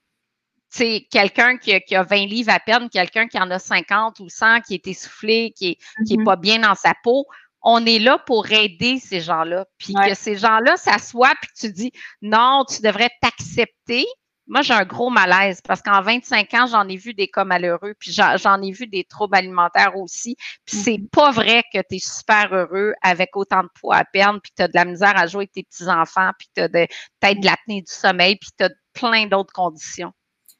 c'est 0.72 1.06
quelqu'un 1.10 1.58
qui, 1.58 1.78
qui, 1.82 1.94
a 1.94 2.02
20 2.02 2.26
livres 2.26 2.50
à 2.50 2.58
perdre, 2.58 2.88
quelqu'un 2.90 3.28
qui 3.28 3.38
en 3.38 3.50
a 3.50 3.58
50 3.58 4.20
ou 4.20 4.28
100, 4.30 4.62
qui 4.62 4.74
est 4.74 4.86
essoufflé, 4.86 5.52
qui 5.54 5.72
est, 5.72 5.78
qui 6.06 6.14
est 6.14 6.16
mm-hmm. 6.16 6.24
pas 6.24 6.36
bien 6.36 6.58
dans 6.60 6.74
sa 6.74 6.94
peau. 7.04 7.26
On 7.60 7.84
est 7.84 7.98
là 7.98 8.18
pour 8.18 8.50
aider 8.50 8.98
ces 8.98 9.20
gens-là. 9.20 9.66
Puis 9.76 9.92
que 9.92 10.14
ces 10.14 10.36
gens-là 10.36 10.76
s'assoient 10.78 11.34
puis 11.40 11.50
que 11.50 11.66
tu 11.66 11.72
dis 11.72 11.92
non, 12.22 12.64
tu 12.66 12.80
devrais 12.80 13.10
t'accepter. 13.20 14.06
Moi, 14.46 14.62
j'ai 14.62 14.72
un 14.72 14.84
gros 14.84 15.10
malaise 15.10 15.60
parce 15.60 15.82
qu'en 15.82 16.00
25 16.00 16.54
ans, 16.54 16.66
j'en 16.66 16.88
ai 16.88 16.96
vu 16.96 17.12
des 17.12 17.28
cas 17.28 17.44
malheureux, 17.44 17.94
puis 17.98 18.10
j'en 18.10 18.62
ai 18.62 18.72
vu 18.72 18.86
des 18.86 19.04
troubles 19.04 19.36
alimentaires 19.36 19.96
aussi. 19.96 20.36
Puis 20.64 20.76
c'est 20.76 20.92
mm-hmm. 20.92 21.10
pas 21.10 21.30
vrai 21.32 21.62
que 21.72 21.80
tu 21.80 21.96
es 21.96 21.98
super 21.98 22.52
heureux 22.52 22.94
avec 23.02 23.36
autant 23.36 23.62
de 23.62 23.68
poids 23.78 23.96
à 23.96 24.04
perdre, 24.04 24.40
puis 24.42 24.52
tu 24.56 24.62
as 24.62 24.68
de 24.68 24.74
la 24.74 24.86
misère 24.86 25.16
à 25.16 25.26
jouer 25.26 25.42
avec 25.42 25.52
tes 25.52 25.64
petits-enfants, 25.64 26.30
puis 26.38 26.48
tu 26.56 26.62
as 26.62 26.68
peut-être 26.70 27.40
de 27.40 27.46
l'apnée 27.46 27.82
du 27.82 27.92
sommeil, 27.92 28.36
puis 28.36 28.50
tu 28.58 28.64
as 28.64 28.70
plein 28.94 29.26
d'autres 29.26 29.52
conditions. 29.52 30.12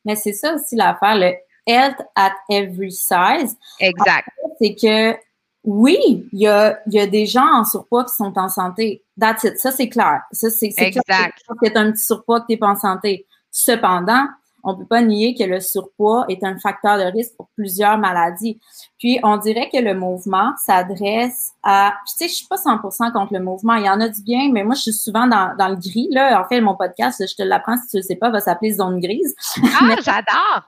Mais 0.05 0.17
c'est 0.17 0.33
ça 0.33 0.55
aussi 0.55 0.77
l'affaire, 0.77 1.17
le 1.17 1.33
health 1.67 2.01
at 2.17 2.33
every 2.51 2.93
size. 2.93 3.57
Exact. 3.81 4.29
C'est 4.61 4.75
que 4.75 5.17
oui, 5.65 6.29
il 6.33 6.41
y 6.41 6.49
a, 6.49 6.81
y 6.87 6.99
a 6.99 7.07
des 7.07 7.27
gens 7.27 7.47
en 7.47 7.65
surpoids 7.65 8.05
qui 8.05 8.15
sont 8.15 8.37
en 8.37 8.49
santé. 8.49 9.05
That's 9.19 9.45
it. 9.45 9.59
Ça, 9.59 9.71
c'est 9.71 9.89
clair. 9.89 10.23
Ça, 10.33 10.51
c'est 10.51 10.73
exact. 10.77 11.05
Clair 11.07 11.31
que 11.63 11.69
tu 11.69 11.79
un 11.79 11.93
petit 11.93 12.05
surpoids 12.05 12.41
que 12.41 12.47
tu 12.47 12.53
n'es 12.53 12.59
pas 12.59 12.69
en 12.69 12.77
santé. 12.77 13.27
Cependant, 13.51 14.27
on 14.63 14.77
peut 14.77 14.87
pas 14.87 15.03
nier 15.03 15.35
que 15.35 15.45
le 15.45 15.61
surpoids 15.61 16.25
est 16.29 16.45
un 16.45 16.59
facteur 16.59 16.99
de 16.99 17.05
risque 17.05 17.37
pour 17.37 17.49
plusieurs 17.57 17.99
maladies. 17.99 18.61
Puis, 18.99 19.19
on 19.23 19.37
dirait 19.37 19.69
que 19.73 19.79
le 19.79 19.95
mouvement 19.95 20.53
s'adresse 20.65 21.53
à, 21.63 21.95
tu 22.07 22.15
sais, 22.17 22.29
je 22.29 22.35
suis 22.35 22.47
pas 22.47 22.57
100% 22.57 23.13
contre 23.13 23.33
le 23.33 23.41
mouvement. 23.41 23.75
Il 23.75 23.87
y 23.87 23.91
en 23.91 24.01
a 24.01 24.09
du 24.09 24.23
bien, 24.23 24.51
mais 24.53 24.65
moi, 24.65 24.75
je 24.75 24.83
suis 24.83 24.93
souvent 24.93 25.27
dans, 25.27 25.55
dans 25.57 25.69
le 25.69 25.77
gris. 25.77 26.09
Là, 26.11 26.41
en 26.41 26.49
fait, 26.49 26.61
mon 26.61 26.77
podcast, 26.77 27.25
je 27.27 27.35
te 27.35 27.43
l'apprends 27.43 27.77
si 27.77 27.89
tu 27.89 27.97
le 27.97 28.03
sais 28.03 28.17
pas, 28.17 28.31
va 28.31 28.41
s'appeler 28.41 28.73
Zone 28.73 29.01
grise. 29.01 29.35
Ah, 29.81 29.97
j'adore! 30.03 30.63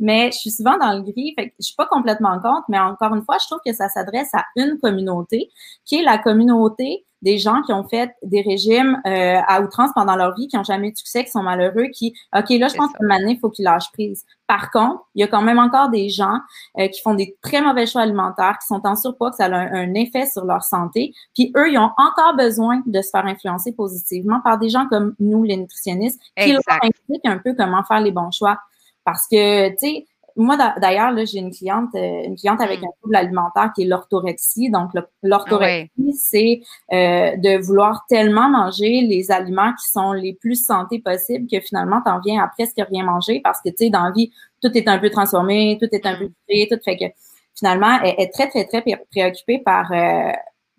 mais 0.00 0.30
je 0.32 0.38
suis 0.38 0.50
souvent 0.50 0.78
dans 0.78 0.92
le 0.94 1.02
gris. 1.02 1.34
Fait 1.38 1.50
que 1.50 1.54
je 1.60 1.66
suis 1.66 1.76
pas 1.76 1.86
complètement 1.86 2.40
contre, 2.40 2.64
mais 2.68 2.78
encore 2.78 3.14
une 3.14 3.22
fois, 3.22 3.36
je 3.40 3.46
trouve 3.46 3.60
que 3.64 3.72
ça 3.72 3.88
s'adresse 3.88 4.30
à 4.32 4.46
une 4.56 4.78
communauté, 4.80 5.50
qui 5.84 5.96
est 5.96 6.02
la 6.02 6.18
communauté 6.18 7.04
des 7.22 7.38
gens 7.38 7.62
qui 7.62 7.72
ont 7.72 7.86
fait 7.86 8.10
des 8.22 8.42
régimes 8.42 9.00
euh, 9.06 9.40
à 9.46 9.60
outrance 9.60 9.90
pendant 9.94 10.16
leur 10.16 10.34
vie, 10.34 10.48
qui 10.48 10.56
n'ont 10.56 10.64
jamais 10.64 10.88
eu 10.88 10.92
de 10.92 10.96
succès, 10.96 11.24
qui 11.24 11.30
sont 11.30 11.42
malheureux, 11.42 11.86
qui, 11.92 12.14
OK, 12.36 12.48
là, 12.50 12.68
je 12.68 12.74
pense 12.74 12.92
qu'une 12.92 13.12
année, 13.12 13.32
il 13.32 13.38
faut 13.38 13.50
qu'ils 13.50 13.64
lâchent 13.64 13.92
prise. 13.92 14.24
Par 14.46 14.70
contre, 14.70 15.06
il 15.14 15.20
y 15.20 15.24
a 15.24 15.28
quand 15.28 15.42
même 15.42 15.58
encore 15.58 15.90
des 15.90 16.08
gens 16.08 16.38
euh, 16.78 16.88
qui 16.88 17.00
font 17.02 17.14
des 17.14 17.36
très 17.42 17.60
mauvais 17.60 17.86
choix 17.86 18.02
alimentaires, 18.02 18.58
qui 18.60 18.66
sont 18.66 18.80
en 18.84 18.96
surpoids, 18.96 19.30
que 19.30 19.36
ça 19.36 19.46
a 19.46 19.54
un, 19.54 19.94
effet 19.94 20.26
sur 20.26 20.44
leur 20.44 20.64
santé. 20.64 21.12
Puis 21.34 21.52
eux, 21.56 21.70
ils 21.70 21.78
ont 21.78 21.90
encore 21.96 22.34
besoin 22.36 22.82
de 22.86 23.02
se 23.02 23.10
faire 23.10 23.26
influencer 23.26 23.72
positivement 23.72 24.40
par 24.42 24.58
des 24.58 24.68
gens 24.68 24.86
comme 24.88 25.14
nous, 25.20 25.44
les 25.44 25.56
nutritionnistes, 25.56 26.20
qui 26.36 26.52
leur 26.52 26.62
expliquent 26.82 27.26
un 27.26 27.38
peu 27.38 27.54
comment 27.54 27.82
faire 27.84 28.00
les 28.00 28.12
bons 28.12 28.30
choix. 28.30 28.58
Parce 29.04 29.26
que, 29.28 29.70
tu 29.70 29.76
sais, 29.78 30.06
moi, 30.36 30.56
d'ailleurs, 30.80 31.12
là, 31.12 31.24
j'ai 31.24 31.38
une 31.38 31.50
cliente, 31.50 31.90
euh, 31.94 32.24
une 32.24 32.36
cliente 32.36 32.60
avec 32.60 32.80
mm. 32.80 32.84
un 32.84 32.90
trouble 33.00 33.16
alimentaire 33.16 33.72
qui 33.74 33.82
est 33.82 33.86
l'orthorexie. 33.86 34.70
Donc, 34.70 34.90
l'orthorexie, 35.22 36.12
c'est 36.14 36.60
euh, 36.92 37.36
de 37.36 37.62
vouloir 37.62 38.04
tellement 38.08 38.48
manger 38.48 39.02
les 39.02 39.30
aliments 39.30 39.72
qui 39.72 39.88
sont 39.88 40.12
les 40.12 40.34
plus 40.34 40.64
santé 40.64 40.98
possibles 40.98 41.46
que 41.50 41.60
finalement, 41.60 42.00
tu 42.04 42.10
en 42.10 42.20
viens 42.20 42.42
à 42.42 42.48
presque 42.48 42.80
rien 42.90 43.04
manger 43.04 43.40
parce 43.42 43.60
que, 43.60 43.68
tu 43.70 43.84
sais, 43.84 43.90
dans 43.90 44.04
la 44.04 44.10
vie, 44.10 44.32
tout 44.62 44.76
est 44.76 44.88
un 44.88 44.98
peu 44.98 45.10
transformé, 45.10 45.78
tout 45.80 45.88
est 45.92 46.06
un 46.06 46.16
peu 46.16 46.30
fait, 46.48 46.66
mm. 46.66 46.76
tout 46.76 46.82
fait 46.84 46.96
que 46.96 47.04
finalement, 47.54 47.98
elle 48.02 48.14
est 48.18 48.32
très, 48.32 48.48
très, 48.48 48.64
très 48.64 48.82
préoccupée 49.10 49.58
par, 49.58 49.92
euh, 49.92 50.32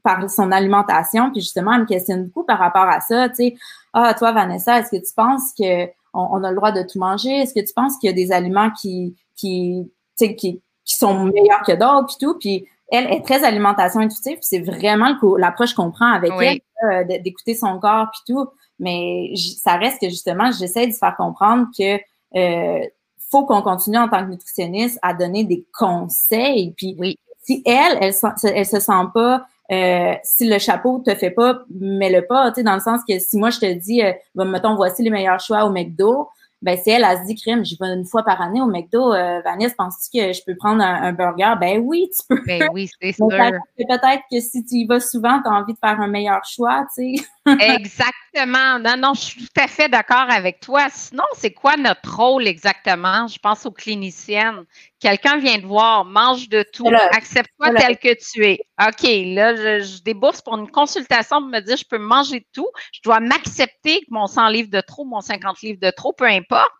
par 0.03 0.29
son 0.29 0.51
alimentation. 0.51 1.31
Puis 1.31 1.41
justement, 1.41 1.73
elle 1.73 1.81
me 1.81 1.85
questionne 1.85 2.25
beaucoup 2.25 2.45
par 2.45 2.59
rapport 2.59 2.87
à 2.87 3.01
ça. 3.01 3.29
Tu 3.29 3.35
sais, 3.35 3.55
ah, 3.93 4.13
toi, 4.13 4.31
Vanessa, 4.31 4.79
est-ce 4.79 4.91
que 4.91 4.97
tu 4.97 5.13
penses 5.15 5.53
que 5.57 5.87
on, 6.13 6.43
a 6.43 6.49
le 6.49 6.55
droit 6.55 6.71
de 6.71 6.81
tout 6.81 6.99
manger? 6.99 7.29
Est-ce 7.29 7.53
que 7.53 7.65
tu 7.65 7.73
penses 7.73 7.97
qu'il 7.97 8.09
y 8.09 8.13
a 8.13 8.15
des 8.15 8.31
aliments 8.31 8.69
qui, 8.71 9.15
qui, 9.41 9.91
qui, 10.17 10.35
qui 10.35 10.95
sont 10.95 11.25
meilleurs 11.25 11.63
que 11.65 11.73
d'autres, 11.73 12.07
puis 12.07 12.15
tout? 12.19 12.37
Puis 12.39 12.67
elle 12.91 13.11
est 13.11 13.21
très 13.21 13.43
alimentation 13.43 14.01
intuitive, 14.01 14.37
c'est 14.41 14.59
vraiment 14.59 15.15
l'approche 15.37 15.73
qu'on 15.73 15.91
prend 15.91 16.11
avec 16.11 16.31
elle, 16.41 17.21
d'écouter 17.23 17.55
son 17.55 17.79
corps 17.79 18.07
puis 18.11 18.33
tout. 18.33 18.47
Mais 18.79 19.33
ça 19.63 19.77
reste 19.77 20.01
que 20.01 20.09
justement, 20.09 20.51
j'essaie 20.51 20.87
de 20.87 20.93
faire 20.93 21.15
comprendre 21.15 21.67
que 21.77 21.99
euh, 22.35 22.85
faut 23.29 23.45
qu'on 23.45 23.61
continue 23.61 23.97
en 23.97 24.09
tant 24.09 24.25
que 24.25 24.31
nutritionniste 24.31 24.99
à 25.01 25.13
donner 25.13 25.45
des 25.45 25.65
conseils. 25.77 26.73
Puis 26.75 26.95
oui. 26.99 27.17
si 27.43 27.63
elle, 27.65 27.97
elle, 28.01 28.13
elle, 28.43 28.65
se 28.65 28.79
sent 28.79 29.05
pas 29.13 29.45
euh, 29.71 30.15
si 30.23 30.49
le 30.49 30.59
chapeau 30.59 30.99
te 30.99 31.15
fait 31.15 31.31
pas, 31.31 31.61
mets-le 31.79 32.25
pas, 32.25 32.51
tu 32.51 32.55
sais, 32.55 32.63
dans 32.63 32.73
le 32.73 32.81
sens 32.81 33.01
que 33.07 33.17
si 33.19 33.37
moi 33.37 33.51
je 33.51 33.59
te 33.59 33.73
dis, 33.73 34.03
euh, 34.03 34.11
mettons, 34.35 34.75
voici 34.75 35.01
les 35.01 35.09
meilleurs 35.09 35.39
choix 35.39 35.63
au 35.63 35.71
McDo, 35.71 36.27
ben 36.61 36.77
si 36.77 36.91
elle, 36.91 37.03
a 37.03 37.19
se 37.19 37.25
dit, 37.25 37.35
crime, 37.35 37.65
j'y 37.65 37.75
vais 37.79 37.87
une 37.87 38.05
fois 38.05 38.23
par 38.23 38.39
année 38.39 38.61
au 38.61 38.67
McDo, 38.67 39.13
euh, 39.13 39.41
Vanessa, 39.41 39.73
penses-tu 39.77 40.19
que 40.19 40.33
je 40.33 40.41
peux 40.45 40.55
prendre 40.55 40.83
un, 40.83 41.11
burger? 41.11 41.55
Ben 41.59 41.79
oui, 41.79 42.09
tu 42.15 42.25
peux. 42.27 42.41
Ben 42.45 42.69
oui, 42.73 42.89
c'est 43.01 43.11
sûr. 43.13 43.27
Peut-être 43.29 44.23
que 44.31 44.39
si 44.39 44.63
tu 44.63 44.75
y 44.75 44.85
vas 44.85 44.99
souvent, 44.99 45.41
tu 45.41 45.49
as 45.49 45.53
envie 45.53 45.73
de 45.73 45.79
faire 45.79 45.99
un 45.99 46.07
meilleur 46.07 46.43
choix, 46.45 46.85
tu 46.95 47.17
sais. 47.17 47.25
Exactement. 47.45 48.79
Non, 48.79 48.95
non, 48.97 49.13
je 49.13 49.21
suis 49.21 49.41
tout 49.41 49.61
à 49.61 49.67
fait 49.67 49.89
d'accord 49.89 50.29
avec 50.29 50.59
toi. 50.59 50.87
Sinon, 50.91 51.23
c'est 51.33 51.51
quoi 51.51 51.75
notre 51.75 52.15
rôle 52.15 52.47
exactement? 52.47 53.27
Je 53.27 53.39
pense 53.39 53.65
aux 53.65 53.71
cliniciennes. 53.71 54.63
Quelqu'un 54.99 55.37
vient 55.37 55.59
te 55.59 55.65
voir, 55.65 56.05
mange 56.05 56.49
de 56.49 56.63
tout, 56.63 56.87
accepte-toi 57.11 57.73
tel 57.73 57.97
que 57.97 58.13
tu 58.13 58.45
es. 58.45 58.59
OK, 58.79 59.03
là, 59.03 59.55
je, 59.55 59.83
je, 59.83 60.03
débourse 60.03 60.41
pour 60.41 60.57
une 60.57 60.69
consultation 60.69 61.39
pour 61.39 61.49
me 61.49 61.59
dire 61.59 61.77
je 61.77 61.85
peux 61.89 61.97
manger 61.97 62.41
de 62.41 62.45
tout. 62.53 62.69
Je 62.93 62.99
dois 63.03 63.19
m'accepter 63.19 64.01
que 64.01 64.07
mon 64.11 64.27
100 64.27 64.49
livres 64.49 64.69
de 64.69 64.81
trop, 64.81 65.05
mon 65.05 65.21
50 65.21 65.61
livres 65.61 65.79
de 65.81 65.91
trop, 65.91 66.13
peu 66.13 66.25
importe 66.25 66.71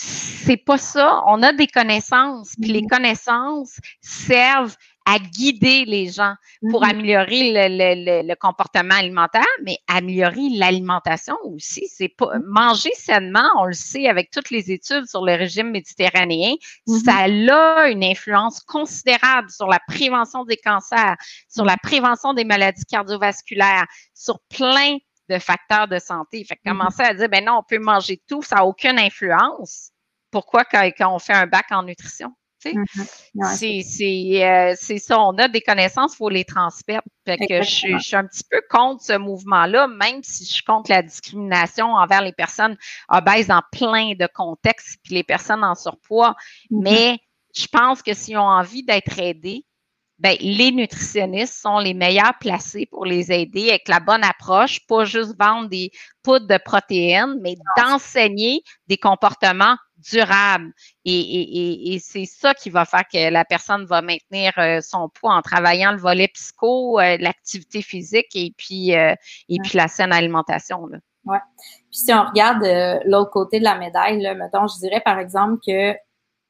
c'est 0.00 0.56
pas 0.56 0.78
ça. 0.78 1.22
On 1.26 1.42
a 1.42 1.52
des 1.52 1.66
connaissances, 1.66 2.54
puis 2.60 2.70
les 2.70 2.82
mm-hmm. 2.82 2.88
connaissances 2.88 3.80
servent 4.00 4.76
à 5.08 5.18
guider 5.18 5.86
les 5.86 6.10
gens 6.10 6.34
pour 6.70 6.82
mm-hmm. 6.82 6.90
améliorer 6.90 7.52
le, 7.54 8.34
comportement 8.34 8.94
alimentaire, 8.94 9.46
mais 9.64 9.78
améliorer 9.86 10.50
l'alimentation 10.54 11.34
aussi. 11.44 11.88
C'est 11.88 12.08
pas 12.10 12.26
mm-hmm. 12.26 12.42
manger 12.44 12.90
sainement, 12.94 13.48
on 13.56 13.64
le 13.64 13.72
sait 13.72 14.06
avec 14.06 14.30
toutes 14.30 14.50
les 14.50 14.70
études 14.70 15.06
sur 15.06 15.24
le 15.24 15.32
régime 15.32 15.70
méditerranéen, 15.70 16.54
ça 16.86 17.24
a 17.24 17.88
une 17.88 18.04
influence 18.04 18.60
considérable 18.60 19.48
sur 19.50 19.66
la 19.66 19.80
prévention 19.88 20.44
des 20.44 20.58
cancers, 20.58 21.16
sur 21.48 21.64
la 21.64 21.78
prévention 21.78 22.34
des 22.34 22.44
maladies 22.44 22.84
cardiovasculaires, 22.84 23.86
sur 24.12 24.38
plein 24.50 24.98
de 25.30 25.38
facteurs 25.38 25.88
de 25.88 25.98
santé. 25.98 26.44
Fait 26.44 26.56
que 26.56 26.60
mm-hmm. 26.66 26.78
commencer 26.78 27.02
à 27.02 27.14
dire, 27.14 27.30
ben 27.30 27.42
non, 27.42 27.60
on 27.60 27.62
peut 27.62 27.78
manger 27.78 28.20
tout, 28.28 28.42
ça 28.42 28.56
n'a 28.56 28.66
aucune 28.66 28.98
influence. 28.98 29.90
Pourquoi 30.30 30.66
quand, 30.66 30.90
on 31.14 31.18
fait 31.18 31.32
un 31.32 31.46
bac 31.46 31.66
en 31.70 31.82
nutrition? 31.82 32.34
Mm-hmm. 32.64 34.42
Euh, 34.42 34.74
c'est 34.78 34.98
ça, 34.98 35.20
on 35.20 35.36
a 35.38 35.48
des 35.48 35.60
connaissances, 35.60 36.14
il 36.14 36.16
faut 36.16 36.28
les 36.28 36.44
transmettre. 36.44 37.06
Fait 37.24 37.36
que 37.36 37.62
je, 37.62 37.98
suis 37.98 38.16
un 38.16 38.26
petit 38.26 38.44
peu 38.50 38.60
contre 38.70 39.02
ce 39.02 39.16
mouvement-là, 39.16 39.86
même 39.86 40.22
si 40.22 40.44
je 40.44 40.52
suis 40.54 40.64
contre 40.64 40.90
la 40.90 41.02
discrimination 41.02 41.92
envers 41.92 42.22
les 42.22 42.32
personnes 42.32 42.76
obèses 43.08 43.48
dans 43.48 43.62
plein 43.72 44.14
de 44.14 44.28
contextes, 44.32 44.98
puis 45.04 45.14
les 45.14 45.24
personnes 45.24 45.64
en 45.64 45.74
surpoids. 45.74 46.34
Mm-hmm. 46.70 46.82
Mais 46.82 47.18
je 47.54 47.66
pense 47.66 48.02
que 48.02 48.14
s'ils 48.14 48.38
ont 48.38 48.42
envie 48.42 48.82
d'être 48.82 49.18
aidés, 49.18 49.64
ben, 50.18 50.36
les 50.40 50.72
nutritionnistes 50.72 51.54
sont 51.54 51.78
les 51.78 51.94
meilleurs 51.94 52.36
placés 52.40 52.86
pour 52.86 53.06
les 53.06 53.30
aider 53.30 53.68
avec 53.68 53.86
la 53.86 54.00
bonne 54.00 54.24
approche, 54.24 54.84
pas 54.86 55.04
juste 55.04 55.36
vendre 55.38 55.68
des 55.68 55.92
poudres 56.24 56.48
de 56.48 56.58
protéines, 56.58 57.38
mais 57.40 57.54
d'enseigner 57.76 58.62
des 58.88 58.96
comportements 58.96 59.76
durables. 59.98 60.72
Et, 61.04 61.98
c'est 62.02 62.24
ça 62.24 62.54
qui 62.54 62.70
va 62.70 62.84
faire 62.84 63.04
que 63.12 63.30
la 63.30 63.44
personne 63.44 63.84
va 63.84 64.02
maintenir 64.02 64.52
euh, 64.58 64.80
son 64.80 65.08
poids 65.08 65.34
en 65.34 65.42
travaillant 65.42 65.92
le 65.92 65.98
volet 65.98 66.28
psycho, 66.28 66.98
euh, 66.98 67.16
l'activité 67.20 67.82
physique 67.82 68.34
et 68.34 68.52
puis, 68.56 68.96
euh, 68.96 69.14
et 69.48 69.58
puis 69.62 69.76
la 69.76 69.88
saine 69.88 70.12
alimentation. 70.12 70.86
Là. 70.86 70.98
Ouais. 71.24 71.40
Puis 71.90 72.00
si 72.00 72.12
on 72.12 72.24
regarde 72.24 72.64
l'autre 73.04 73.30
côté 73.30 73.58
de 73.58 73.64
la 73.64 73.78
médaille, 73.78 74.20
là, 74.20 74.34
mettons, 74.34 74.66
je 74.66 74.78
dirais 74.78 75.02
par 75.04 75.18
exemple 75.18 75.58
que 75.64 75.94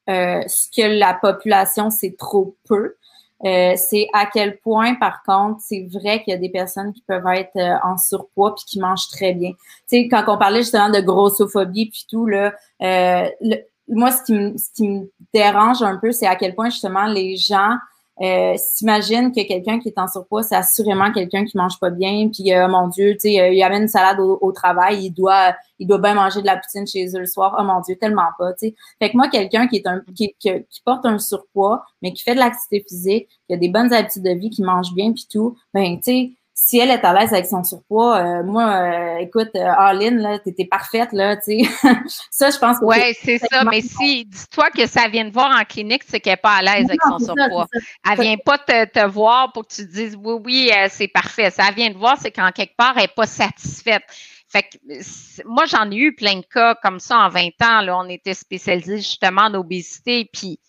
ce 0.07 0.69
que 0.75 0.97
la 0.97 1.13
population, 1.13 1.91
c'est 1.91 2.17
trop 2.17 2.57
peu. 2.67 2.95
Euh, 3.45 3.73
c'est 3.77 4.07
à 4.13 4.25
quel 4.25 4.57
point, 4.59 4.95
par 4.95 5.23
contre, 5.23 5.61
c'est 5.61 5.87
vrai 5.91 6.21
qu'il 6.23 6.33
y 6.33 6.35
a 6.35 6.39
des 6.39 6.49
personnes 6.49 6.91
qui 6.91 7.01
peuvent 7.07 7.25
être 7.27 7.55
euh, 7.55 7.75
en 7.83 7.97
surpoids 7.97 8.53
puis 8.55 8.65
qui 8.65 8.79
mangent 8.79 9.07
très 9.09 9.33
bien. 9.33 9.51
Tu 9.51 9.57
sais, 9.87 10.07
quand 10.09 10.23
on 10.27 10.37
parlait 10.37 10.61
justement 10.61 10.89
de 10.89 10.99
grossophobie 10.99 11.89
puis 11.89 12.05
tout, 12.09 12.25
là, 12.25 12.53
euh, 12.81 13.29
moi, 13.87 14.11
ce 14.11 14.23
qui, 14.23 14.59
ce 14.59 14.73
qui 14.73 14.89
me 14.89 15.11
dérange 15.33 15.81
un 15.81 15.97
peu, 15.97 16.11
c'est 16.11 16.27
à 16.27 16.35
quel 16.35 16.53
point 16.53 16.69
justement 16.69 17.05
les 17.05 17.37
gens 17.37 17.75
euh, 18.21 18.53
s'imagine 18.57 19.31
que 19.31 19.47
quelqu'un 19.47 19.79
qui 19.79 19.87
est 19.87 19.97
en 19.97 20.07
surpoids, 20.07 20.43
c'est 20.43 20.55
assurément 20.55 21.11
quelqu'un 21.11 21.45
qui 21.45 21.55
mange 21.55 21.79
pas 21.79 21.89
bien, 21.89 22.29
puis 22.29 22.53
euh, 22.53 22.67
mon 22.67 22.87
Dieu, 22.89 23.13
tu 23.13 23.29
sais, 23.31 23.39
euh, 23.39 23.53
il 23.53 23.63
amène 23.63 23.83
une 23.83 23.87
salade 23.87 24.19
au, 24.19 24.51
travail, 24.51 25.05
il 25.05 25.11
doit, 25.11 25.55
il 25.79 25.87
doit 25.87 25.99
bien 25.99 26.15
manger 26.15 26.41
de 26.41 26.45
la 26.45 26.57
poutine 26.57 26.85
chez 26.85 27.07
eux 27.15 27.19
le 27.19 27.25
soir. 27.25 27.55
Oh 27.57 27.63
mon 27.63 27.79
Dieu, 27.79 27.95
tellement 27.95 28.27
pas, 28.37 28.51
tu 28.53 28.67
sais. 28.67 28.75
Fait 29.01 29.09
que 29.09 29.15
moi, 29.15 29.29
quelqu'un 29.29 29.67
qui 29.67 29.77
est 29.77 29.87
un, 29.87 30.01
qui, 30.15 30.35
qui, 30.37 30.51
porte 30.83 31.05
un 31.05 31.17
surpoids, 31.17 31.83
mais 32.01 32.11
qui 32.11 32.23
fait 32.23 32.33
de 32.33 32.39
l'activité 32.39 32.85
physique, 32.87 33.29
qui 33.47 33.53
a 33.53 33.57
des 33.57 33.69
bonnes 33.69 33.93
habitudes 33.93 34.23
de 34.23 34.31
vie, 34.31 34.49
qui 34.49 34.63
mange 34.63 34.93
bien, 34.93 35.13
puis 35.13 35.27
tout, 35.31 35.55
ben, 35.73 35.95
tu 35.97 36.03
sais, 36.03 36.31
si 36.61 36.77
elle 36.77 36.91
est 36.91 37.05
à 37.05 37.13
l'aise 37.13 37.33
avec 37.33 37.45
son 37.45 37.63
surpoids, 37.63 38.17
euh, 38.17 38.43
moi, 38.43 38.65
euh, 38.65 39.17
écoute, 39.17 39.49
euh, 39.55 39.71
Aline, 39.77 40.17
là, 40.17 40.39
t'étais 40.39 40.65
parfaite, 40.65 41.09
là, 41.13 41.37
tu 41.37 41.63
sais. 41.63 41.69
ça, 42.29 42.51
je 42.51 42.57
pense 42.57 42.79
que. 42.79 42.85
Oui, 42.85 42.97
c'est 43.23 43.37
ça. 43.37 43.63
Mais 43.63 43.81
si, 43.81 44.25
dis-toi 44.25 44.69
que 44.71 44.85
ça 44.85 45.07
vient 45.07 45.25
de 45.25 45.31
voir 45.31 45.57
en 45.57 45.63
clinique, 45.63 46.03
c'est 46.05 46.19
qu'elle 46.19 46.33
n'est 46.33 46.37
pas 46.37 46.57
à 46.57 46.61
l'aise 46.61 46.85
avec 46.89 47.01
son 47.01 47.17
surpoids. 47.17 47.67
Elle 48.05 48.19
ne 48.19 48.23
vient 48.23 48.37
pas 48.37 48.57
te, 48.57 48.85
te, 48.85 49.07
voir 49.07 49.53
pour 49.53 49.65
que 49.65 49.73
tu 49.73 49.87
te 49.87 49.91
dises, 49.91 50.17
oui, 50.21 50.41
oui, 50.43 50.71
c'est 50.89 51.07
parfait. 51.07 51.49
Ça 51.49 51.71
vient 51.71 51.89
de 51.89 51.97
voir, 51.97 52.17
c'est 52.19 52.31
qu'en 52.31 52.51
quelque 52.51 52.75
part, 52.75 52.93
elle 52.97 53.03
n'est 53.03 53.07
pas 53.07 53.25
satisfaite. 53.25 54.03
Fait 54.49 54.63
que 54.63 54.77
moi, 55.45 55.65
j'en 55.65 55.89
ai 55.89 55.95
eu 55.95 56.15
plein 56.15 56.35
de 56.35 56.45
cas 56.45 56.75
comme 56.83 56.99
ça 56.99 57.19
en 57.19 57.29
20 57.29 57.47
ans. 57.63 57.81
Là, 57.81 57.97
on 57.97 58.09
était 58.09 58.33
spécialisés 58.33 58.97
justement 58.97 59.43
en 59.43 59.53
obésité. 59.53 60.29
Puis, 60.31 60.59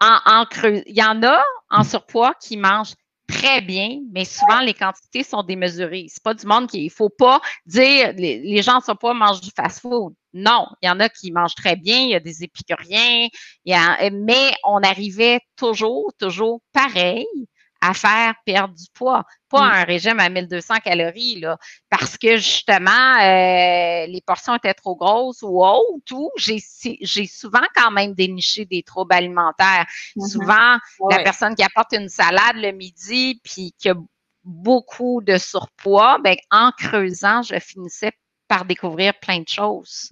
en, 0.00 0.18
en 0.24 0.44
creux, 0.46 0.82
il 0.86 0.96
y 0.96 1.02
en 1.02 1.22
a 1.24 1.42
en 1.70 1.82
surpoids 1.82 2.34
qui 2.40 2.56
mangent 2.56 2.94
très 3.26 3.60
bien, 3.60 4.00
mais 4.12 4.24
souvent 4.24 4.60
les 4.60 4.74
quantités 4.74 5.22
sont 5.22 5.42
démesurées. 5.42 6.06
C'est 6.08 6.22
pas 6.22 6.34
du 6.34 6.46
monde 6.46 6.68
qui. 6.68 6.84
Il 6.84 6.90
faut 6.90 7.08
pas 7.08 7.40
dire 7.66 8.12
les, 8.16 8.62
gens 8.62 8.76
ne 8.76 8.82
sont 8.82 8.96
pas 8.96 9.14
mangent 9.14 9.40
du 9.40 9.50
fast-food. 9.54 10.14
Non, 10.32 10.66
il 10.82 10.86
y 10.86 10.90
en 10.90 11.00
a 11.00 11.08
qui 11.08 11.32
mangent 11.32 11.54
très 11.54 11.76
bien, 11.76 11.98
il 11.98 12.10
y 12.10 12.14
a 12.14 12.20
des 12.20 12.44
épicuriens, 12.44 13.28
mais 13.64 14.52
on 14.64 14.82
arrivait 14.82 15.40
toujours, 15.56 16.12
toujours 16.18 16.60
pareil 16.72 17.26
à 17.80 17.94
faire 17.94 18.34
perdre 18.44 18.74
du 18.74 18.86
poids, 18.92 19.24
pas 19.48 19.60
mm. 19.60 19.70
un 19.70 19.84
régime 19.84 20.20
à 20.20 20.28
1200 20.28 20.76
calories, 20.84 21.40
là, 21.40 21.58
parce 21.90 22.16
que 22.16 22.36
justement, 22.36 23.16
euh, 23.20 24.06
les 24.06 24.22
portions 24.26 24.54
étaient 24.56 24.74
trop 24.74 24.96
grosses 24.96 25.42
ou 25.42 25.64
autres, 25.64 26.12
ou 26.12 26.30
j'ai 26.36 27.26
souvent 27.26 27.66
quand 27.74 27.90
même 27.90 28.14
déniché 28.14 28.64
des 28.64 28.82
troubles 28.82 29.14
alimentaires. 29.14 29.86
Mm-hmm. 30.16 30.28
Souvent, 30.28 30.76
la 31.10 31.22
personne 31.22 31.54
qui 31.54 31.62
apporte 31.62 31.92
une 31.92 32.08
salade 32.08 32.56
le 32.56 32.72
midi, 32.72 33.40
puis 33.42 33.74
qui 33.78 33.88
a 33.88 33.94
beaucoup 34.44 35.20
de 35.22 35.36
surpoids, 35.36 36.18
ben, 36.22 36.36
en 36.50 36.70
creusant, 36.70 37.42
je 37.42 37.58
finissais 37.58 38.12
par 38.48 38.64
découvrir 38.64 39.12
plein 39.18 39.40
de 39.40 39.48
choses. 39.48 40.08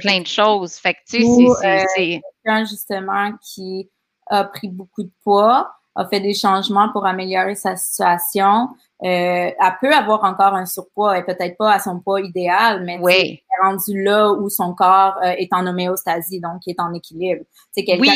plein 0.00 0.20
de 0.20 0.26
choses. 0.26 0.74
Fait 0.74 0.94
que, 0.94 0.98
tu 1.08 1.22
sais, 1.22 1.84
c'est... 1.94 2.16
Euh, 2.16 2.20
quelqu'un, 2.44 2.64
justement, 2.64 3.32
qui 3.42 3.88
a 4.26 4.44
pris 4.44 4.68
beaucoup 4.68 5.04
de 5.04 5.12
poids, 5.22 5.70
a 5.94 6.06
fait 6.06 6.20
des 6.20 6.34
changements 6.34 6.90
pour 6.92 7.06
améliorer 7.06 7.54
sa 7.54 7.76
situation. 7.76 8.68
Euh, 9.02 9.06
elle 9.06 9.76
peut 9.80 9.92
avoir 9.94 10.24
encore 10.24 10.54
un 10.54 10.66
surpoids, 10.66 11.18
et 11.18 11.24
peut-être 11.24 11.56
pas 11.56 11.72
à 11.72 11.78
son 11.78 12.00
poids 12.00 12.20
idéal, 12.20 12.84
mais 12.84 12.98
oui. 13.00 13.12
elle 13.16 13.30
est 13.30 13.70
rendue 13.70 14.02
là 14.02 14.30
où 14.32 14.50
son 14.50 14.74
corps 14.74 15.16
euh, 15.24 15.30
est 15.38 15.48
en 15.52 15.66
homéostasie, 15.66 16.38
donc 16.40 16.60
est 16.66 16.78
en 16.78 16.92
équilibre. 16.92 17.42
C'est 17.72 17.84
quelqu'un 17.84 18.12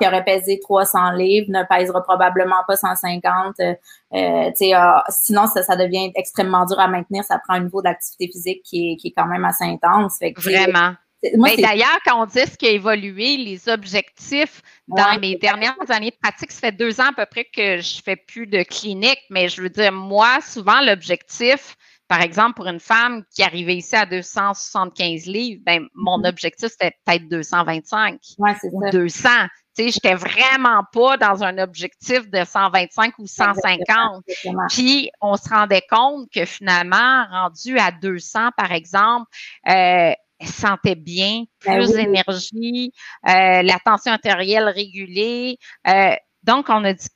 qui 0.00 0.06
aurait 0.06 0.24
pesé 0.24 0.60
300 0.60 1.12
livres 1.12 1.48
ne 1.50 1.64
pèsera 1.64 2.02
probablement 2.02 2.62
pas 2.66 2.76
150. 2.76 3.54
Euh, 3.60 3.74
euh, 4.14 4.50
sinon, 5.08 5.46
ça, 5.46 5.62
ça 5.62 5.76
devient 5.76 6.12
extrêmement 6.14 6.64
dur 6.66 6.78
à 6.78 6.86
maintenir. 6.86 7.24
Ça 7.24 7.38
prend 7.38 7.54
un 7.54 7.64
niveau 7.64 7.82
d'activité 7.82 8.28
physique 8.28 8.62
qui 8.62 8.92
est, 8.92 8.96
qui 8.96 9.08
est 9.08 9.14
quand 9.16 9.26
même 9.26 9.44
assez 9.44 9.64
intense. 9.64 10.18
Fait 10.18 10.32
Vraiment. 10.36 10.92
Mais 11.36 11.56
d'ailleurs, 11.56 11.98
quand 12.04 12.22
on 12.22 12.26
dit 12.26 12.46
ce 12.46 12.56
qui 12.56 12.66
a 12.66 12.70
évolué, 12.70 13.36
les 13.36 13.68
objectifs 13.68 14.62
dans 14.86 15.18
mes 15.20 15.36
dernières 15.36 15.74
années 15.88 16.10
de 16.10 16.16
pratique, 16.22 16.52
ça 16.52 16.60
fait 16.60 16.72
deux 16.72 17.00
ans 17.00 17.08
à 17.08 17.12
peu 17.12 17.26
près 17.26 17.44
que 17.44 17.80
je 17.80 18.00
fais 18.02 18.16
plus 18.16 18.46
de 18.46 18.62
clinique, 18.62 19.20
mais 19.30 19.48
je 19.48 19.62
veux 19.62 19.68
dire, 19.68 19.92
moi, 19.92 20.40
souvent, 20.40 20.80
l'objectif, 20.80 21.76
par 22.06 22.22
exemple, 22.22 22.54
pour 22.54 22.66
une 22.66 22.80
femme 22.80 23.24
qui 23.34 23.42
arrivait 23.42 23.76
ici 23.76 23.96
à 23.96 24.06
275 24.06 25.26
livres, 25.26 25.60
ben, 25.66 25.86
mon 25.94 26.18
mm-hmm. 26.18 26.28
objectif, 26.28 26.68
c'était 26.70 26.92
peut-être 27.04 27.28
225 27.28 28.18
ouais, 28.38 28.54
ou 28.72 28.90
200. 28.90 29.28
Tu 29.76 29.84
sais, 29.84 29.90
j'étais 29.90 30.14
vraiment 30.14 30.82
pas 30.92 31.16
dans 31.16 31.44
un 31.44 31.58
objectif 31.58 32.28
de 32.30 32.44
125 32.44 33.14
ou 33.18 33.26
150. 33.26 34.24
Puis, 34.70 35.10
on 35.20 35.36
se 35.36 35.48
rendait 35.48 35.84
compte 35.90 36.28
que 36.34 36.44
finalement, 36.46 37.26
rendu 37.30 37.78
à 37.78 37.92
200, 37.92 38.50
par 38.56 38.72
exemple, 38.72 39.26
euh, 39.68 40.12
elle 40.38 40.48
sentait 40.48 40.94
bien, 40.94 41.44
ben 41.64 41.78
plus 41.78 41.92
d'énergie, 41.92 42.92
euh, 43.28 43.62
la 43.62 43.78
tension 43.84 44.12
artérielle 44.12 44.68
régulée. 44.68 45.58
Euh, 45.86 46.14
donc, 46.42 46.66
on 46.68 46.84
a 46.84 46.92
dit 46.92 47.08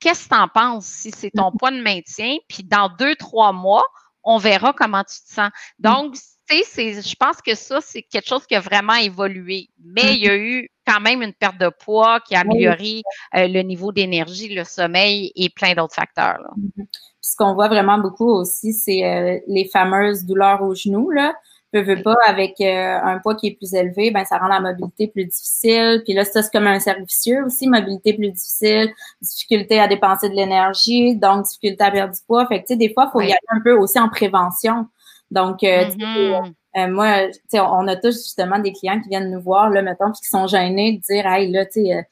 qu'est-ce 0.00 0.28
que 0.28 0.34
tu 0.34 0.40
en 0.40 0.48
penses 0.48 0.86
si 0.86 1.10
c'est 1.10 1.30
ton 1.30 1.52
poids 1.58 1.70
de 1.70 1.82
maintien? 1.82 2.36
Puis 2.48 2.64
dans 2.64 2.88
deux, 2.88 3.14
trois 3.16 3.52
mois, 3.52 3.84
on 4.22 4.38
verra 4.38 4.72
comment 4.72 5.04
tu 5.04 5.20
te 5.28 5.32
sens. 5.32 5.50
Donc, 5.78 6.14
tu 6.48 6.62
sais, 6.64 7.02
je 7.02 7.14
pense 7.16 7.42
que 7.42 7.54
ça, 7.54 7.80
c'est 7.80 8.02
quelque 8.02 8.28
chose 8.28 8.46
qui 8.46 8.54
a 8.54 8.60
vraiment 8.60 8.94
évolué. 8.94 9.68
Mais 9.84 10.14
il 10.14 10.24
y 10.24 10.28
a 10.28 10.36
eu 10.36 10.68
quand 10.86 11.00
même 11.00 11.22
une 11.22 11.32
perte 11.32 11.58
de 11.58 11.68
poids 11.68 12.20
qui 12.20 12.36
a 12.36 12.40
amélioré 12.40 13.02
euh, 13.34 13.48
le 13.48 13.62
niveau 13.62 13.92
d'énergie, 13.92 14.54
le 14.54 14.64
sommeil 14.64 15.32
et 15.34 15.50
plein 15.50 15.74
d'autres 15.74 15.94
facteurs. 15.94 16.38
Mm-hmm. 16.56 16.86
Ce 17.20 17.34
qu'on 17.36 17.54
voit 17.54 17.68
vraiment 17.68 17.98
beaucoup 17.98 18.30
aussi, 18.30 18.72
c'est 18.72 19.42
les 19.48 19.68
fameuses 19.72 20.24
douleurs 20.24 20.62
aux 20.62 20.76
genoux. 20.76 21.10
Là 21.10 21.34
veux, 21.72 21.82
veux 21.82 22.02
pas, 22.02 22.16
avec 22.26 22.60
euh, 22.60 22.98
un 23.02 23.18
poids 23.18 23.34
qui 23.34 23.48
est 23.48 23.56
plus 23.56 23.74
élevé, 23.74 24.10
ben 24.10 24.24
ça 24.24 24.38
rend 24.38 24.48
la 24.48 24.60
mobilité 24.60 25.08
plus 25.08 25.24
difficile. 25.24 26.02
Puis 26.04 26.14
là, 26.14 26.24
ça, 26.24 26.42
c'est 26.42 26.52
comme 26.52 26.66
un 26.66 26.80
servicieux 26.80 27.44
aussi, 27.44 27.68
mobilité 27.68 28.14
plus 28.14 28.30
difficile, 28.30 28.90
difficulté 29.20 29.80
à 29.80 29.88
dépenser 29.88 30.28
de 30.28 30.34
l'énergie, 30.34 31.16
donc 31.16 31.44
difficulté 31.44 31.84
à 31.84 31.90
perdre 31.90 32.14
du 32.14 32.20
poids. 32.26 32.46
Fait 32.46 32.62
que, 32.62 32.66
tu 32.66 32.74
sais, 32.74 32.76
des 32.76 32.92
fois, 32.92 33.08
il 33.08 33.12
faut 33.12 33.20
y 33.20 33.24
aller 33.24 33.36
un 33.48 33.60
peu 33.60 33.72
aussi 33.72 33.98
en 33.98 34.08
prévention. 34.08 34.86
Donc, 35.30 35.64
euh, 35.64 35.84
mm-hmm. 35.86 36.52
euh, 36.78 36.88
moi, 36.88 37.26
tu 37.28 37.40
sais, 37.48 37.60
on 37.60 37.88
a 37.88 37.96
tous 37.96 38.14
justement 38.14 38.58
des 38.58 38.72
clients 38.72 39.00
qui 39.00 39.08
viennent 39.08 39.30
nous 39.30 39.40
voir, 39.40 39.70
là, 39.70 39.82
mettons, 39.82 40.12
puis 40.12 40.20
qui 40.22 40.28
sont 40.28 40.46
gênés 40.46 40.92
de 40.92 41.00
dire, 41.00 41.26
hey, 41.26 41.50
là, 41.50 41.66
tu 41.66 41.84
sais, 41.84 42.06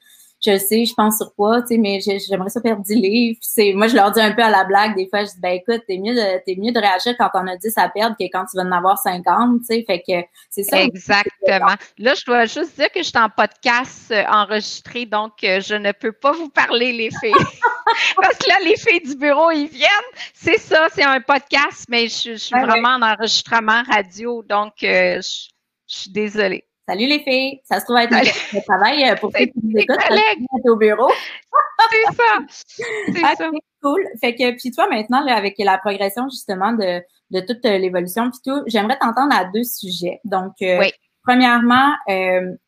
je 0.45 0.59
sais, 0.59 0.85
je 0.85 0.95
pense 0.95 1.19
sur 1.19 1.35
quoi, 1.35 1.63
tu 1.63 1.69
sais, 1.69 1.79
mais 1.79 2.01
j'aimerais 2.01 2.51
ça 2.51 2.61
perdre 2.61 2.83
10 2.83 2.95
livres. 2.95 3.39
C'est, 3.41 3.73
moi, 3.73 3.89
je 3.89 3.97
leur 3.97 4.11
dis 4.11 4.21
un 4.21 4.33
peu 4.33 4.43
à 4.43 4.51
la 4.51 4.65
blague, 4.65 4.95
des 4.97 5.09
fois, 5.09 5.21
je 5.25 5.31
dis, 5.31 5.41
ben 5.41 5.53
écoute, 5.53 5.83
t'es 5.87 5.99
mieux 5.99 6.15
de, 6.15 6.45
t'es 6.45 6.57
mieux 6.57 6.73
de 6.73 6.79
réagir 6.79 7.15
quand 7.19 7.31
on 7.35 7.47
a 7.47 7.57
10 7.57 7.73
à 7.77 7.89
perdre 7.89 8.17
que 8.19 8.25
quand 8.25 8.45
tu 8.45 8.57
vas 8.57 8.65
en 8.65 8.73
avoir 8.73 8.99
50, 8.99 9.61
tu 9.61 9.67
sais, 9.67 9.85
fait 9.87 10.03
que 10.07 10.27
c'est 10.51 10.65
ça. 10.65 10.83
Exactement. 10.83 11.75
Là, 11.99 12.15
je 12.15 12.25
dois 12.25 12.45
juste 12.45 12.77
dire 12.77 12.91
que 12.91 13.03
je 13.03 13.09
suis 13.09 13.19
en 13.19 13.29
podcast 13.29 14.11
euh, 14.11 14.25
enregistré, 14.31 15.07
donc 15.07 15.33
euh, 15.45 15.61
je 15.61 15.75
ne 15.75 15.93
peux 15.93 16.13
pas 16.13 16.33
vous 16.33 16.51
parler, 16.51 16.93
les 16.93 17.11
filles. 17.11 17.33
Parce 18.17 18.39
que 18.39 18.49
là, 18.49 18.57
les 18.65 18.77
filles 18.77 19.03
du 19.03 19.17
bureau, 19.17 19.51
ils 19.51 19.69
viennent. 19.69 19.91
C'est 20.35 20.59
ça, 20.59 20.89
c'est 20.93 21.05
un 21.05 21.21
podcast, 21.21 21.87
mais 21.89 22.09
je, 22.09 22.35
suis 22.37 22.55
vraiment 22.55 22.97
en 22.97 23.03
enregistrement 23.03 23.83
radio, 23.91 24.43
donc 24.43 24.73
euh, 24.83 25.21
je 25.23 25.49
suis 25.87 26.11
désolée. 26.11 26.65
Salut 26.87 27.07
les 27.07 27.21
filles, 27.21 27.61
ça 27.65 27.81
se 27.81 27.87
trouve 27.87 27.97
être 27.97 28.13
un 28.13 28.61
travail 28.61 29.09
euh, 29.09 29.15
pour 29.15 29.33
ceux 29.35 29.47
qui 29.47 29.55
nous 29.63 29.79
écoutent, 29.79 29.99
au 30.67 30.77
bureau. 30.77 31.11
c'est 31.91 32.15
ça. 32.15 32.83
C'est 33.07 33.21
ça. 33.39 33.51
Cool. 33.83 34.07
Fait 34.21 34.35
que 34.35 34.51
puis 34.59 34.71
toi 34.71 34.87
maintenant 34.89 35.27
avec 35.27 35.55
la 35.59 35.79
progression 35.79 36.29
justement 36.29 36.73
de, 36.73 37.01
de 37.31 37.41
toute 37.41 37.65
euh, 37.65 37.79
l'évolution 37.79 38.31
puis 38.31 38.41
tout, 38.45 38.63
j'aimerais 38.67 38.99
t'entendre 38.99 39.35
à 39.35 39.47
deux 39.47 39.65
sujets. 39.65 40.21
Donc 40.25 40.53
euh, 40.61 40.79
oui. 40.81 40.93
premièrement, 41.23 41.95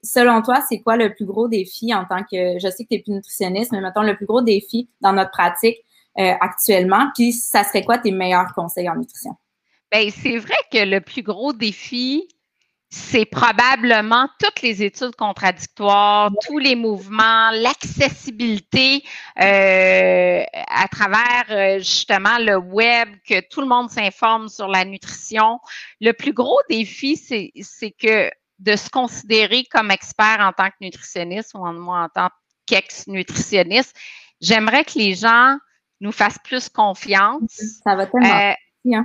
selon 0.03 0.41
toi, 0.41 0.63
c'est 0.67 0.81
quoi 0.81 0.97
le 0.97 1.15
plus 1.15 1.27
gros 1.27 1.49
défi 1.49 1.93
en 1.95 2.07
tant 2.07 2.23
que 2.23 2.59
je 2.59 2.71
sais 2.71 2.85
que 2.85 2.89
tu 2.89 2.95
es 2.95 2.99
plus 3.01 3.13
nutritionniste, 3.13 3.73
mais 3.73 3.83
mettons 3.83 4.03
le 4.03 4.17
plus 4.17 4.27
gros 4.27 4.41
défi 4.41 4.89
dans 5.03 5.13
notre 5.13 5.31
pratique 5.31 5.77
actuellement, 6.17 7.11
puis 7.15 7.35
ça 7.35 7.65
serait 7.65 7.85
quoi 7.85 7.99
tes 7.99 8.13
meilleurs 8.13 8.55
conseils 8.55 8.89
en 8.89 8.97
nutrition? 8.97 9.37
Bien, 9.93 10.09
c'est 10.11 10.39
vrai 10.39 10.57
que 10.73 10.85
le 10.85 11.01
plus 11.01 11.23
gros 11.23 11.53
défi, 11.53 12.27
c'est 12.89 13.25
probablement 13.25 14.29
toutes 14.39 14.63
les 14.63 14.83
études 14.83 15.17
contradictoires, 15.17 16.31
tous 16.47 16.59
les 16.59 16.77
mouvements, 16.77 17.51
l'accessibilité 17.51 19.03
euh, 19.41 20.45
à 20.69 20.89
travers 20.89 21.45
euh, 21.51 21.79
justement 21.79 22.39
le 22.39 22.57
web, 22.57 23.09
que 23.29 23.41
tout 23.49 23.61
le 23.61 23.67
monde 23.67 23.91
s'informe 23.91 24.49
sur 24.49 24.69
la 24.69 24.85
nutrition. 24.85 25.59
Le 26.01 26.13
plus 26.13 26.33
gros 26.33 26.61
défi, 26.71 27.17
c'est 27.17 27.91
que 27.91 28.31
de 28.59 28.77
se 28.77 28.89
considérer 28.89 29.65
comme 29.65 29.91
expert 29.91 30.39
en 30.41 30.53
tant 30.53 30.69
que 30.71 30.77
nutritionniste 30.81 31.55
ou 31.55 31.67
en, 31.67 31.73
moi 31.75 32.05
en 32.05 32.09
tant 32.09 32.31
qu'ex-nutritionniste, 32.67 33.95
j'aimerais 34.41 34.85
que 34.85 34.99
les 34.99 35.15
gens 35.15 35.59
nous 36.01 36.13
fassent 36.13 36.39
plus 36.43 36.69
confiance. 36.69 37.61
Ça 37.85 37.95
va 37.97 38.07
tellement 38.07 38.53
euh. 38.87 39.03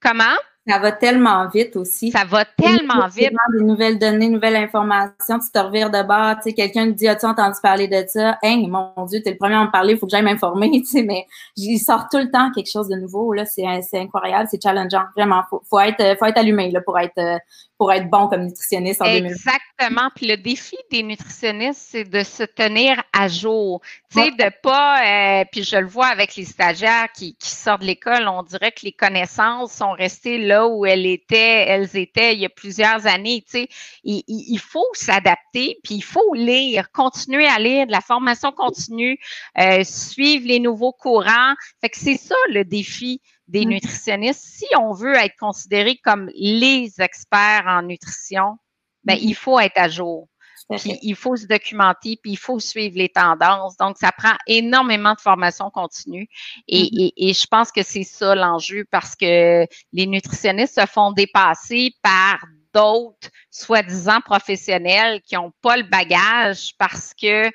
Comment? 0.00 0.36
Ça 0.70 0.78
va 0.78 0.92
tellement 0.92 1.48
vite 1.48 1.76
aussi. 1.76 2.10
Ça 2.10 2.24
va 2.24 2.44
tellement 2.44 3.06
vite. 3.08 3.30
Des 3.58 3.64
nouvelles 3.64 3.98
données, 3.98 4.28
nouvelles 4.28 4.56
informations. 4.56 5.38
Tu 5.38 5.50
te 5.52 5.58
revires 5.58 5.90
de 5.90 6.02
bord, 6.02 6.36
tu 6.36 6.50
sais, 6.50 6.52
quelqu'un 6.52 6.86
te 6.86 6.96
dit, 6.96 7.08
as-tu 7.08 7.26
entendu 7.26 7.56
parler 7.62 7.88
de 7.88 8.04
ça? 8.06 8.38
Hein, 8.42 8.62
mon 8.68 9.04
Dieu, 9.06 9.20
t'es 9.22 9.30
le 9.30 9.36
premier 9.36 9.56
à 9.56 9.64
me 9.64 9.70
parler, 9.70 9.94
il 9.94 9.98
faut 9.98 10.06
que 10.06 10.10
j'aille 10.10 10.22
m'informer, 10.22 10.70
tu 10.72 10.84
sais, 10.84 11.02
mais 11.02 11.26
il 11.56 11.78
sort 11.78 12.08
tout 12.10 12.18
le 12.18 12.30
temps 12.30 12.50
quelque 12.52 12.70
chose 12.70 12.88
de 12.88 12.96
nouveau, 12.96 13.32
là. 13.32 13.44
C'est, 13.44 13.64
incroyable, 13.94 14.48
c'est 14.50 14.62
challengeant. 14.62 15.04
Vraiment, 15.16 15.42
faut, 15.50 15.62
faut 15.68 15.80
être, 15.80 16.18
faut 16.18 16.26
être 16.26 16.38
allumé, 16.38 16.70
là, 16.70 16.80
pour 16.80 16.98
être, 16.98 17.40
pour 17.80 17.90
être 17.92 18.10
bon 18.10 18.28
comme 18.28 18.42
nutritionniste 18.42 19.00
en 19.00 19.06
Exactement. 19.06 20.10
Puis 20.14 20.26
le 20.26 20.36
défi 20.36 20.76
des 20.90 21.02
nutritionnistes, 21.02 21.80
c'est 21.90 22.04
de 22.04 22.22
se 22.22 22.42
tenir 22.42 23.02
à 23.18 23.26
jour. 23.26 23.80
Tu 24.12 24.20
sais, 24.20 24.30
de 24.32 24.50
pas, 24.62 25.40
euh, 25.40 25.44
puis 25.50 25.62
je 25.62 25.76
le 25.76 25.86
vois 25.86 26.08
avec 26.08 26.36
les 26.36 26.44
stagiaires 26.44 27.08
qui, 27.14 27.34
qui 27.36 27.48
sortent 27.48 27.80
de 27.80 27.86
l'école, 27.86 28.28
on 28.28 28.42
dirait 28.42 28.72
que 28.72 28.80
les 28.82 28.92
connaissances 28.92 29.72
sont 29.72 29.92
restées 29.92 30.36
là 30.36 30.59
où 30.68 30.86
elles 30.86 31.06
étaient, 31.06 31.64
elles 31.66 31.96
étaient 31.96 32.34
il 32.34 32.40
y 32.40 32.46
a 32.46 32.50
plusieurs 32.50 33.06
années. 33.06 33.42
Tu 33.42 33.60
sais, 33.60 33.68
il, 34.04 34.22
il 34.26 34.58
faut 34.58 34.88
s'adapter, 34.92 35.78
puis 35.84 35.96
il 35.96 36.04
faut 36.04 36.34
lire, 36.34 36.90
continuer 36.92 37.46
à 37.46 37.58
lire 37.58 37.86
de 37.86 37.92
la 37.92 38.00
formation 38.00 38.52
continue, 38.52 39.18
euh, 39.58 39.84
suivre 39.84 40.46
les 40.46 40.60
nouveaux 40.60 40.92
courants. 40.92 41.54
Fait 41.80 41.88
que 41.88 41.98
c'est 41.98 42.16
ça 42.16 42.36
le 42.50 42.64
défi 42.64 43.20
des 43.50 43.66
mmh. 43.66 43.68
nutritionnistes, 43.68 44.44
si 44.44 44.66
on 44.78 44.92
veut 44.92 45.16
être 45.16 45.36
considéré 45.38 45.96
comme 45.96 46.30
les 46.34 46.92
experts 47.00 47.64
en 47.66 47.82
nutrition, 47.82 48.58
ben, 49.04 49.16
mmh. 49.16 49.22
il 49.22 49.34
faut 49.34 49.58
être 49.58 49.78
à 49.78 49.88
jour. 49.88 50.29
Puis 50.78 50.98
il 51.02 51.14
faut 51.14 51.36
se 51.36 51.46
documenter, 51.46 52.16
puis 52.22 52.32
il 52.32 52.38
faut 52.38 52.60
suivre 52.60 52.96
les 52.96 53.08
tendances. 53.08 53.76
Donc, 53.76 53.96
ça 53.98 54.12
prend 54.12 54.34
énormément 54.46 55.14
de 55.14 55.20
formation 55.20 55.70
continue. 55.70 56.28
Et, 56.68 56.84
mmh. 56.84 56.98
et, 56.98 57.30
et 57.30 57.32
je 57.32 57.46
pense 57.46 57.72
que 57.72 57.82
c'est 57.82 58.04
ça 58.04 58.34
l'enjeu 58.34 58.84
parce 58.90 59.16
que 59.16 59.66
les 59.92 60.06
nutritionnistes 60.06 60.80
se 60.80 60.86
font 60.86 61.12
dépasser 61.12 61.94
par 62.02 62.38
d'autres 62.72 63.28
soi-disant 63.50 64.20
professionnels 64.20 65.20
qui 65.22 65.34
n'ont 65.34 65.52
pas 65.60 65.76
le 65.76 65.82
bagage 65.82 66.72
parce 66.78 67.12
que 67.20 67.50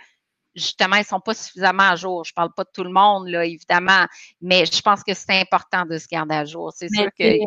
justement, 0.55 0.95
ils 0.95 0.99
ne 0.99 1.05
sont 1.05 1.20
pas 1.20 1.34
suffisamment 1.34 1.84
à 1.84 1.95
jour. 1.95 2.24
Je 2.24 2.32
ne 2.32 2.36
parle 2.36 2.53
pas 2.53 2.63
de 2.63 2.70
tout 2.74 2.84
le 2.84 2.91
monde, 2.91 3.28
là, 3.28 3.45
évidemment, 3.45 4.05
mais 4.41 4.66
je 4.66 4.82
pense 4.82 5.03
que 5.03 5.13
c'est 5.13 5.39
important 5.39 5.86
de 5.86 5.97
se 5.97 6.07
garder 6.07 6.36
à 6.36 6.45
jour. 6.45 6.72
C'est 6.74 6.89
sûr 6.93 7.09
que. 7.18 7.38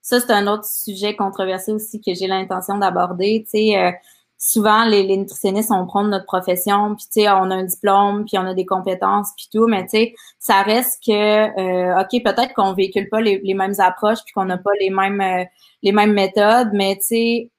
Ça, 0.00 0.20
c'est 0.20 0.32
un 0.32 0.46
autre 0.46 0.66
sujet 0.66 1.16
controversé 1.16 1.72
aussi 1.72 2.00
que 2.00 2.12
j'ai 2.14 2.26
l'intention 2.26 2.76
d'aborder. 2.76 3.42
Tu 3.44 3.58
sais, 3.58 3.78
euh, 3.78 3.90
souvent, 4.38 4.84
les, 4.84 5.16
nutritionnistes, 5.16 5.70
on 5.70 5.86
prend 5.86 6.04
notre 6.04 6.26
profession, 6.26 6.94
puis 6.94 7.06
tu 7.06 7.20
sais, 7.22 7.28
on 7.28 7.50
a 7.50 7.54
un 7.54 7.64
diplôme, 7.64 8.24
puis 8.24 8.38
on 8.38 8.46
a 8.46 8.54
des 8.54 8.66
compétences, 8.66 9.28
puis 9.36 9.48
tout, 9.52 9.66
mais 9.66 9.84
tu 9.84 9.90
sais, 9.90 10.14
ça 10.38 10.62
reste 10.62 11.02
que, 11.04 11.12
euh, 11.12 12.00
OK, 12.00 12.22
peut-être 12.22 12.54
qu'on 12.54 12.74
véhicule 12.74 13.08
pas 13.08 13.20
les, 13.20 13.54
mêmes 13.54 13.74
approches, 13.78 14.22
puis 14.24 14.32
qu'on 14.34 14.44
n'a 14.44 14.58
pas 14.58 14.72
les 14.80 14.90
mêmes, 14.90 15.20
euh, 15.20 15.44
les 15.82 15.92
mêmes 15.92 16.12
méthodes, 16.12 16.70
mais 16.72 16.96
tu 16.96 17.02
sais, 17.02 17.50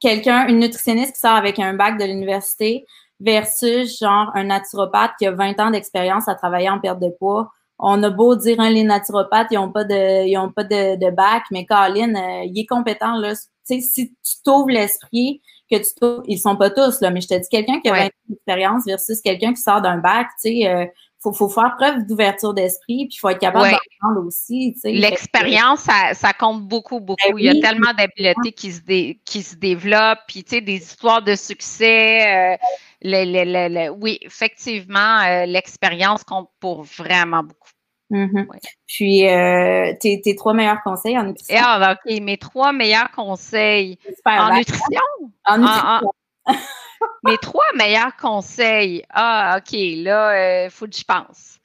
quelqu'un, 0.00 0.46
une 0.48 0.60
nutritionniste 0.60 1.14
qui 1.14 1.20
sort 1.20 1.36
avec 1.36 1.58
un 1.58 1.74
bac 1.74 1.98
de 1.98 2.04
l'université, 2.04 2.86
versus 3.20 3.98
genre 3.98 4.30
un 4.34 4.44
naturopathe 4.44 5.12
qui 5.18 5.26
a 5.26 5.32
20 5.32 5.60
ans 5.60 5.70
d'expérience 5.70 6.26
à 6.28 6.34
travailler 6.34 6.70
en 6.70 6.80
perte 6.80 7.00
de 7.00 7.10
poids. 7.10 7.50
On 7.78 8.02
a 8.02 8.10
beau 8.10 8.34
dire, 8.36 8.60
hein, 8.60 8.70
les 8.70 8.82
naturopathes, 8.82 9.48
ils 9.50 9.58
ont 9.58 9.70
pas 9.70 9.84
de, 9.84 10.26
ils 10.26 10.52
pas 10.54 10.64
de, 10.64 10.96
de 10.96 11.10
bac, 11.10 11.44
mais 11.50 11.64
Colin, 11.64 12.14
euh, 12.14 12.44
il 12.44 12.58
est 12.58 12.66
compétent, 12.66 13.16
là. 13.16 13.34
Tu 13.34 13.40
sais, 13.62 13.80
si 13.80 14.10
tu 14.10 14.42
t'ouvres 14.44 14.68
l'esprit, 14.68 15.40
que 15.70 15.76
tu 15.76 16.22
ils 16.26 16.38
sont 16.38 16.56
pas 16.56 16.70
tous, 16.70 17.00
là, 17.00 17.10
mais 17.10 17.20
je 17.20 17.28
te 17.28 17.34
dis, 17.34 17.48
quelqu'un 17.48 17.80
qui 17.80 17.88
a 17.88 17.92
20 17.92 18.04
ans 18.06 18.10
d'expérience 18.28 18.84
versus 18.86 19.20
quelqu'un 19.20 19.52
qui 19.54 19.62
sort 19.62 19.80
d'un 19.80 19.98
bac, 19.98 20.28
tu 20.42 20.50
sais, 20.50 20.68
euh, 20.68 20.86
faut, 21.22 21.32
faut 21.32 21.48
faire 21.48 21.74
preuve 21.76 22.06
d'ouverture 22.06 22.54
d'esprit, 22.54 23.06
puis 23.06 23.16
il 23.16 23.18
faut 23.18 23.28
être 23.28 23.38
capable 23.38 23.70
d'apprendre 23.70 24.26
aussi. 24.26 24.74
L'expérience, 24.84 25.80
ça, 25.80 26.14
ça, 26.14 26.32
compte 26.32 26.62
beaucoup, 26.66 27.00
beaucoup. 27.00 27.20
Ben 27.28 27.38
il 27.38 27.44
y 27.44 27.48
a 27.50 27.60
tellement 27.60 27.92
d'habiletés 27.92 28.52
qui 28.52 28.72
se, 28.72 28.80
qui 29.24 29.42
se 29.42 29.56
développent, 29.56 30.20
puis 30.26 30.42
tu 30.44 30.56
sais, 30.56 30.60
des 30.60 30.76
histoires 30.76 31.22
de 31.22 31.34
succès. 31.34 32.56
Euh, 33.04 33.88
oui, 34.00 34.18
effectivement, 34.22 35.20
euh, 35.20 35.46
l'expérience 35.46 36.24
compte 36.24 36.48
pour 36.58 36.82
vraiment 36.84 37.42
beaucoup. 37.42 37.68
Mm-hmm. 38.10 38.46
Puis, 38.86 39.28
euh, 39.28 39.94
tes, 40.00 40.34
trois 40.36 40.52
meilleurs 40.52 40.82
conseils 40.82 41.16
en 41.18 41.24
nutrition? 41.24 41.56
Ah, 41.58 41.94
OK, 41.94 42.20
mes 42.20 42.38
trois 42.38 42.72
meilleurs 42.72 43.10
conseils 43.12 43.98
en 44.26 44.54
nutrition? 44.54 45.00
En 45.44 45.58
nutrition. 45.58 46.12
mes 47.24 47.38
trois 47.38 47.72
meilleurs 47.76 48.16
conseils. 48.16 49.04
Ah, 49.10 49.58
OK, 49.58 49.72
là, 49.72 50.64
il 50.64 50.66
euh, 50.66 50.70
faut 50.70 50.86
que 50.86 50.92
j'y 50.92 51.04
pense. 51.04 51.58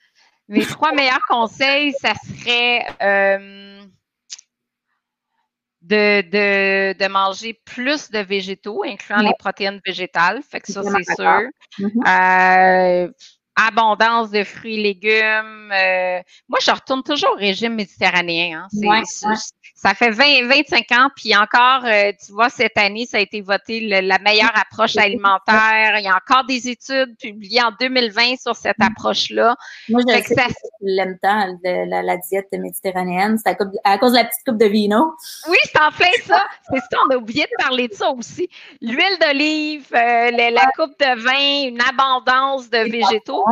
Mes 0.48 0.66
trois 0.66 0.92
meilleurs 0.94 1.26
conseils, 1.28 1.94
ça 2.00 2.14
serait 2.14 2.86
de, 5.86 6.94
de, 6.94 7.08
manger 7.08 7.60
plus 7.66 8.10
de 8.10 8.20
végétaux, 8.20 8.84
incluant 8.84 9.22
les 9.22 9.34
protéines 9.38 9.80
végétales. 9.86 10.42
Fait 10.42 10.60
que 10.60 10.72
ça, 10.72 10.82
c'est 10.84 11.16
sûr. 11.16 11.42
Mm-hmm. 11.80 13.08
Euh, 13.08 13.12
abondance 13.56 14.32
de 14.32 14.44
fruits 14.44 14.80
et 14.80 14.84
légumes. 14.84 15.72
Euh, 15.72 16.20
moi, 16.50 16.60
je 16.62 16.72
retourne 16.72 17.04
toujours 17.04 17.32
au 17.34 17.40
régime 17.40 17.76
méditerranéen. 17.76 18.68
Hein. 18.74 19.36
Ça 19.76 19.94
fait 19.94 20.10
20, 20.10 20.48
25 20.48 20.92
ans, 20.94 21.10
puis 21.16 21.36
encore, 21.36 21.86
euh, 21.86 22.12
tu 22.26 22.32
vois, 22.32 22.50
cette 22.50 22.78
année, 22.78 23.06
ça 23.06 23.18
a 23.18 23.20
été 23.20 23.42
voté 23.42 24.02
la 24.02 24.18
meilleure 24.20 24.54
approche 24.56 24.98
alimentaire. 24.98 25.98
Il 25.98 26.04
y 26.04 26.08
a 26.08 26.16
encore 26.16 26.46
des 26.46 26.70
études 26.70 27.16
publiées 27.18 27.62
en 27.62 27.72
2020 27.80 28.38
sur 28.42 28.56
cette 28.56 28.80
mm. 28.80 28.84
approche-là. 28.84 29.56
Moi, 29.90 30.02
je 30.08 30.24
sais 30.24 30.34
ça... 30.34 30.48
l'aime 30.82 31.18
tant, 31.22 31.48
la, 31.64 32.18
diète 32.18 32.48
méditerranéenne. 32.54 33.38
C'est 33.38 33.56
à, 33.84 33.98
cause 33.98 34.12
de 34.12 34.18
la 34.18 34.24
petite 34.24 34.44
coupe 34.46 34.58
de 34.58 34.66
vino. 34.66 35.14
Oui, 35.50 35.58
c'est 35.64 35.82
en 35.82 35.92
plein 35.92 36.08
ça. 36.26 36.44
C'est 36.70 36.80
ça, 36.80 36.98
on 37.08 37.14
a 37.14 37.18
oublié 37.18 37.44
de 37.44 37.64
parler 37.64 37.88
de 37.88 37.94
ça 37.94 38.10
aussi. 38.12 38.50
L'huile 38.82 39.18
d'olive, 39.22 39.88
euh, 39.94 40.32
la 40.32 40.72
coupe 40.76 40.98
de 41.00 41.22
vin, 41.22 41.70
une 41.70 41.82
abondance 41.82 42.70
de 42.70 42.80
végétaux. 42.90 43.45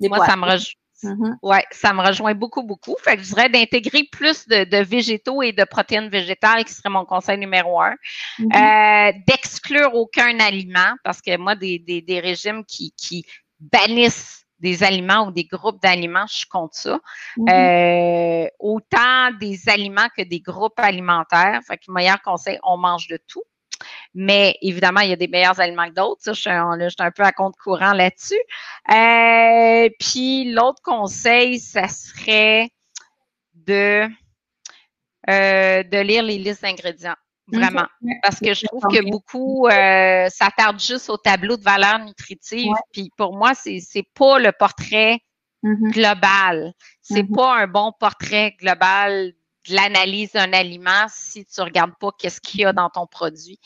Moi, 0.00 0.26
ça 0.26 0.36
me 0.36 0.44
rejoint. 0.44 0.72
Mm-hmm. 1.02 1.36
Ouais, 1.42 1.64
ça 1.70 1.92
me 1.92 2.00
rejoint 2.00 2.34
beaucoup, 2.34 2.62
beaucoup. 2.62 2.96
Fait 3.02 3.16
que 3.16 3.22
je 3.22 3.28
dirais 3.28 3.48
d'intégrer 3.48 4.04
plus 4.04 4.46
de, 4.48 4.82
végétaux 4.82 5.42
et 5.42 5.52
de 5.52 5.64
protéines 5.64 6.08
végétales, 6.08 6.64
qui 6.64 6.72
serait 6.72 6.88
mon 6.88 7.04
conseil 7.04 7.38
numéro 7.38 7.80
un. 7.80 7.94
Mm-hmm. 8.38 9.12
Euh, 9.12 9.12
d'exclure 9.26 9.94
aucun 9.94 10.38
aliment, 10.40 10.94
parce 11.04 11.20
que 11.20 11.36
moi, 11.36 11.54
des, 11.54 12.20
régimes 12.22 12.64
qui, 12.64 12.92
qui 12.96 13.26
bannissent 13.60 14.44
des 14.58 14.82
aliments 14.82 15.26
ou 15.26 15.32
des 15.32 15.44
groupes 15.44 15.82
d'aliments, 15.82 16.26
je 16.26 16.46
compte 16.48 16.72
ça. 16.72 16.98
Mm-hmm. 17.36 18.46
Euh, 18.46 18.48
autant 18.58 19.30
des 19.38 19.68
aliments 19.68 20.08
que 20.16 20.22
des 20.22 20.40
groupes 20.40 20.78
alimentaires. 20.78 21.60
Fait 21.66 21.76
que 21.76 21.92
meilleur 21.92 22.22
conseil, 22.22 22.58
on 22.62 22.78
mange 22.78 23.06
de 23.08 23.18
tout. 23.28 23.42
Mais 24.14 24.56
évidemment, 24.62 25.00
il 25.00 25.10
y 25.10 25.12
a 25.12 25.16
des 25.16 25.28
meilleurs 25.28 25.60
aliments 25.60 25.88
que 25.88 25.94
d'autres. 25.94 26.22
Je, 26.26 26.32
suis 26.32 26.50
un 26.50 27.10
peu 27.10 27.22
à 27.22 27.32
compte 27.32 27.54
courant 27.62 27.92
là-dessus. 27.92 28.40
Euh, 28.90 29.88
puis 30.00 30.52
l'autre 30.52 30.80
conseil, 30.82 31.58
ça 31.58 31.88
serait 31.88 32.70
de, 33.54 34.08
euh, 35.28 35.82
de 35.82 35.98
lire 35.98 36.22
les 36.22 36.38
listes 36.38 36.62
d'ingrédients. 36.62 37.16
Vraiment. 37.52 37.86
Parce 38.22 38.40
que 38.40 38.54
je 38.54 38.66
trouve 38.66 38.82
que 38.90 39.08
beaucoup 39.08 39.68
euh, 39.68 40.28
s'attardent 40.30 40.80
juste 40.80 41.08
au 41.10 41.16
tableau 41.16 41.56
de 41.56 41.62
valeur 41.62 42.00
nutritive. 42.00 42.72
Puis 42.92 43.10
pour 43.16 43.36
moi, 43.36 43.54
c'est 43.54 43.78
n'est 43.94 44.08
pas 44.14 44.38
le 44.38 44.50
portrait 44.50 45.20
mm-hmm. 45.62 45.92
global. 45.92 46.72
C'est 47.02 47.22
mm-hmm. 47.22 47.36
pas 47.36 47.56
un 47.58 47.66
bon 47.68 47.92
portrait 48.00 48.56
global 48.58 49.32
l'analyse 49.68 50.32
d'un 50.32 50.52
aliment 50.52 51.06
si 51.08 51.44
tu 51.44 51.60
regardes 51.60 51.96
pas 51.98 52.10
qu'est-ce 52.18 52.40
qu'il 52.40 52.60
y 52.60 52.64
a 52.64 52.72
dans 52.72 52.90
ton 52.90 53.06
produit. 53.06 53.58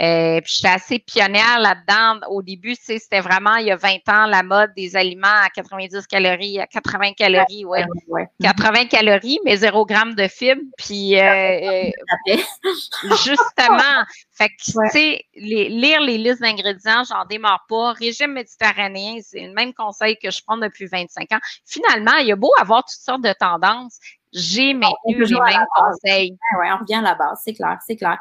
Euh, 0.00 0.40
puis 0.40 0.54
j'étais 0.56 0.74
assez 0.74 0.98
pionnière 0.98 1.58
là-dedans. 1.60 2.26
Au 2.30 2.40
début, 2.40 2.74
tu 2.76 2.82
sais, 2.82 2.98
c'était 2.98 3.20
vraiment 3.20 3.56
il 3.56 3.66
y 3.66 3.70
a 3.70 3.76
20 3.76 4.08
ans 4.08 4.26
la 4.26 4.42
mode 4.42 4.70
des 4.74 4.96
aliments 4.96 5.26
à 5.26 5.50
90 5.50 6.06
calories, 6.06 6.58
à 6.60 6.66
80 6.66 7.12
calories, 7.12 7.66
ouais. 7.66 7.84
80 8.42 8.86
calories, 8.86 9.38
mais 9.44 9.56
0 9.56 9.86
g 9.86 9.94
de 10.16 10.28
fibres. 10.28 10.62
Puis 10.78 11.20
euh, 11.20 11.90
justement, 13.04 14.04
fait 14.32 14.48
que 14.48 14.62
tu 14.64 14.72
sais, 14.90 15.24
lire 15.34 16.00
les 16.00 16.16
listes 16.16 16.40
d'ingrédients, 16.40 17.04
j'en 17.06 17.26
démarre 17.26 17.66
pas. 17.68 17.92
Régime 17.92 18.32
méditerranéen, 18.32 19.18
c'est 19.22 19.46
le 19.46 19.52
même 19.52 19.74
conseil 19.74 20.16
que 20.16 20.30
je 20.30 20.40
prends 20.46 20.56
depuis 20.56 20.86
25 20.86 21.32
ans. 21.32 21.40
Finalement, 21.66 22.16
il 22.18 22.28
y 22.28 22.32
a 22.32 22.36
beau 22.36 22.50
avoir 22.58 22.82
toutes 22.84 23.04
sortes 23.04 23.22
de 23.22 23.32
tendances 23.38 23.98
j'ai 24.32 24.72
maintenu 24.72 25.24
les 25.24 25.40
mêmes 25.40 25.66
conseils. 25.76 26.38
Oui, 26.58 26.66
on 26.72 26.78
revient 26.78 26.94
à 26.94 27.02
la 27.02 27.14
base, 27.14 27.40
c'est 27.44 27.52
clair, 27.52 27.78
c'est 27.86 27.96
clair. 27.96 28.18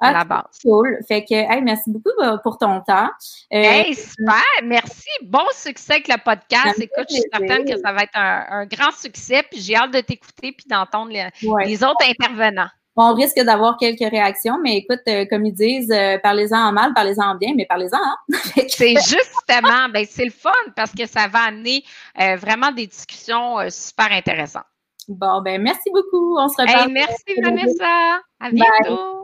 à 0.00 0.12
la 0.12 0.24
base. 0.24 0.44
Cool. 0.62 0.98
Fait 1.08 1.13
que, 1.22 1.60
merci 1.62 1.90
beaucoup 1.90 2.10
euh, 2.20 2.36
pour 2.42 2.58
ton 2.58 2.80
temps. 2.80 3.08
Euh, 3.52 3.56
hey, 3.56 3.94
super. 3.94 4.42
Merci. 4.62 5.08
Bon 5.22 5.44
succès 5.52 5.94
avec 5.94 6.08
le 6.08 6.16
podcast. 6.24 6.78
Écoute, 6.78 7.06
je 7.10 7.14
suis 7.14 7.24
certaine 7.32 7.64
que 7.64 7.78
ça 7.78 7.92
va 7.92 8.02
être 8.02 8.14
un, 8.14 8.66
grand 8.66 8.92
succès. 8.92 9.42
Puis 9.50 9.60
j'ai 9.60 9.76
hâte 9.76 9.92
de 9.92 10.00
t'écouter 10.00 10.52
puis 10.52 10.66
d'entendre 10.68 11.10
les, 11.10 11.84
autres 11.84 12.04
intervenants. 12.08 12.68
on 12.96 13.14
risque 13.14 13.40
d'avoir 13.40 13.76
quelques 13.76 14.10
réactions, 14.10 14.58
mais 14.62 14.78
écoute, 14.78 15.02
euh, 15.08 15.24
comme 15.28 15.44
ils 15.46 15.54
disent, 15.54 15.94
parlez-en 16.22 16.58
en 16.58 16.72
mal, 16.72 16.92
parlez-en 16.94 17.32
en 17.32 17.34
bien, 17.34 17.54
mais 17.56 17.66
parlez-en. 17.66 17.98
Hein? 17.98 18.16
c'est 18.68 18.94
justement, 18.94 19.88
ben, 19.92 20.06
c'est 20.08 20.24
le 20.24 20.30
fun 20.30 20.50
parce 20.76 20.92
que 20.92 21.06
ça 21.06 21.28
va 21.28 21.40
amener 21.48 21.84
vraiment 22.36 22.72
des 22.72 22.86
discussions 22.86 23.58
super 23.68 24.10
intéressantes. 24.10 24.64
Bon, 25.08 25.42
ben 25.42 25.60
merci 25.60 25.90
beaucoup. 25.90 26.38
On 26.38 26.48
se 26.48 26.60
reparle. 26.60 26.90
merci 26.90 27.40
Vanessa. 27.42 28.20
À 28.40 28.50
bientôt. 28.50 29.23